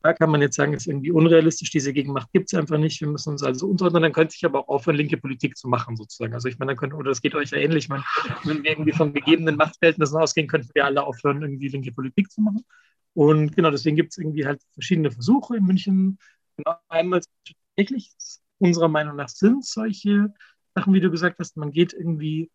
Klar 0.01 0.13
kann 0.13 0.29
man 0.29 0.41
jetzt 0.41 0.55
sagen, 0.55 0.73
ist 0.73 0.87
irgendwie 0.87 1.11
unrealistisch, 1.11 1.71
diese 1.71 1.91
Gegenmacht 1.91 2.31
gibt 2.31 2.51
es 2.51 2.59
einfach 2.59 2.77
nicht, 2.77 3.01
wir 3.01 3.07
müssen 3.07 3.31
uns 3.31 3.43
also 3.43 3.67
unterordnen, 3.67 4.03
dann 4.03 4.13
könnte 4.13 4.33
sich 4.33 4.45
aber 4.45 4.59
auch 4.59 4.67
aufhören, 4.67 4.97
linke 4.97 5.17
Politik 5.17 5.57
zu 5.57 5.67
machen, 5.67 5.95
sozusagen. 5.95 6.33
Also 6.33 6.47
ich 6.47 6.59
meine, 6.59 6.71
dann 6.71 6.77
könnte, 6.77 6.95
oder 6.95 7.09
das 7.09 7.21
geht 7.21 7.35
euch 7.35 7.51
ja 7.51 7.57
ähnlich, 7.57 7.89
meine, 7.89 8.03
wenn 8.43 8.63
wir 8.63 8.71
irgendwie 8.71 8.91
von 8.91 9.13
gegebenen 9.13 9.55
Machtverhältnissen 9.55 10.17
ausgehen, 10.17 10.47
könnten 10.47 10.69
wir 10.73 10.85
alle 10.85 11.03
aufhören, 11.03 11.41
irgendwie 11.41 11.67
linke 11.69 11.91
Politik 11.91 12.31
zu 12.31 12.41
machen. 12.41 12.63
Und 13.13 13.55
genau, 13.55 13.71
deswegen 13.71 13.95
gibt 13.95 14.11
es 14.11 14.17
irgendwie 14.17 14.45
halt 14.45 14.61
verschiedene 14.73 15.11
Versuche 15.11 15.57
in 15.57 15.65
München. 15.65 16.19
Genau, 16.57 16.77
einmal 16.89 17.21
tatsächlich, 17.75 18.11
unserer 18.59 18.87
Meinung 18.89 19.15
nach 19.15 19.29
sind 19.29 19.65
solche 19.65 20.31
Sachen, 20.75 20.93
wie 20.93 20.99
du 20.99 21.09
gesagt 21.09 21.39
hast, 21.39 21.57
man 21.57 21.71
geht 21.71 21.93
irgendwie 21.93 22.51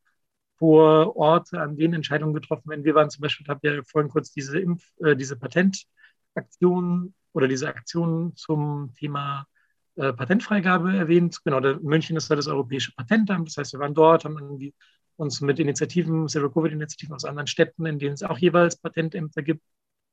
vor 0.58 1.16
Orte, 1.16 1.60
an 1.60 1.76
denen 1.76 1.94
Entscheidungen 1.94 2.34
getroffen 2.34 2.70
werden. 2.70 2.84
Wir 2.84 2.94
waren 2.94 3.10
zum 3.10 3.22
Beispiel, 3.22 3.46
habe 3.48 3.68
ja 3.68 3.82
vorhin 3.84 4.10
kurz 4.10 4.32
diese 4.32 4.60
Impf, 4.60 4.84
äh, 5.00 5.16
diese 5.16 5.36
Patentaktion 5.36 7.14
oder 7.32 7.48
diese 7.48 7.68
Aktion 7.68 8.34
zum 8.36 8.92
Thema 8.94 9.46
äh, 9.96 10.12
Patentfreigabe 10.12 10.96
erwähnt. 10.96 11.38
Genau, 11.44 11.60
der 11.60 11.80
München 11.80 12.16
ist 12.16 12.30
ja 12.30 12.36
das 12.36 12.46
Europäische 12.46 12.92
Patentamt. 12.94 13.48
Das 13.48 13.56
heißt, 13.56 13.72
wir 13.72 13.80
waren 13.80 13.94
dort, 13.94 14.24
haben 14.24 14.38
irgendwie 14.38 14.74
uns 15.16 15.40
mit 15.40 15.58
Initiativen, 15.58 16.28
Zero-Covid-Initiativen 16.28 17.14
aus 17.14 17.24
anderen 17.24 17.46
Städten, 17.46 17.86
in 17.86 17.98
denen 17.98 18.14
es 18.14 18.22
auch 18.22 18.38
jeweils 18.38 18.76
Patentämter 18.76 19.42
gibt. 19.42 19.62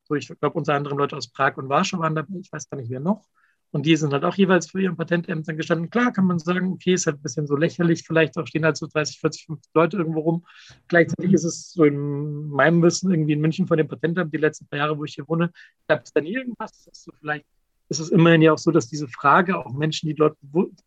So, 0.04 0.14
ich 0.14 0.28
glaube, 0.28 0.58
unter 0.58 0.74
anderem 0.74 0.98
Leute 0.98 1.16
aus 1.16 1.28
Prag 1.28 1.56
und 1.56 1.68
Warschau 1.68 1.98
waren 1.98 2.14
dabei. 2.14 2.34
Ich 2.40 2.52
weiß 2.52 2.68
gar 2.68 2.78
nicht, 2.78 2.90
wer 2.90 3.00
noch. 3.00 3.26
Und 3.72 3.86
die 3.86 3.94
sind 3.94 4.12
halt 4.12 4.24
auch 4.24 4.34
jeweils 4.34 4.68
für 4.68 4.80
ihren 4.80 4.96
Patentämtern 4.96 5.56
gestanden. 5.56 5.90
Klar 5.90 6.12
kann 6.12 6.24
man 6.24 6.40
sagen, 6.40 6.72
okay, 6.72 6.94
ist 6.94 7.06
halt 7.06 7.18
ein 7.18 7.22
bisschen 7.22 7.46
so 7.46 7.56
lächerlich, 7.56 8.02
vielleicht 8.04 8.36
auch 8.36 8.46
stehen 8.46 8.64
halt 8.64 8.76
so 8.76 8.86
30, 8.86 9.20
40, 9.20 9.46
50 9.46 9.74
Leute 9.74 9.96
irgendwo 9.98 10.20
rum. 10.20 10.46
Gleichzeitig 10.88 11.32
ist 11.32 11.44
es 11.44 11.70
so 11.70 11.84
in 11.84 12.48
meinem 12.48 12.82
Wissen 12.82 13.12
irgendwie 13.12 13.34
in 13.34 13.40
München 13.40 13.68
von 13.68 13.76
dem 13.76 13.86
Patentamt, 13.86 14.34
die 14.34 14.38
letzten 14.38 14.66
paar 14.66 14.80
Jahre, 14.80 14.98
wo 14.98 15.04
ich 15.04 15.14
hier 15.14 15.28
wohne, 15.28 15.52
gab 15.86 16.02
es 16.04 16.12
dann 16.12 16.26
irgendwas, 16.26 16.84
das 16.84 17.04
so 17.04 17.12
vielleicht 17.20 17.46
ist 17.90 17.98
es 17.98 18.08
immerhin 18.08 18.40
ja 18.40 18.52
auch 18.52 18.58
so, 18.58 18.70
dass 18.70 18.86
diese 18.86 19.08
Frage 19.08 19.58
auch 19.58 19.72
Menschen, 19.72 20.08
die 20.08 20.14
dort 20.14 20.38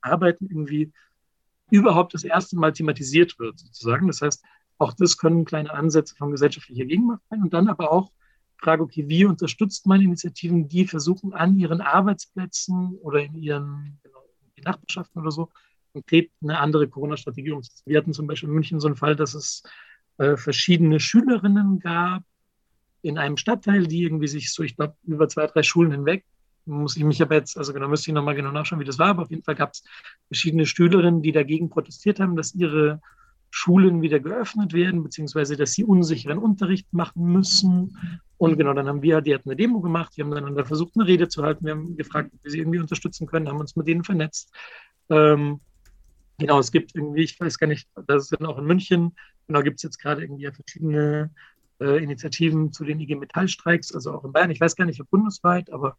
arbeiten, 0.02 0.48
irgendwie 0.50 0.92
überhaupt 1.70 2.14
das 2.14 2.24
erste 2.24 2.56
Mal 2.58 2.72
thematisiert 2.72 3.38
wird, 3.40 3.60
sozusagen. 3.60 4.08
Das 4.08 4.22
heißt, 4.22 4.44
auch 4.78 4.94
das 4.94 5.18
können 5.18 5.46
kleine 5.46 5.72
Ansätze 5.72 6.16
von 6.16 6.32
gesellschaftlicher 6.32 6.86
Gegenmacht 6.86 7.22
sein 7.30 7.42
und 7.42 7.54
dann 7.54 7.68
aber 7.68 7.92
auch 7.92 8.12
Frage, 8.64 8.84
okay, 8.84 9.06
wie 9.08 9.26
unterstützt 9.26 9.86
man 9.88 10.02
Initiativen, 10.02 10.68
die 10.68 10.88
versuchen, 10.88 11.34
an 11.34 11.58
ihren 11.58 11.82
Arbeitsplätzen 11.82 12.96
oder 13.02 13.20
in 13.20 13.36
ihren 13.36 14.00
genau, 14.04 14.24
in 14.56 14.64
Nachbarschaften 14.64 15.22
oder 15.22 15.32
so 15.32 15.50
konkret 15.92 16.32
eine 16.42 16.60
andere 16.60 16.88
Corona-Strategie 16.88 17.52
umzusetzen. 17.52 17.84
Wir 17.86 17.98
hatten 18.00 18.14
zum 18.14 18.28
Beispiel 18.28 18.50
in 18.50 18.56
München 18.56 18.80
so 18.80 18.88
einen 18.88 18.96
Fall, 18.96 19.16
dass 19.16 19.34
es 19.34 19.64
äh, 20.18 20.38
verschiedene 20.38 21.00
Schülerinnen 21.00 21.80
gab 21.80 22.24
in 23.02 23.18
einem 23.18 23.38
Stadtteil, 23.38 23.86
die 23.86 24.04
irgendwie 24.04 24.28
sich 24.28 24.52
so, 24.52 24.64
ich 24.64 24.76
glaube, 24.76 24.96
über 25.04 25.28
zwei, 25.28 25.46
drei 25.48 25.62
Schulen 25.62 25.92
hinweg, 25.92 26.26
muss 26.66 26.96
ich 26.96 27.04
mich 27.04 27.22
aber 27.22 27.36
jetzt, 27.36 27.58
also 27.58 27.74
genau, 27.74 27.90
müsste 27.90 28.10
ich 28.10 28.16
nochmal 28.16 28.36
genau 28.36 28.52
nachschauen, 28.52 28.80
wie 28.80 28.86
das 28.86 28.98
war, 28.98 29.10
aber 29.10 29.24
auf 29.24 29.30
jeden 29.30 29.44
Fall 29.44 29.56
gab 29.56 29.74
es 29.74 29.84
verschiedene 30.28 30.66
Schülerinnen, 30.66 31.22
die 31.22 31.34
dagegen 31.34 31.70
protestiert 31.70 32.20
haben, 32.20 32.36
dass 32.36 32.56
ihre 32.56 33.02
Schulen 33.56 34.02
wieder 34.02 34.20
geöffnet 34.20 34.74
werden, 34.74 35.04
beziehungsweise 35.04 35.56
dass 35.56 35.74
sie 35.74 35.84
unsicheren 35.84 36.40
Unterricht 36.40 36.92
machen 36.92 37.32
müssen. 37.32 38.20
Und 38.38 38.58
genau, 38.58 38.74
dann 38.74 38.88
haben 38.88 39.04
wir, 39.04 39.22
die 39.22 39.32
hatten 39.36 39.48
eine 39.48 39.56
Demo 39.56 39.80
gemacht, 39.80 40.14
die 40.18 40.24
haben 40.24 40.32
dann 40.32 40.66
versucht, 40.66 40.94
eine 40.96 41.06
Rede 41.06 41.28
zu 41.28 41.44
halten. 41.44 41.64
Wir 41.64 41.74
haben 41.74 41.96
gefragt, 41.96 42.32
ob 42.34 42.44
wir 42.44 42.50
sie 42.50 42.58
irgendwie 42.58 42.80
unterstützen 42.80 43.28
können, 43.28 43.48
haben 43.48 43.60
uns 43.60 43.76
mit 43.76 43.88
denen 43.88 44.04
vernetzt. 44.04 44.52
Ähm, 45.12 45.60
genau, 46.40 46.58
es 46.58 46.72
gibt 46.72 46.96
irgendwie, 46.96 47.26
ich 47.26 47.40
weiß 47.40 47.60
gar 47.60 47.68
nicht, 47.68 47.88
das 48.08 48.24
ist 48.24 48.32
dann 48.32 48.48
auch 48.48 48.58
in 48.58 48.66
München, 48.66 49.16
genau, 49.46 49.62
gibt 49.62 49.78
es 49.78 49.84
jetzt 49.84 50.00
gerade 50.00 50.24
irgendwie 50.24 50.50
verschiedene 50.52 51.30
äh, 51.80 52.04
Initiativen 52.04 52.74
zu 52.74 52.84
den 52.84 53.00
IG 53.02 53.14
Metallstreiks, 53.14 53.94
also 53.94 54.14
auch 54.14 54.24
in 54.26 54.32
Bayern. 54.32 54.50
Ich 54.50 54.62
weiß 54.62 54.76
gar 54.76 54.86
nicht, 54.86 55.00
ob 55.00 55.12
bundesweit, 55.12 55.72
aber 55.72 55.96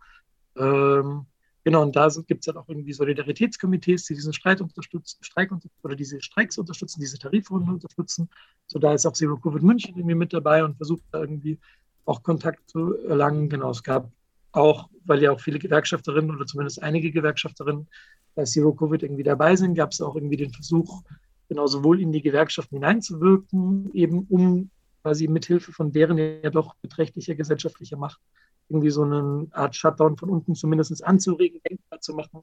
ähm, 0.56 1.26
Genau, 1.64 1.82
und 1.82 1.96
da 1.96 2.08
gibt 2.26 2.42
es 2.42 2.46
halt 2.46 2.58
auch 2.58 2.68
irgendwie 2.68 2.92
Solidaritätskomitees, 2.92 4.04
die 4.04 4.14
diesen 4.14 4.34
Streit 4.34 4.60
unterstützen, 4.60 5.24
Streik 5.24 5.50
oder 5.82 5.96
diese 5.96 6.20
Streiks 6.20 6.58
unterstützen, 6.58 7.00
diese 7.00 7.18
Tarifrunden 7.18 7.72
unterstützen. 7.72 8.28
So, 8.66 8.78
da 8.78 8.92
ist 8.92 9.06
auch 9.06 9.14
Zero 9.14 9.38
Covid 9.38 9.62
München 9.62 9.96
irgendwie 9.96 10.14
mit 10.14 10.34
dabei 10.34 10.62
und 10.62 10.76
versucht 10.76 11.02
da 11.10 11.20
irgendwie 11.22 11.58
auch 12.04 12.22
Kontakt 12.22 12.68
zu 12.68 12.98
erlangen. 13.08 13.48
Genau, 13.48 13.70
es 13.70 13.82
gab 13.82 14.12
auch, 14.52 14.90
weil 15.06 15.22
ja 15.22 15.32
auch 15.32 15.40
viele 15.40 15.58
Gewerkschafterinnen 15.58 16.30
oder 16.36 16.44
zumindest 16.44 16.82
einige 16.82 17.10
Gewerkschafterinnen 17.10 17.88
bei 18.34 18.44
Zero 18.44 18.74
Covid 18.74 19.02
irgendwie 19.02 19.22
dabei 19.22 19.56
sind, 19.56 19.74
gab 19.74 19.92
es 19.92 20.02
auch 20.02 20.16
irgendwie 20.16 20.36
den 20.36 20.52
Versuch, 20.52 21.02
genau 21.48 21.66
sowohl 21.66 22.00
in 22.00 22.12
die 22.12 22.22
Gewerkschaften 22.22 22.76
hineinzuwirken, 22.76 23.90
eben 23.94 24.26
um 24.28 24.70
quasi 25.02 25.28
mithilfe 25.28 25.72
von 25.72 25.92
deren 25.92 26.18
ja 26.18 26.50
doch 26.50 26.74
beträchtlicher 26.82 27.34
gesellschaftlicher 27.34 27.96
Macht 27.96 28.20
irgendwie 28.68 28.90
so 28.90 29.02
eine 29.02 29.46
Art 29.52 29.76
Shutdown 29.76 30.16
von 30.16 30.30
unten 30.30 30.54
zumindest 30.54 31.04
anzuregen, 31.04 31.60
denkbar 31.68 32.00
zu 32.00 32.14
machen. 32.14 32.42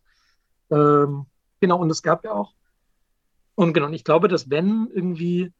Ähm, 0.69 1.25
genau, 1.59 1.79
und 1.79 1.89
es 1.89 2.01
gab 2.01 2.23
ja 2.23 2.33
auch, 2.33 2.53
und 3.55 3.73
genau, 3.73 3.87
und 3.87 3.93
ich 3.93 4.03
glaube, 4.03 4.27
dass 4.27 4.49
wenn 4.49 4.87
irgendwie 4.93 5.51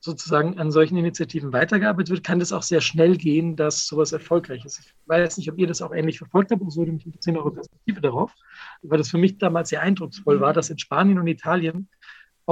sozusagen 0.00 0.58
an 0.58 0.72
solchen 0.72 0.96
Initiativen 0.96 1.52
weitergearbeitet 1.52 2.10
wird, 2.10 2.24
kann 2.24 2.40
das 2.40 2.52
auch 2.52 2.64
sehr 2.64 2.80
schnell 2.80 3.16
gehen, 3.16 3.54
dass 3.54 3.86
sowas 3.86 4.10
erfolgreich 4.10 4.64
ist. 4.64 4.80
Ich 4.80 4.92
weiß 5.06 5.36
nicht, 5.36 5.50
ob 5.50 5.58
ihr 5.58 5.68
das 5.68 5.80
auch 5.80 5.94
ähnlich 5.94 6.18
verfolgt 6.18 6.50
habt, 6.50 6.60
und 6.60 6.70
so 6.70 6.80
würde 6.80 6.92
mich 6.92 7.06
interessieren, 7.06 7.36
eure 7.36 7.52
Perspektive 7.52 8.00
darauf, 8.00 8.34
weil 8.82 8.98
das 8.98 9.10
für 9.10 9.18
mich 9.18 9.38
damals 9.38 9.68
sehr 9.68 9.80
eindrucksvoll 9.80 10.40
war, 10.40 10.52
dass 10.52 10.70
in 10.70 10.78
Spanien 10.78 11.20
und 11.20 11.28
Italien 11.28 11.88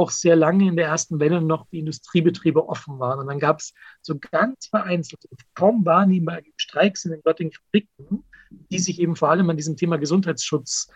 auch 0.00 0.10
sehr 0.10 0.34
lange 0.34 0.66
in 0.66 0.76
der 0.76 0.86
ersten 0.86 1.20
Welle 1.20 1.42
noch 1.42 1.66
die 1.68 1.78
Industriebetriebe 1.78 2.68
offen 2.68 2.98
waren. 2.98 3.20
Und 3.20 3.26
dann 3.26 3.38
gab 3.38 3.60
es 3.60 3.74
so 4.00 4.18
ganz 4.18 4.66
vereinzelt, 4.66 5.22
kaum 5.54 5.84
wahrnehmbare 5.84 6.42
Streiks 6.56 7.04
in 7.04 7.12
den 7.12 7.22
dortigen 7.22 7.52
Fabriken, 7.52 8.24
die 8.50 8.78
sich 8.78 8.98
eben 8.98 9.14
vor 9.14 9.30
allem 9.30 9.50
an 9.50 9.56
diesem 9.56 9.76
Thema 9.76 9.98
Gesundheitsschutz 9.98 10.88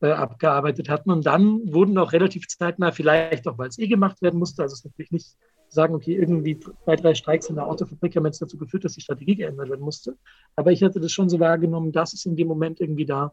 äh, 0.00 0.12
abgearbeitet 0.12 0.88
hatten. 0.88 1.10
Und 1.10 1.26
dann 1.26 1.60
wurden 1.72 1.98
auch 1.98 2.12
relativ 2.12 2.46
zeitnah, 2.46 2.92
vielleicht 2.92 3.46
auch, 3.48 3.58
weil 3.58 3.68
es 3.68 3.78
eh 3.78 3.88
gemacht 3.88 4.22
werden 4.22 4.38
musste, 4.38 4.62
also 4.62 4.74
es 4.74 4.80
ist 4.80 4.84
natürlich 4.84 5.10
nicht 5.10 5.36
sagen, 5.68 5.94
okay, 5.94 6.14
irgendwie 6.14 6.58
zwei, 6.58 6.96
drei 6.96 7.14
Streiks 7.14 7.48
in 7.48 7.56
der 7.56 7.66
Autofabrik 7.66 8.14
haben 8.14 8.26
jetzt 8.26 8.42
dazu 8.42 8.58
geführt, 8.58 8.84
dass 8.84 8.92
die 8.92 9.00
Strategie 9.00 9.36
geändert 9.36 9.70
werden 9.70 9.80
musste. 9.80 10.16
Aber 10.54 10.70
ich 10.70 10.82
hatte 10.82 11.00
das 11.00 11.12
schon 11.12 11.28
so 11.28 11.40
wahrgenommen, 11.40 11.92
dass 11.92 12.12
es 12.12 12.26
in 12.26 12.36
dem 12.36 12.46
Moment 12.46 12.80
irgendwie 12.80 13.06
da 13.06 13.32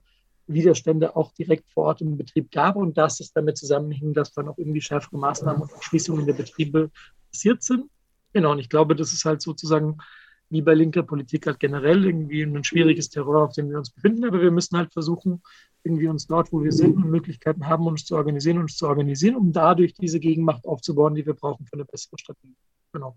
Widerstände 0.50 1.16
auch 1.16 1.34
direkt 1.34 1.70
vor 1.72 1.86
Ort 1.86 2.02
im 2.02 2.18
Betrieb 2.18 2.52
gab 2.52 2.76
und 2.76 2.98
dass 2.98 3.20
es 3.20 3.32
damit 3.32 3.58
zusammenhing, 3.58 4.14
dass 4.14 4.34
dann 4.34 4.50
auch 4.50 4.58
irgendwie 4.58 4.82
schärfere 4.82 5.18
Maßnahmen 5.18 5.62
und 5.62 5.72
Schließungen 5.84 6.26
der 6.26 6.34
Betriebe 6.34 6.92
passiert 7.32 7.64
sind. 7.64 7.90
Genau, 8.34 8.52
und 8.52 8.60
ich 8.60 8.70
glaube, 8.70 8.96
das 8.96 9.14
ist 9.14 9.26
halt 9.26 9.42
sozusagen 9.42 9.98
wie 10.50 10.62
bei 10.62 10.74
linker 10.74 11.04
Politik 11.04 11.46
halt 11.46 11.60
generell 11.60 12.06
irgendwie 12.06 12.42
ein 12.42 12.64
schwieriges 12.64 13.10
Terror, 13.10 13.44
auf 13.44 13.54
dem 13.54 13.70
wir 13.70 13.78
uns 13.78 13.92
befinden. 13.92 14.26
Aber 14.26 14.42
wir 14.42 14.52
müssen 14.52 14.78
halt 14.78 14.92
versuchen, 14.92 15.42
irgendwie 15.84 16.08
uns 16.08 16.28
dort, 16.28 16.52
wo 16.52 16.64
wir 16.64 16.72
sind 16.72 16.96
und 16.98 17.10
Möglichkeiten 17.10 17.68
haben, 17.68 17.86
uns 17.86 18.06
zu 18.06 18.16
organisieren, 18.16 18.58
uns 18.58 18.76
zu 18.76 18.88
organisieren, 18.88 19.36
um 19.36 19.54
dadurch 19.54 19.94
diese 19.94 20.20
Gegenmacht 20.20 20.66
aufzubauen, 20.66 21.16
die 21.16 21.26
wir 21.26 21.36
brauchen 21.36 21.66
für 21.66 21.74
eine 21.74 21.86
bessere 21.86 22.18
Strategie. 22.18 22.56
Genau. 22.92 23.16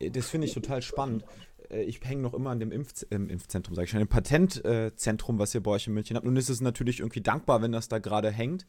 Das 0.00 0.28
finde 0.28 0.46
ich 0.46 0.54
total 0.54 0.82
spannend. 0.82 1.24
Äh, 1.70 1.82
ich 1.82 2.00
hänge 2.02 2.22
noch 2.22 2.34
immer 2.34 2.50
an 2.50 2.60
dem 2.60 2.72
Impf 2.72 3.04
äh, 3.10 3.14
Impfzentrum, 3.14 3.74
sage 3.74 3.84
ich 3.84 3.90
schon, 3.90 4.00
dem 4.00 4.08
Patentzentrum, 4.08 5.38
was 5.38 5.54
ihr 5.54 5.62
bei 5.62 5.72
euch 5.72 5.86
in 5.86 5.94
München 5.94 6.16
habt. 6.16 6.26
Nun 6.26 6.36
ist 6.36 6.48
es 6.48 6.60
natürlich 6.60 7.00
irgendwie 7.00 7.20
dankbar, 7.20 7.62
wenn 7.62 7.72
das 7.72 7.88
da 7.88 7.98
gerade 7.98 8.30
hängt. 8.30 8.66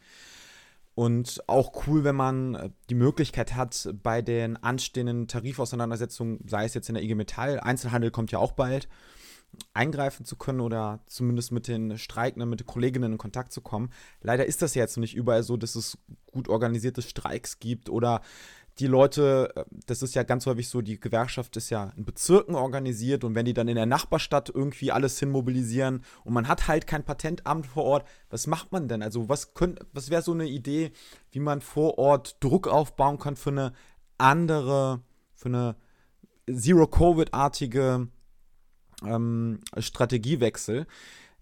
Und 0.96 1.42
auch 1.48 1.88
cool, 1.88 2.04
wenn 2.04 2.16
man 2.16 2.56
äh, 2.56 2.70
die 2.90 2.96
Möglichkeit 2.96 3.56
hat, 3.56 3.90
bei 4.04 4.22
den 4.22 4.58
anstehenden 4.58 5.28
Tarifauseinandersetzungen, 5.28 6.40
sei 6.46 6.66
es 6.66 6.74
jetzt 6.74 6.90
in 6.90 6.96
der 6.96 7.04
IG 7.04 7.16
Metall, 7.16 7.60
Einzelhandel 7.60 8.12
kommt 8.12 8.32
ja 8.32 8.40
auch 8.40 8.52
bald, 8.52 8.90
eingreifen 9.74 10.26
zu 10.26 10.36
können 10.36 10.60
oder 10.60 11.00
zumindest 11.08 11.52
mit 11.52 11.68
den 11.68 11.98
Streikenden, 11.98 12.50
mit 12.50 12.60
den 12.60 12.68
Kolleginnen 12.68 13.14
in 13.14 13.18
Kontakt 13.18 13.52
zu 13.52 13.62
kommen. 13.62 13.92
Leider 14.22 14.46
ist 14.46 14.62
das 14.62 14.76
ja 14.76 14.84
jetzt 14.84 14.98
nicht 14.98 15.16
überall 15.16 15.44
so, 15.44 15.58
dass 15.58 15.76
es 15.76 15.98
gut 16.32 16.50
organisierte 16.50 17.02
Streiks 17.02 17.60
gibt 17.60 17.90
oder 17.90 18.22
die 18.80 18.88
Leute, 18.88 19.52
äh, 19.56 19.66
das 19.86 20.02
ist 20.02 20.16
ja 20.16 20.24
ganz 20.24 20.46
häufig 20.46 20.70
so, 20.70 20.82
die 20.82 21.00
Gewerkschaft 21.00 21.58
ist 21.58 21.70
ja 21.70 21.92
in 21.96 22.06
Bezirken 22.06 22.56
organisiert 22.56 23.24
und 23.24 23.36
wenn 23.36 23.46
die 23.46 23.54
dann 23.54 23.68
in 23.68 23.76
der 23.76 23.86
Nachbarstadt 23.86 24.50
irgendwie 24.50 24.92
alles 24.92 25.20
hinmobilisieren 25.20 26.04
und 26.24 26.34
man 26.34 26.48
hat 26.48 26.68
halt 26.68 26.88
kein 26.88 27.04
Patentamt 27.04 27.66
vor 27.68 27.84
Ort, 27.84 28.08
was 28.30 28.48
macht 28.48 28.72
man 28.72 28.88
denn? 28.88 29.04
Also 29.04 29.30
was, 29.30 29.52
was 29.94 30.10
wäre 30.10 30.22
so 30.22 30.32
eine 30.32 30.48
Idee, 30.48 30.92
wie 31.32 31.40
man 31.40 31.62
vor 31.62 31.98
Ort 31.98 32.38
Druck 32.40 32.68
aufbauen 32.68 33.20
kann 33.20 33.36
für 33.36 33.52
eine 33.52 33.74
andere, 34.18 35.02
für 35.34 35.50
eine 35.50 35.76
Zero-Covid-artige 36.50 38.08
ähm, 39.04 39.60
Strategiewechsel? 39.78 40.88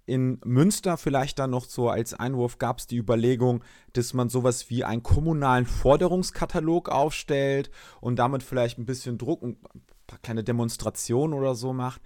In 0.07 0.39
Münster 0.45 0.97
vielleicht 0.97 1.37
dann 1.37 1.51
noch 1.51 1.65
so 1.65 1.89
als 1.89 2.13
Einwurf 2.13 2.57
gab 2.57 2.79
es 2.79 2.87
die 2.87 2.97
Überlegung, 2.97 3.63
dass 3.93 4.13
man 4.13 4.29
sowas 4.29 4.69
wie 4.69 4.85
einen 4.85 5.03
kommunalen 5.03 5.65
Forderungskatalog 5.65 6.87
aufstellt 6.89 7.69
und 7.99 8.15
damit 8.17 8.41
vielleicht 8.41 8.79
ein 8.79 8.85
bisschen 8.85 9.17
Druck 9.17 9.41
und 9.41 9.57
ein 9.75 9.81
paar 10.07 10.19
kleine 10.19 10.45
Demonstrationen 10.45 11.37
oder 11.37 11.55
so 11.55 11.73
macht. 11.73 12.01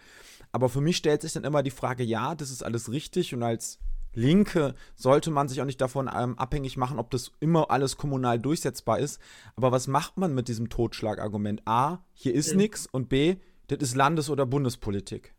Aber 0.51 0.67
für 0.67 0.81
mich 0.81 0.97
stellt 0.97 1.21
sich 1.21 1.33
dann 1.33 1.43
immer 1.43 1.61
die 1.61 1.69
Frage, 1.69 2.03
ja, 2.03 2.33
das 2.33 2.49
ist 2.49 2.63
alles 2.63 2.91
richtig 2.91 3.35
und 3.35 3.43
als 3.43 3.79
Linke 4.13 4.73
sollte 4.95 5.29
man 5.29 5.47
sich 5.47 5.61
auch 5.61 5.65
nicht 5.65 5.79
davon 5.79 6.09
ähm, 6.13 6.37
abhängig 6.39 6.77
machen, 6.77 6.97
ob 6.97 7.11
das 7.11 7.31
immer 7.39 7.69
alles 7.69 7.97
kommunal 7.97 8.39
durchsetzbar 8.39 8.97
ist. 8.97 9.21
Aber 9.55 9.71
was 9.71 9.87
macht 9.87 10.17
man 10.17 10.33
mit 10.33 10.47
diesem 10.47 10.69
Totschlagargument? 10.69 11.61
A, 11.65 11.99
hier 12.13 12.33
ist 12.33 12.55
nichts 12.55 12.87
und 12.87 13.09
B, 13.09 13.37
das 13.67 13.79
ist 13.79 13.95
Landes- 13.95 14.31
oder 14.31 14.47
Bundespolitik. 14.47 15.33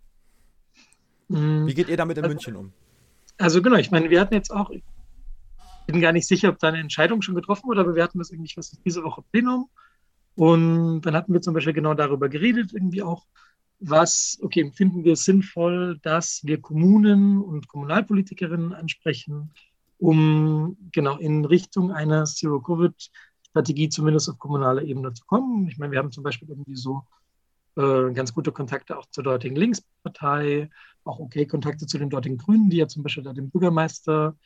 Mhm. 1.32 1.66
Wie 1.66 1.74
geht 1.74 1.88
ihr 1.88 1.96
damit 1.96 2.18
in 2.18 2.24
also, 2.24 2.34
München 2.34 2.56
um? 2.56 2.72
Also 3.38 3.62
genau, 3.62 3.76
ich 3.76 3.90
meine, 3.90 4.10
wir 4.10 4.20
hatten 4.20 4.34
jetzt 4.34 4.50
auch, 4.50 4.70
ich 4.70 4.82
bin 5.86 6.00
gar 6.00 6.12
nicht 6.12 6.28
sicher, 6.28 6.50
ob 6.50 6.58
da 6.58 6.68
eine 6.68 6.78
Entscheidung 6.78 7.22
schon 7.22 7.34
getroffen 7.34 7.68
wurde, 7.68 7.80
aber 7.80 7.94
wir 7.94 8.02
hatten 8.02 8.18
das 8.18 8.30
irgendwie 8.30 8.52
was 8.56 8.70
diese 8.84 9.02
Woche 9.02 9.22
Plenum. 9.32 9.68
Und 10.34 11.02
dann 11.02 11.14
hatten 11.14 11.32
wir 11.32 11.42
zum 11.42 11.54
Beispiel 11.54 11.72
genau 11.72 11.94
darüber 11.94 12.28
geredet, 12.28 12.72
irgendwie 12.72 13.02
auch, 13.02 13.26
was, 13.80 14.38
okay, 14.42 14.70
finden 14.74 15.04
wir 15.04 15.14
es 15.14 15.24
sinnvoll, 15.24 15.98
dass 16.02 16.40
wir 16.44 16.60
Kommunen 16.60 17.40
und 17.40 17.66
Kommunalpolitikerinnen 17.66 18.72
ansprechen, 18.72 19.50
um 19.98 20.76
genau 20.92 21.16
in 21.18 21.44
Richtung 21.44 21.90
einer 21.90 22.24
Zero-Covid-Strategie 22.24 23.88
zumindest 23.88 24.30
auf 24.30 24.38
kommunaler 24.38 24.82
Ebene 24.82 25.12
zu 25.12 25.24
kommen. 25.26 25.66
Ich 25.68 25.78
meine, 25.78 25.90
wir 25.90 25.98
haben 25.98 26.12
zum 26.12 26.22
Beispiel 26.22 26.48
irgendwie 26.48 26.76
so 26.76 27.02
äh, 27.76 28.12
ganz 28.12 28.34
gute 28.34 28.52
Kontakte 28.52 28.96
auch 28.98 29.06
zur 29.10 29.24
dortigen 29.24 29.56
Linkspartei, 29.56 30.70
auch 31.04 31.18
okay 31.18 31.46
Kontakte 31.46 31.86
zu 31.86 31.98
den 31.98 32.10
dortigen 32.10 32.38
Grünen, 32.38 32.70
die 32.70 32.78
ja 32.78 32.88
zum 32.88 33.02
Beispiel 33.02 33.24
da 33.24 33.32
den 33.32 33.50
Bürgermeister 33.50 34.36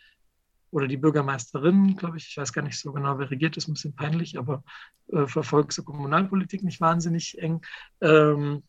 oder 0.71 0.89
die 0.89 0.97
Bürgermeisterin, 0.97 1.97
glaube 1.97 2.19
ich, 2.19 2.29
ich 2.29 2.37
weiß 2.37 2.53
gar 2.53 2.63
nicht 2.63 2.79
so 2.79 2.93
genau, 2.93 3.19
wer 3.19 3.31
regiert, 3.31 3.57
ist 3.57 3.69
ein 3.69 3.75
bisschen 3.75 3.95
peinlich, 3.95 4.39
aber 4.39 4.63
äh, 5.09 5.27
verfolgt 5.27 5.73
so 5.73 5.83
Kommunalpolitik 5.83 6.63
nicht 6.63 6.81
wahnsinnig 6.81 7.39
eng. 7.39 7.63
Ähm, 8.01 8.63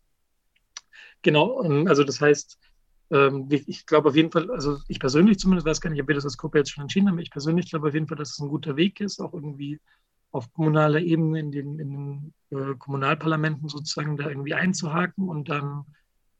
genau, 1.22 1.62
also 1.88 2.03
das 2.03 2.22
heißt, 2.22 2.60
ähm, 3.12 3.47
ich 3.49 3.86
glaube 3.86 4.10
auf 4.10 4.16
jeden 4.16 4.32
Fall, 4.32 4.51
also 4.51 4.80
ich 4.88 4.99
persönlich 4.99 5.39
zumindest 5.39 5.68
weiß 5.68 5.82
gar 5.82 5.89
nicht, 5.89 6.01
ob 6.01 6.08
wir 6.08 6.16
das 6.16 6.26
als 6.26 6.38
Gruppe 6.38 6.60
jetzt 6.60 6.72
schon 6.72 6.84
entschieden 6.84 7.10
haben, 7.10 7.20
ich 7.20 7.32
persönlich 7.32 7.70
glaube 7.70 7.88
auf 7.89 7.93
jeden 7.93 8.08
Fall, 8.08 8.18
dass 8.18 8.32
es 8.32 8.39
ein 8.39 8.49
guter 8.49 8.76
Weg 8.76 9.01
ist, 9.01 9.20
auch 9.20 9.34
irgendwie 9.34 9.80
auf 10.32 10.51
kommunaler 10.53 10.99
Ebene 10.99 11.39
in 11.39 11.51
den, 11.51 11.80
in 11.80 11.91
den 11.91 12.34
äh, 12.51 12.75
Kommunalparlamenten 12.75 13.69
sozusagen 13.69 14.17
da 14.17 14.30
irgendwie 14.30 14.53
einzuhaken 14.53 15.30
und 15.30 15.49
dann 15.49 15.86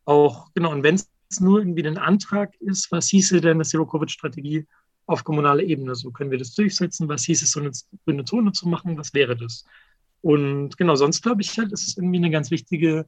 auch, 0.06 0.50
genau, 0.54 0.72
und 0.72 0.84
wenn 0.84 0.96
es 0.96 1.10
nur 1.40 1.60
irgendwie 1.60 1.86
ein 1.86 1.98
Antrag 1.98 2.56
ist, 2.62 2.92
was 2.92 3.08
hieße 3.08 3.42
denn 3.42 3.58
eine 3.58 3.64
Zero-Covid-Strategie 3.64 4.66
auf 5.06 5.24
kommunaler 5.24 5.64
Ebene? 5.64 5.96
So 5.96 6.12
können 6.12 6.32
wir 6.32 6.38
das 6.38 6.54
durchsetzen. 6.54 7.10
Was 7.10 7.24
hieß 7.26 7.42
es, 7.42 7.52
so 7.52 7.60
eine 7.60 7.72
grüne 8.06 8.26
Zone 8.26 8.52
zu 8.52 8.68
machen? 8.68 8.98
Was 8.98 9.14
wäre 9.14 9.36
das? 9.36 9.66
Und 10.22 10.78
genau, 10.78 10.96
sonst 10.96 11.22
glaube 11.22 11.42
ich 11.42 11.58
halt, 11.58 11.72
es 11.72 11.88
ist 11.88 11.98
irgendwie 11.98 12.18
eine 12.18 12.32
ganz 12.32 12.52
wichtige 12.52 13.08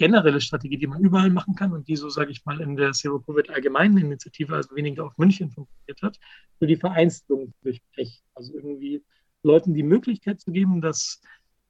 generelle 0.00 0.40
Strategie, 0.40 0.78
die 0.78 0.86
man 0.86 1.02
überall 1.02 1.28
machen 1.28 1.54
kann 1.54 1.72
und 1.72 1.86
die 1.86 1.94
so, 1.94 2.08
sage 2.08 2.30
ich 2.30 2.44
mal, 2.46 2.60
in 2.62 2.74
der 2.74 2.92
Zero-Covid 2.92 3.50
allgemeinen 3.50 3.98
Initiative, 3.98 4.56
also 4.56 4.74
weniger 4.74 5.04
auf 5.04 5.18
München 5.18 5.50
funktioniert 5.50 6.00
hat, 6.00 6.18
für 6.58 6.66
die 6.66 6.76
Vereinzelung 6.76 7.52
durchbrechen. 7.62 8.22
Also 8.34 8.54
irgendwie 8.54 9.04
Leuten 9.42 9.74
die 9.74 9.82
Möglichkeit 9.82 10.40
zu 10.40 10.52
geben, 10.52 10.80
dass 10.80 11.20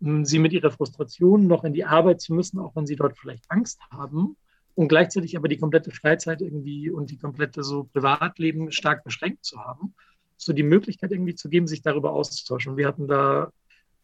hm, 0.01 0.25
sie 0.25 0.39
mit 0.39 0.53
ihrer 0.53 0.71
Frustration 0.71 1.47
noch 1.47 1.65
in 1.65 1.73
die 1.73 1.85
Arbeit 1.85 2.21
zu 2.21 2.35
müssen, 2.35 2.59
auch 2.59 2.75
wenn 2.77 2.87
sie 2.87 2.97
dort 2.97 3.19
vielleicht 3.19 3.45
Angst 3.49 3.81
haben 3.91 4.37
und 4.75 4.89
gleichzeitig 4.89 5.37
aber 5.37 5.49
die 5.49 5.59
komplette 5.59 5.91
Freizeit 5.91 6.41
irgendwie 6.41 6.91
und 6.91 7.11
die 7.11 7.19
komplette 7.19 7.63
so 7.63 7.85
Privatleben 7.85 8.73
stark 8.73 9.05
beschränkt 9.05 9.45
zu 9.45 9.59
haben, 9.59 9.95
so 10.37 10.53
die 10.53 10.63
Möglichkeit 10.63 11.13
irgendwie 11.13 11.35
zu 11.35 11.49
geben, 11.49 11.67
sich 11.67 11.83
darüber 11.83 12.13
auszutauschen. 12.13 12.77
Wir 12.77 12.89
hatten 12.89 13.07
da, 13.07 13.53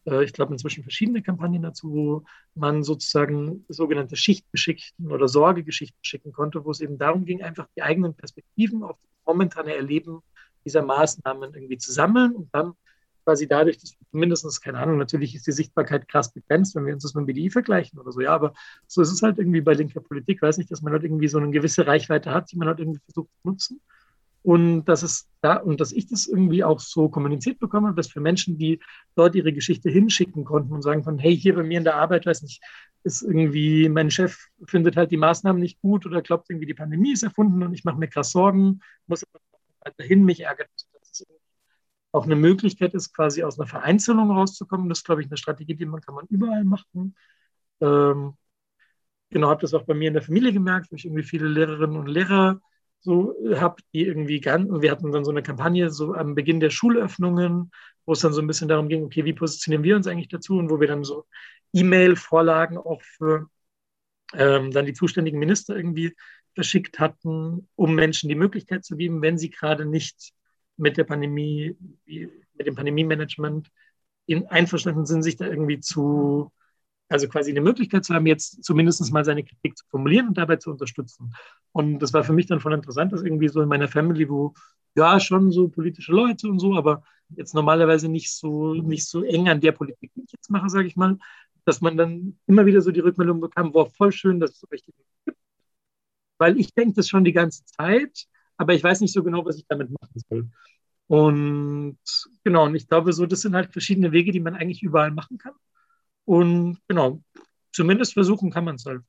äh, 0.07 0.23
ich 0.23 0.33
glaube, 0.33 0.53
inzwischen 0.53 0.83
verschiedene 0.83 1.23
Kampagnen 1.23 1.63
dazu, 1.63 1.93
wo 1.93 2.25
man 2.55 2.83
sozusagen 2.83 3.65
sogenannte 3.69 4.17
Schichtgeschichten 4.17 5.11
oder 5.11 5.29
Sorgegeschichten 5.29 5.99
schicken 6.03 6.33
konnte, 6.33 6.65
wo 6.65 6.71
es 6.71 6.81
eben 6.81 6.99
darum 6.99 7.25
ging, 7.25 7.43
einfach 7.43 7.69
die 7.77 7.83
eigenen 7.83 8.15
Perspektiven 8.15 8.83
auf 8.83 8.99
das 9.01 9.11
momentane 9.25 9.75
Erleben 9.75 10.21
dieser 10.65 10.83
Maßnahmen 10.83 11.55
irgendwie 11.55 11.79
zu 11.79 11.93
sammeln 11.93 12.35
und 12.35 12.49
dann 12.53 12.75
quasi 13.27 13.49
dadurch, 13.49 13.79
dass 13.79 13.97
mindestens, 14.13 14.61
keine 14.61 14.79
Ahnung, 14.79 14.99
natürlich 14.99 15.35
ist 15.35 15.49
die 15.49 15.53
Sichtbarkeit 15.53 16.07
krass 16.07 16.33
begrenzt, 16.33 16.77
wenn 16.77 16.87
wir 16.87 16.95
uns 16.95 17.03
das 17.03 17.15
mit 17.15 17.23
dem 17.23 17.27
BDI 17.27 17.51
vergleichen 17.51 17.99
oder 17.99 18.13
so, 18.13 18.21
ja, 18.21 18.33
aber 18.33 18.55
so 18.87 19.03
ist 19.03 19.11
es 19.11 19.21
halt 19.21 19.39
irgendwie 19.39 19.61
bei 19.61 19.75
linker 19.75 20.01
Politik, 20.01 20.41
weiß 20.41 20.59
nicht, 20.59 20.71
dass 20.71 20.81
man 20.81 20.93
halt 20.93 21.03
irgendwie 21.03 21.27
so 21.27 21.39
eine 21.39 21.51
gewisse 21.51 21.89
Reichweite 21.89 22.31
hat, 22.33 22.53
die 22.53 22.57
man 22.57 22.69
halt 22.69 22.79
irgendwie 22.79 23.01
versucht 23.05 23.29
zu 23.43 23.49
nutzen. 23.49 23.81
Und 24.45 24.85
dass 24.85 25.03
es 25.03 25.29
da, 25.41 25.57
und 25.57 25.81
dass 25.81 25.91
ich 25.91 26.07
das 26.07 26.29
irgendwie 26.29 26.63
auch 26.63 26.79
so 26.79 27.09
kommuniziert 27.09 27.59
bekomme, 27.59 27.95
dass 27.95 28.07
für 28.07 28.21
Menschen, 28.21 28.59
die 28.59 28.79
dort 29.17 29.35
ihre 29.35 29.53
Geschichte 29.53 29.91
hinschicken 29.91 30.45
konnten 30.45 30.73
und 30.73 30.83
sagen 30.83 31.03
von, 31.03 31.19
hey, 31.19 31.37
hier 31.37 31.57
bei 31.57 31.65
mir 31.65 31.79
in 31.79 31.85
der 31.85 31.97
Arbeit, 31.97 32.27
weiß 32.27 32.43
nicht, 32.43 32.63
ist 33.03 33.23
irgendwie, 33.23 33.89
mein 33.89 34.13
Chef 34.13 34.39
findet 34.69 34.97
halt 34.97 35.11
die 35.11 35.17
Maßnahmen 35.17 35.61
nicht 35.61 35.81
gut 35.81 36.07
oder 36.07 36.23
glaubt 36.23 36.49
irgendwie, 36.49 36.67
die 36.67 36.75
Pandemie 36.75 37.13
ist 37.13 37.25
erfunden 37.25 37.61
und 37.65 37.75
ich 37.75 37.83
mache 37.83 37.99
mir 37.99 38.07
krass 38.07 38.31
Sorgen, 38.31 38.79
muss 39.09 39.25
weiterhin 39.81 40.25
mich 40.25 40.45
es 40.47 40.86
auch 42.17 42.25
eine 42.25 42.37
Möglichkeit 42.37 42.95
ist, 42.95 43.15
quasi 43.15 43.43
aus 43.43 43.59
einer 43.59 43.69
Vereinzelung 43.69 44.31
rauszukommen. 44.31 44.89
Das 44.89 44.99
ist, 44.99 45.05
glaube 45.05 45.23
ich, 45.23 45.29
eine 45.29 45.37
Strategie, 45.37 45.75
die 45.75 45.87
man 45.87 46.01
kann 46.01 46.15
man 46.15 46.27
überall 46.29 46.65
machen. 46.65 47.15
Ähm, 47.81 48.35
genau, 49.31 49.49
habe 49.51 49.61
das 49.61 49.75
auch 49.75 49.85
bei 49.85 49.95
mir 49.95 50.09
in 50.09 50.15
der 50.15 50.23
Familie 50.23 50.53
gemerkt, 50.53 50.91
wo 50.91 50.97
ich 50.97 51.05
irgendwie 51.05 51.23
viele 51.23 51.49
Lehrerinnen 51.49 51.97
und 51.97 52.07
Lehrer 52.07 52.61
so 53.01 53.35
habe, 53.57 53.77
die 53.93 54.05
irgendwie 54.07 54.41
ganz, 54.41 54.69
wir 54.81 54.91
hatten 54.91 55.13
dann 55.13 55.25
so 55.25 55.31
eine 55.31 55.43
Kampagne 55.43 55.91
so 55.91 56.15
am 56.15 56.35
Beginn 56.35 56.59
der 56.61 56.71
Schulöffnungen, 56.71 57.71
wo 58.07 58.13
es 58.13 58.21
dann 58.21 58.33
so 58.33 58.41
ein 58.41 58.47
bisschen 58.47 58.69
darum 58.69 58.89
ging, 58.89 59.05
okay, 59.05 59.25
wie 59.25 59.35
positionieren 59.35 59.85
wir 59.85 59.97
uns 59.97 60.07
eigentlich 60.07 60.29
dazu 60.29 60.59
und 60.59 60.71
wo 60.71 60.81
wir 60.81 60.89
dann 60.89 61.05
so 61.05 61.27
E-Mail-Vorlagen 61.73 62.79
auch 62.79 63.03
für 63.03 63.49
ähm, 64.35 64.71
dann 64.73 64.87
die 64.87 64.95
zuständigen 64.95 65.39
Minister 65.39 65.77
irgendwie 65.77 66.17
verschickt 66.55 66.99
hatten, 66.99 67.69
um 67.77 67.95
Menschen 67.95 68.29
die 68.29 68.35
Möglichkeit 68.35 68.85
zu 68.85 68.97
geben, 68.97 69.23
wenn 69.23 69.39
sie 69.39 69.51
gerade 69.51 69.85
nicht 69.85 70.33
mit 70.77 70.97
der 70.97 71.05
Pandemie, 71.05 71.77
mit 72.07 72.67
dem 72.67 72.75
Pandemie-Management 72.75 73.71
einverstanden 74.49 75.07
sind, 75.07 75.23
sich 75.23 75.37
da 75.37 75.47
irgendwie 75.47 75.81
zu 75.81 76.51
also 77.09 77.29
quasi 77.29 77.51
eine 77.51 77.61
Möglichkeit 77.61 78.05
zu 78.05 78.15
haben, 78.15 78.27
jetzt 78.27 78.65
zumindest 78.65 79.13
mal 79.13 79.25
seine 79.25 79.45
Kritik 79.45 79.77
zu 79.77 79.85
formulieren 79.89 80.29
und 80.29 80.39
dabei 80.39 80.57
zu 80.57 80.71
unterstützen. 80.71 81.35
Und 81.73 82.01
das 82.01 82.13
war 82.13 82.25
für 82.25 82.33
mich 82.33 82.47
dann 82.47 82.61
voll 82.61 82.73
interessant, 82.75 83.13
dass 83.13 83.23
irgendwie 83.23 83.49
so 83.49 83.61
in 83.61 83.69
meiner 83.69 83.89
Family, 83.89 84.29
wo 84.29 84.55
ja 84.97 85.21
schon 85.21 85.53
so 85.53 85.69
politische 85.69 86.13
Leute 86.13 86.49
und 86.49 86.59
so, 86.59 86.75
aber 86.75 87.03
jetzt 87.31 87.55
normalerweise 87.55 88.09
nicht 88.09 88.33
so, 88.33 88.75
nicht 88.75 89.07
so 89.07 89.23
eng 89.23 89.49
an 89.49 89.61
der 89.61 89.73
Politik, 89.73 90.13
die 90.15 90.25
ich 90.25 90.33
jetzt 90.33 90.51
mache, 90.51 90.69
sage 90.69 90.89
ich 90.89 90.97
mal, 90.97 91.19
dass 91.65 91.81
man 91.81 91.97
dann 91.97 92.39
immer 92.47 92.67
wieder 92.67 92.81
so 92.81 92.91
die 92.91 93.01
Rückmeldung 93.01 93.41
bekam, 93.41 93.75
war 93.75 93.87
voll 93.87 94.13
schön, 94.13 94.41
dass 94.41 94.53
es 94.53 94.61
so 94.61 94.67
richtig 94.69 94.95
gibt. 95.25 95.39
Weil 96.39 96.59
ich 96.59 96.75
denke 96.75 96.95
das 96.95 97.09
schon 97.09 97.25
die 97.25 97.33
ganze 97.33 97.65
Zeit, 97.65 98.27
aber 98.57 98.75
ich 98.75 98.83
weiß 98.83 99.01
nicht 99.01 99.13
so 99.13 99.23
genau, 99.23 99.45
was 99.45 99.59
ich 99.59 99.67
damit 99.69 99.91
machen 99.91 100.23
soll. 100.29 100.51
Und 101.09 101.99
genau, 102.43 102.65
und 102.65 102.75
ich 102.75 102.89
glaube, 102.89 103.13
so, 103.13 103.27
das 103.27 103.43
sind 103.43 103.55
halt 103.55 103.73
verschiedene 103.73 104.13
Wege, 104.13 104.33
die 104.33 104.41
man 104.41 104.57
eigentlich 104.57 104.83
überall 104.83 105.11
machen 105.11 105.39
kann. 105.39 105.55
Und 106.25 106.79
genau, 106.89 107.23
zumindest 107.73 108.15
versuchen 108.15 108.51
kann 108.51 108.65
man 108.65 108.77
es 108.77 108.85
halt. 108.85 109.03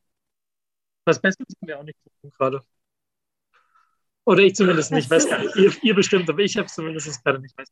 Was 1.06 1.22
Besseres 1.22 1.48
sind 1.48 1.68
wir 1.68 1.80
auch 1.80 1.84
nicht 1.84 1.98
gerade. 2.38 2.62
Oder 4.26 4.44
ich 4.44 4.56
zumindest 4.56 4.92
nicht, 4.92 5.10
weiß 5.10 5.30
gar 5.30 5.40
nicht. 5.40 5.56
Ihr, 5.56 5.74
ihr 5.82 5.96
bestimmt, 5.96 6.30
aber 6.30 6.40
ich 6.40 6.58
habe 6.58 6.66
es 6.66 6.74
zumindest 6.74 7.24
gerade 7.24 7.40
nicht. 7.40 7.58
Weiß 7.58 7.72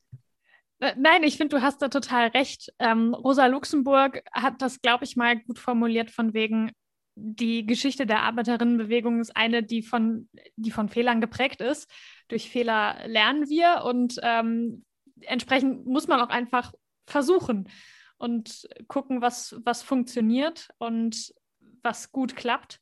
äh, 0.79 0.95
Nein, 0.97 1.23
ich 1.23 1.35
finde, 1.35 1.57
du 1.57 1.61
hast 1.61 1.81
da 1.81 1.89
total 1.89 2.29
recht. 2.29 2.73
Ähm, 2.79 3.13
Rosa 3.13 3.45
Luxemburg 3.47 4.23
hat 4.31 4.61
das, 4.61 4.81
glaube 4.81 5.03
ich, 5.03 5.17
mal 5.17 5.37
gut 5.37 5.59
formuliert, 5.59 6.11
von 6.11 6.33
wegen, 6.33 6.71
die 7.15 7.65
Geschichte 7.65 8.05
der 8.05 8.23
Arbeiterinnenbewegung 8.23 9.21
ist 9.21 9.35
eine, 9.35 9.63
die 9.63 9.81
von, 9.81 10.29
die 10.57 10.71
von 10.71 10.89
Fehlern 10.89 11.21
geprägt 11.21 11.61
ist. 11.61 11.89
Durch 12.27 12.49
Fehler 12.49 13.07
lernen 13.07 13.49
wir 13.49 13.83
und 13.85 14.19
ähm, 14.21 14.83
entsprechend 15.21 15.85
muss 15.85 16.07
man 16.07 16.19
auch 16.19 16.29
einfach 16.29 16.73
versuchen 17.07 17.69
und 18.17 18.67
gucken, 18.87 19.21
was, 19.21 19.55
was 19.63 19.81
funktioniert 19.81 20.69
und 20.77 21.33
was 21.81 22.11
gut 22.11 22.35
klappt. 22.35 22.81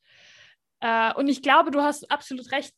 Äh, 0.79 1.13
und 1.13 1.27
ich 1.27 1.41
glaube, 1.41 1.71
du 1.71 1.81
hast 1.81 2.09
absolut 2.09 2.51
recht, 2.51 2.73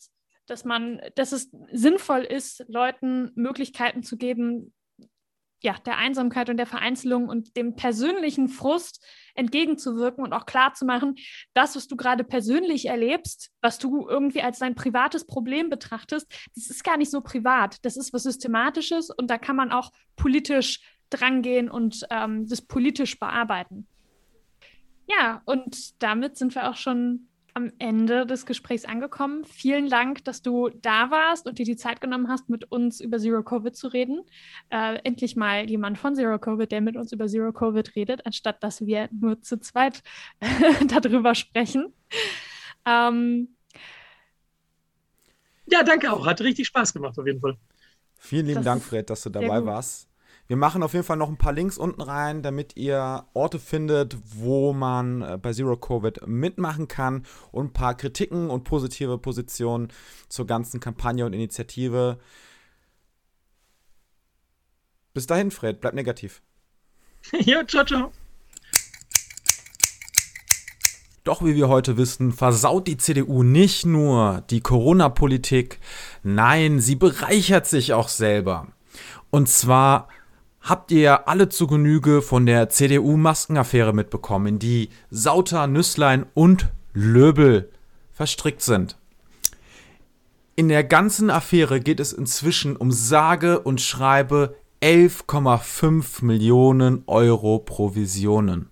dass 0.47 0.65
man, 0.65 1.01
dass 1.15 1.31
es 1.31 1.49
sinnvoll 1.71 2.21
ist, 2.21 2.65
Leuten 2.67 3.31
Möglichkeiten 3.35 4.03
zu 4.03 4.17
geben, 4.17 4.73
ja, 5.63 5.75
der 5.85 5.97
Einsamkeit 5.97 6.49
und 6.49 6.57
der 6.57 6.65
Vereinzelung 6.65 7.27
und 7.27 7.57
dem 7.57 7.75
persönlichen 7.75 8.49
Frust 8.49 9.03
entgegenzuwirken 9.35 10.23
und 10.23 10.33
auch 10.33 10.45
klarzumachen, 10.45 11.15
das, 11.53 11.75
was 11.75 11.87
du 11.87 11.95
gerade 11.95 12.23
persönlich 12.23 12.85
erlebst, 12.85 13.51
was 13.61 13.79
du 13.79 14.07
irgendwie 14.07 14.41
als 14.41 14.59
dein 14.59 14.75
privates 14.75 15.25
Problem 15.25 15.69
betrachtest, 15.69 16.31
das 16.55 16.69
ist 16.69 16.83
gar 16.83 16.97
nicht 16.97 17.11
so 17.11 17.21
privat. 17.21 17.83
Das 17.83 17.97
ist 17.97 18.13
was 18.13 18.23
Systematisches 18.23 19.09
und 19.09 19.29
da 19.29 19.37
kann 19.37 19.55
man 19.55 19.71
auch 19.71 19.91
politisch 20.15 20.79
drangehen 21.09 21.69
und 21.69 22.05
ähm, 22.09 22.47
das 22.47 22.61
politisch 22.61 23.19
bearbeiten. 23.19 23.87
Ja, 25.07 25.41
und 25.45 26.01
damit 26.01 26.37
sind 26.37 26.55
wir 26.55 26.69
auch 26.69 26.75
schon 26.75 27.27
am 27.55 27.71
Ende 27.79 28.25
des 28.25 28.45
Gesprächs 28.45 28.83
angekommen. 28.83 29.45
Vielen 29.45 29.89
Dank, 29.89 30.25
dass 30.25 30.41
du 30.41 30.69
da 30.81 31.09
warst 31.09 31.47
und 31.47 31.57
dir 31.57 31.63
die 31.65 31.77
Zeit 31.77 32.01
genommen 32.01 32.27
hast, 32.27 32.49
mit 32.49 32.69
uns 32.69 32.99
über 32.99 33.17
Zero 33.17 33.43
Covid 33.43 33.73
zu 33.73 33.87
reden. 33.87 34.23
Äh, 34.69 34.99
endlich 35.05 35.37
mal 35.37 35.67
jemand 35.69 35.97
von 35.97 36.15
Zero 36.15 36.37
Covid, 36.37 36.69
der 36.69 36.81
mit 36.81 36.97
uns 36.97 37.13
über 37.13 37.27
Zero 37.27 37.53
Covid 37.53 37.95
redet, 37.95 38.25
anstatt 38.25 38.61
dass 38.61 38.85
wir 38.85 39.07
nur 39.11 39.41
zu 39.41 39.57
zweit 39.57 40.03
darüber 40.87 41.33
sprechen. 41.33 41.93
Ähm, 42.85 43.55
ja, 45.67 45.81
danke 45.83 46.11
auch. 46.11 46.25
Hat 46.25 46.41
richtig 46.41 46.67
Spaß 46.67 46.93
gemacht, 46.93 47.17
auf 47.17 47.25
jeden 47.25 47.39
Fall. 47.39 47.57
Vielen 48.17 48.47
lieben 48.47 48.63
Dank, 48.63 48.83
Fred, 48.83 49.09
dass 49.09 49.23
du 49.23 49.29
dabei 49.29 49.65
warst. 49.65 50.09
Wir 50.47 50.57
machen 50.57 50.83
auf 50.83 50.93
jeden 50.93 51.05
Fall 51.05 51.17
noch 51.17 51.29
ein 51.29 51.37
paar 51.37 51.53
Links 51.53 51.77
unten 51.77 52.01
rein, 52.01 52.43
damit 52.43 52.77
ihr 52.77 53.25
Orte 53.33 53.57
findet, 53.57 54.17
wo 54.23 54.73
man 54.73 55.23
äh, 55.23 55.39
bei 55.41 55.53
Zero 55.53 55.75
Covid 55.75 56.27
mitmachen 56.27 56.87
kann 56.87 57.25
und 57.51 57.67
ein 57.67 57.73
paar 57.73 57.95
Kritiken 57.95 58.51
und 58.51 58.63
positive 58.63 59.17
Positionen 59.17 59.87
zur 60.29 60.45
ganzen 60.45 60.79
Kampagne 60.79 61.25
und 61.25 61.33
Initiative. 61.33 62.19
Bis 65.15 65.25
dahin, 65.25 65.49
Fred, 65.49 65.81
bleib 65.81 65.95
negativ. 65.95 66.43
ja, 67.39 67.65
ciao, 67.65 67.83
ciao. 67.83 68.11
Doch 71.23 71.43
wie 71.43 71.55
wir 71.55 71.69
heute 71.69 71.97
wissen, 71.97 72.31
versaut 72.31 72.87
die 72.87 72.97
CDU 72.97 73.41
nicht 73.41 73.83
nur 73.83 74.43
die 74.51 74.61
Corona-Politik, 74.61 75.79
nein, 76.21 76.79
sie 76.79 76.95
bereichert 76.95 77.65
sich 77.65 77.93
auch 77.93 78.09
selber. 78.09 78.67
Und 79.31 79.49
zwar 79.49 80.07
habt 80.65 80.91
ihr 80.91 81.29
alle 81.29 81.47
zu 81.47 81.67
Genüge 81.67 82.23
von 82.23 82.47
der 82.47 82.69
CDU-Maskenaffäre 82.69 83.93
mitbekommen, 83.93 84.47
in 84.47 84.59
die 84.59 84.89
Sauter, 85.11 85.67
Nüsslein 85.67 86.25
und 86.33 86.69
Löbel 86.93 87.71
verstrickt 88.11 88.63
sind. 88.63 88.97
In 90.55 90.67
der 90.69 90.83
ganzen 90.83 91.29
Affäre 91.29 91.79
geht 91.79 91.99
es 91.99 92.13
inzwischen 92.13 92.75
um 92.75 92.91
sage 92.91 93.59
und 93.59 93.79
schreibe 93.79 94.55
11,5 94.81 96.25
Millionen 96.25 97.03
Euro 97.05 97.59
Provisionen. 97.59 98.71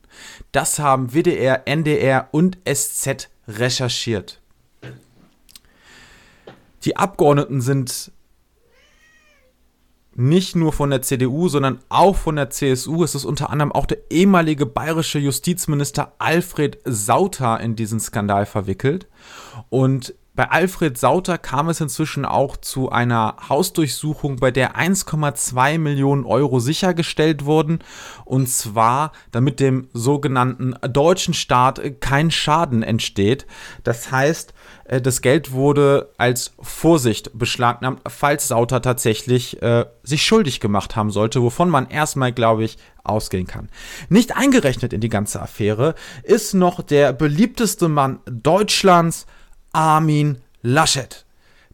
Das 0.51 0.79
haben 0.79 1.13
WDR, 1.13 1.67
NDR 1.67 2.29
und 2.31 2.57
SZ 2.67 3.29
recherchiert. 3.47 4.41
Die 6.85 6.97
Abgeordneten 6.97 7.61
sind 7.61 8.11
nicht 10.15 10.55
nur 10.55 10.73
von 10.73 10.89
der 10.89 11.01
CDU, 11.01 11.47
sondern 11.47 11.79
auch 11.89 12.15
von 12.15 12.35
der 12.35 12.49
CSU. 12.49 13.03
Es 13.03 13.15
ist 13.15 13.25
unter 13.25 13.49
anderem 13.49 13.71
auch 13.71 13.85
der 13.85 13.99
ehemalige 14.09 14.65
bayerische 14.65 15.19
Justizminister 15.19 16.13
Alfred 16.19 16.79
Sauter 16.85 17.59
in 17.59 17.75
diesen 17.75 17.99
Skandal 17.99 18.45
verwickelt. 18.45 19.07
Und 19.69 20.13
bei 20.35 20.49
Alfred 20.49 20.97
Sauter 20.97 21.37
kam 21.37 21.69
es 21.69 21.79
inzwischen 21.79 22.25
auch 22.25 22.57
zu 22.57 22.89
einer 22.89 23.35
Hausdurchsuchung, 23.49 24.37
bei 24.37 24.49
der 24.49 24.75
1,2 24.75 25.77
Millionen 25.77 26.25
Euro 26.25 26.59
sichergestellt 26.59 27.45
wurden. 27.45 27.79
Und 28.25 28.49
zwar, 28.49 29.11
damit 29.31 29.59
dem 29.59 29.89
sogenannten 29.93 30.73
deutschen 30.91 31.35
Staat 31.35 31.79
kein 31.99 32.31
Schaden 32.31 32.81
entsteht. 32.81 33.45
Das 33.83 34.11
heißt, 34.11 34.55
äh, 34.85 35.01
das 35.01 35.21
Geld 35.21 35.51
wurde 35.51 36.09
als 36.17 36.53
Vorsicht 36.59 37.37
beschlagnahmt, 37.37 38.01
falls 38.07 38.47
Sauter 38.47 38.81
tatsächlich 38.81 39.61
äh, 39.61 39.85
sich 40.01 40.25
schuldig 40.25 40.59
gemacht 40.59 40.95
haben 40.95 41.11
sollte, 41.11 41.43
wovon 41.43 41.69
man 41.69 41.87
erstmal, 41.87 42.31
glaube 42.31 42.63
ich, 42.63 42.77
ausgehen 43.03 43.45
kann. 43.45 43.69
Nicht 44.09 44.35
eingerechnet 44.35 44.93
in 44.93 45.01
die 45.01 45.09
ganze 45.09 45.41
Affäre 45.41 45.93
ist 46.23 46.55
noch 46.55 46.81
der 46.81 47.13
beliebteste 47.13 47.87
Mann 47.87 48.19
Deutschlands, 48.25 49.27
Armin 49.73 50.37
Laschet. 50.61 51.25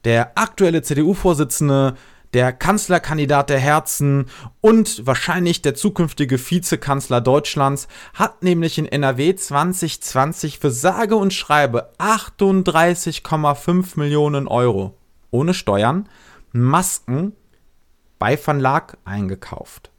Der 0.06 0.32
aktuelle 0.36 0.82
CDU-Vorsitzende, 0.82 1.95
der 2.34 2.54
Kanzlerkandidat 2.54 3.50
der 3.50 3.60
Herzen 3.60 4.26
und 4.62 5.06
wahrscheinlich 5.06 5.62
der 5.62 5.76
zukünftige 5.76 6.39
Vizekanzler 6.39 7.22
Deutschlands 7.22 7.88
hat 8.14 8.43
nämlich 8.43 8.78
in 8.78 8.86
NRW 8.86 9.36
2020 9.36 10.60
für 10.60 10.72
sage 10.72 11.16
und 11.16 11.34
schreibe 11.34 11.91
38,5 11.97 14.00
Millionen 14.00 14.47
Euro 14.47 14.95
ohne 15.32 15.54
Steuern 15.54 16.08
Masken 16.52 17.34
bei 18.18 18.38
Laak 18.47 18.97
eingekauft. 19.06 19.91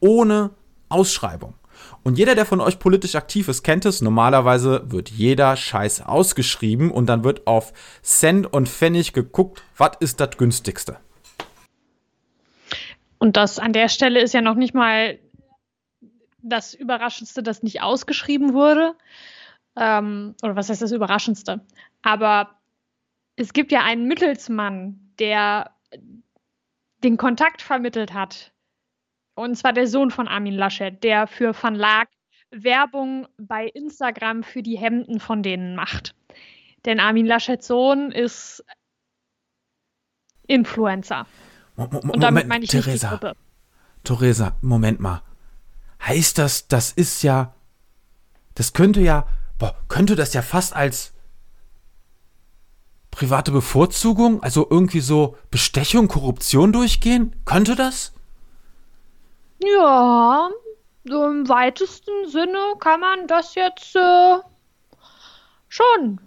Ohne 0.00 0.50
Ausschreibung. 0.88 1.54
Und 2.04 2.18
jeder, 2.18 2.34
der 2.34 2.46
von 2.46 2.60
euch 2.60 2.78
politisch 2.78 3.14
aktiv 3.14 3.48
ist, 3.48 3.62
kennt 3.62 3.84
es. 3.84 4.02
Normalerweise 4.02 4.90
wird 4.90 5.08
jeder 5.08 5.56
Scheiß 5.56 6.02
ausgeschrieben 6.02 6.90
und 6.90 7.06
dann 7.06 7.22
wird 7.22 7.46
auf 7.46 7.72
Cent 8.02 8.52
und 8.52 8.68
Pfennig 8.68 9.12
geguckt, 9.12 9.62
was 9.76 9.92
ist 10.00 10.18
das 10.18 10.36
günstigste. 10.36 10.98
Und 13.18 13.36
das 13.36 13.60
an 13.60 13.72
der 13.72 13.88
Stelle 13.88 14.20
ist 14.20 14.34
ja 14.34 14.40
noch 14.40 14.56
nicht 14.56 14.74
mal 14.74 15.20
das 16.42 16.74
Überraschendste, 16.74 17.42
das 17.42 17.62
nicht 17.62 17.80
ausgeschrieben 17.80 18.52
wurde. 18.52 18.96
Ähm, 19.76 20.34
oder 20.42 20.56
was 20.56 20.68
heißt 20.68 20.82
das 20.82 20.90
Überraschendste? 20.90 21.60
Aber 22.02 22.56
es 23.36 23.52
gibt 23.52 23.72
ja 23.72 23.82
einen 23.84 24.08
Mittelsmann, 24.08 25.12
der 25.18 25.70
den 27.02 27.16
Kontakt 27.16 27.62
vermittelt 27.62 28.12
hat. 28.12 28.51
Und 29.34 29.56
zwar 29.56 29.72
der 29.72 29.86
Sohn 29.86 30.10
von 30.10 30.28
Armin 30.28 30.54
Laschet, 30.54 31.02
der 31.02 31.26
für 31.26 31.54
Van 31.60 31.74
Laak 31.74 32.08
Werbung 32.50 33.26
bei 33.38 33.66
Instagram 33.66 34.42
für 34.42 34.62
die 34.62 34.76
Hemden 34.76 35.20
von 35.20 35.42
denen 35.42 35.74
macht. 35.74 36.14
Denn 36.84 37.00
Armin 37.00 37.26
Laschets 37.26 37.66
Sohn 37.66 38.12
ist 38.12 38.64
Influencer. 40.46 41.26
Mo 41.76 41.88
Mo 41.90 42.12
Und 42.12 42.20
damit 42.20 42.46
meine 42.46 42.64
ich 42.64 42.70
Theresa, 42.70 43.12
nicht. 43.12 43.36
Theresa, 44.04 44.56
Moment 44.60 45.00
mal. 45.00 45.22
Heißt 46.04 46.36
das, 46.36 46.68
das 46.68 46.92
ist 46.92 47.22
ja, 47.22 47.54
das 48.54 48.72
könnte 48.72 49.00
ja, 49.00 49.26
boah, 49.58 49.74
könnte 49.88 50.16
das 50.16 50.34
ja 50.34 50.42
fast 50.42 50.74
als 50.74 51.14
private 53.10 53.52
Bevorzugung, 53.52 54.42
also 54.42 54.66
irgendwie 54.68 55.00
so 55.00 55.36
Bestechung, 55.50 56.08
Korruption 56.08 56.72
durchgehen? 56.72 57.36
Könnte 57.44 57.76
das? 57.76 58.12
Ja, 59.62 60.50
so 61.04 61.26
im 61.26 61.48
weitesten 61.48 62.26
Sinne 62.26 62.74
kann 62.80 63.00
man 63.00 63.26
das 63.26 63.54
jetzt 63.54 63.94
äh, 63.96 64.38
schon. 65.68 66.20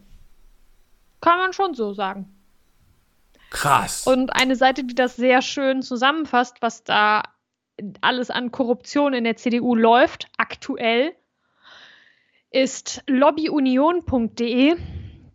Kann 1.22 1.38
man 1.38 1.54
schon 1.54 1.74
so 1.74 1.94
sagen. 1.94 2.32
Krass. 3.50 4.06
Und 4.06 4.36
eine 4.36 4.56
Seite, 4.56 4.84
die 4.84 4.96
das 4.96 5.16
sehr 5.16 5.42
schön 5.42 5.82
zusammenfasst, 5.82 6.62
was 6.62 6.84
da 6.84 7.24
alles 8.02 8.30
an 8.30 8.52
Korruption 8.52 9.14
in 9.14 9.24
der 9.24 9.36
CDU 9.36 9.76
läuft, 9.76 10.28
aktuell, 10.38 11.14
ist 12.52 13.04
lobbyunion.de. 13.08 14.78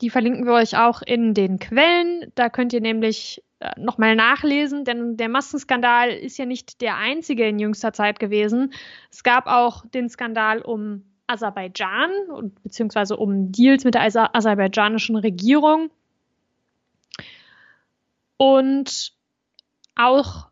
Die 0.00 0.10
verlinken 0.10 0.46
wir 0.46 0.54
euch 0.54 0.76
auch 0.76 1.02
in 1.02 1.34
den 1.34 1.58
Quellen. 1.58 2.32
Da 2.34 2.48
könnt 2.48 2.72
ihr 2.72 2.80
nämlich 2.80 3.42
nochmal 3.76 4.16
nachlesen, 4.16 4.84
denn 4.84 5.16
der 5.16 5.28
Massenskandal 5.28 6.10
ist 6.10 6.38
ja 6.38 6.46
nicht 6.46 6.80
der 6.80 6.96
einzige 6.96 7.46
in 7.46 7.58
jüngster 7.58 7.92
Zeit 7.92 8.18
gewesen. 8.18 8.72
Es 9.10 9.22
gab 9.22 9.46
auch 9.46 9.84
den 9.86 10.08
Skandal 10.08 10.62
um 10.62 11.04
Aserbaidschan 11.26 12.10
und 12.30 12.62
beziehungsweise 12.62 13.16
um 13.16 13.52
Deals 13.52 13.84
mit 13.84 13.94
der 13.94 14.02
aser 14.02 14.34
aserbaidschanischen 14.34 15.16
Regierung. 15.16 15.90
Und 18.36 19.12
auch 19.94 20.48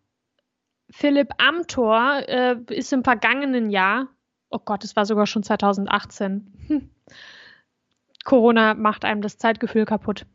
Philipp 0.91 1.31
Amthor 1.39 2.23
äh, 2.29 2.57
ist 2.69 2.93
im 2.93 3.05
vergangenen 3.05 3.71
Jahr, 3.71 4.09
oh 4.51 4.59
Gott, 4.59 4.85
es 4.85 4.97
war 4.97 5.07
sogar 5.07 5.27
schon 5.27 5.43
2018. 5.43 6.53
Hm. 6.67 6.91
Corona 8.25 8.75
macht 8.75 9.07
einem 9.07 9.23
das 9.23 9.39
Zeitgefühl 9.39 9.87
kaputt. 9.87 10.27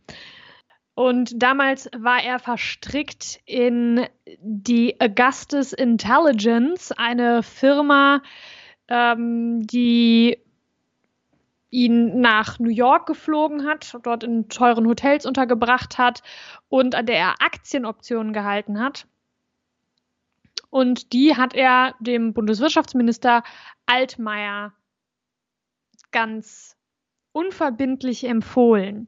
Und 0.95 1.41
damals 1.41 1.89
war 1.97 2.21
er 2.23 2.37
verstrickt 2.37 3.39
in 3.45 4.05
die 4.39 4.99
Augustus 5.01 5.73
Intelligence, 5.73 6.91
eine 6.91 7.41
Firma, 7.41 8.21
ähm, 8.87 9.65
die 9.65 10.37
ihn 11.71 12.21
nach 12.21 12.59
New 12.59 12.69
York 12.69 13.07
geflogen 13.07 13.65
hat, 13.67 13.97
dort 14.03 14.23
in 14.23 14.47
teuren 14.47 14.85
Hotels 14.85 15.25
untergebracht 15.25 15.97
hat 15.97 16.21
und 16.69 16.93
an 16.93 17.07
der 17.07 17.17
er 17.17 17.41
Aktienoptionen 17.41 18.31
gehalten 18.31 18.79
hat. 18.79 19.07
Und 20.69 21.13
die 21.13 21.35
hat 21.35 21.55
er 21.55 21.95
dem 21.99 22.33
Bundeswirtschaftsminister 22.33 23.43
Altmaier 23.87 24.73
ganz 26.11 26.77
unverbindlich 27.31 28.23
empfohlen. 28.25 29.07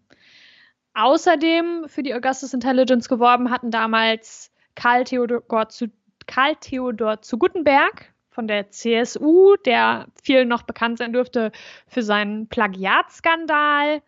Außerdem 0.95 1.85
für 1.87 2.03
die 2.03 2.13
Augustus 2.13 2.53
Intelligence 2.53 3.09
geworben 3.09 3.51
hatten 3.51 3.69
damals 3.69 4.51
Karl 4.75 5.03
Theodor 5.03 5.69
zu, 5.69 5.87
Karl 6.25 6.55
Theodor 6.55 7.21
zu 7.21 7.37
Gutenberg 7.37 8.13
von 8.29 8.47
der 8.47 8.71
CSU, 8.71 9.55
der 9.65 10.07
vielen 10.21 10.47
noch 10.47 10.63
bekannt 10.63 10.97
sein 10.97 11.13
dürfte 11.13 11.51
für 11.87 12.01
seinen 12.01 12.47
Plagiatskandal, 12.47 14.01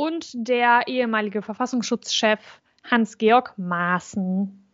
und 0.00 0.30
der 0.34 0.86
ehemalige 0.86 1.42
Verfassungsschutzchef 1.42 2.40
Hans-Georg 2.84 3.52
Maaßen, 3.58 4.66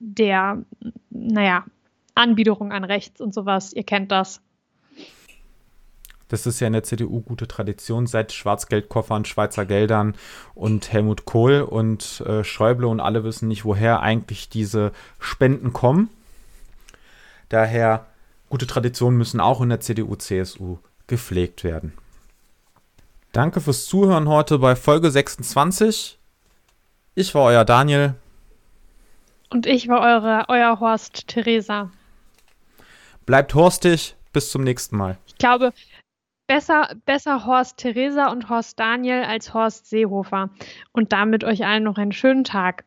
der, 0.00 0.64
naja, 1.10 1.64
Anbiederung 2.16 2.72
an 2.72 2.82
Rechts 2.82 3.20
und 3.20 3.32
sowas, 3.32 3.72
ihr 3.72 3.84
kennt 3.84 4.10
das. 4.10 4.42
Das 6.28 6.46
ist 6.46 6.60
ja 6.60 6.66
in 6.66 6.72
der 6.72 6.82
CDU 6.82 7.20
gute 7.20 7.46
Tradition 7.46 8.06
seit 8.06 8.32
Schwarzgeldkoffern, 8.32 9.24
Schweizer 9.24 9.66
Geldern 9.66 10.14
und 10.54 10.92
Helmut 10.92 11.24
Kohl 11.24 11.60
und 11.60 12.22
äh, 12.26 12.44
Schäuble 12.44 12.88
und 12.88 13.00
alle 13.00 13.24
wissen 13.24 13.48
nicht, 13.48 13.64
woher 13.64 14.00
eigentlich 14.00 14.48
diese 14.48 14.92
Spenden 15.18 15.72
kommen. 15.72 16.08
Daher 17.50 18.06
gute 18.48 18.66
Traditionen 18.66 19.18
müssen 19.18 19.40
auch 19.40 19.60
in 19.60 19.68
der 19.68 19.80
CDU, 19.80 20.16
CSU 20.16 20.78
gepflegt 21.06 21.64
werden. 21.64 21.92
Danke 23.32 23.60
fürs 23.60 23.86
Zuhören 23.86 24.28
heute 24.28 24.58
bei 24.58 24.76
Folge 24.76 25.10
26. 25.10 26.18
Ich 27.14 27.34
war 27.34 27.42
euer 27.42 27.64
Daniel. 27.64 28.14
Und 29.50 29.66
ich 29.66 29.88
war 29.88 30.00
eure, 30.00 30.44
euer 30.48 30.80
Horst 30.80 31.28
Theresa. 31.28 31.90
Bleibt 33.26 33.54
horstig. 33.54 34.16
Bis 34.32 34.50
zum 34.50 34.64
nächsten 34.64 34.96
Mal. 34.96 35.16
Ich 35.28 35.38
glaube, 35.38 35.72
besser, 36.54 36.88
besser 37.04 37.46
Horst 37.46 37.78
Theresa 37.78 38.30
und 38.30 38.48
Horst 38.48 38.78
Daniel 38.78 39.24
als 39.24 39.54
Horst 39.54 39.90
Seehofer. 39.90 40.50
Und 40.92 41.12
damit 41.12 41.42
euch 41.42 41.66
allen 41.66 41.82
noch 41.82 41.98
einen 41.98 42.12
schönen 42.12 42.44
Tag. 42.44 42.84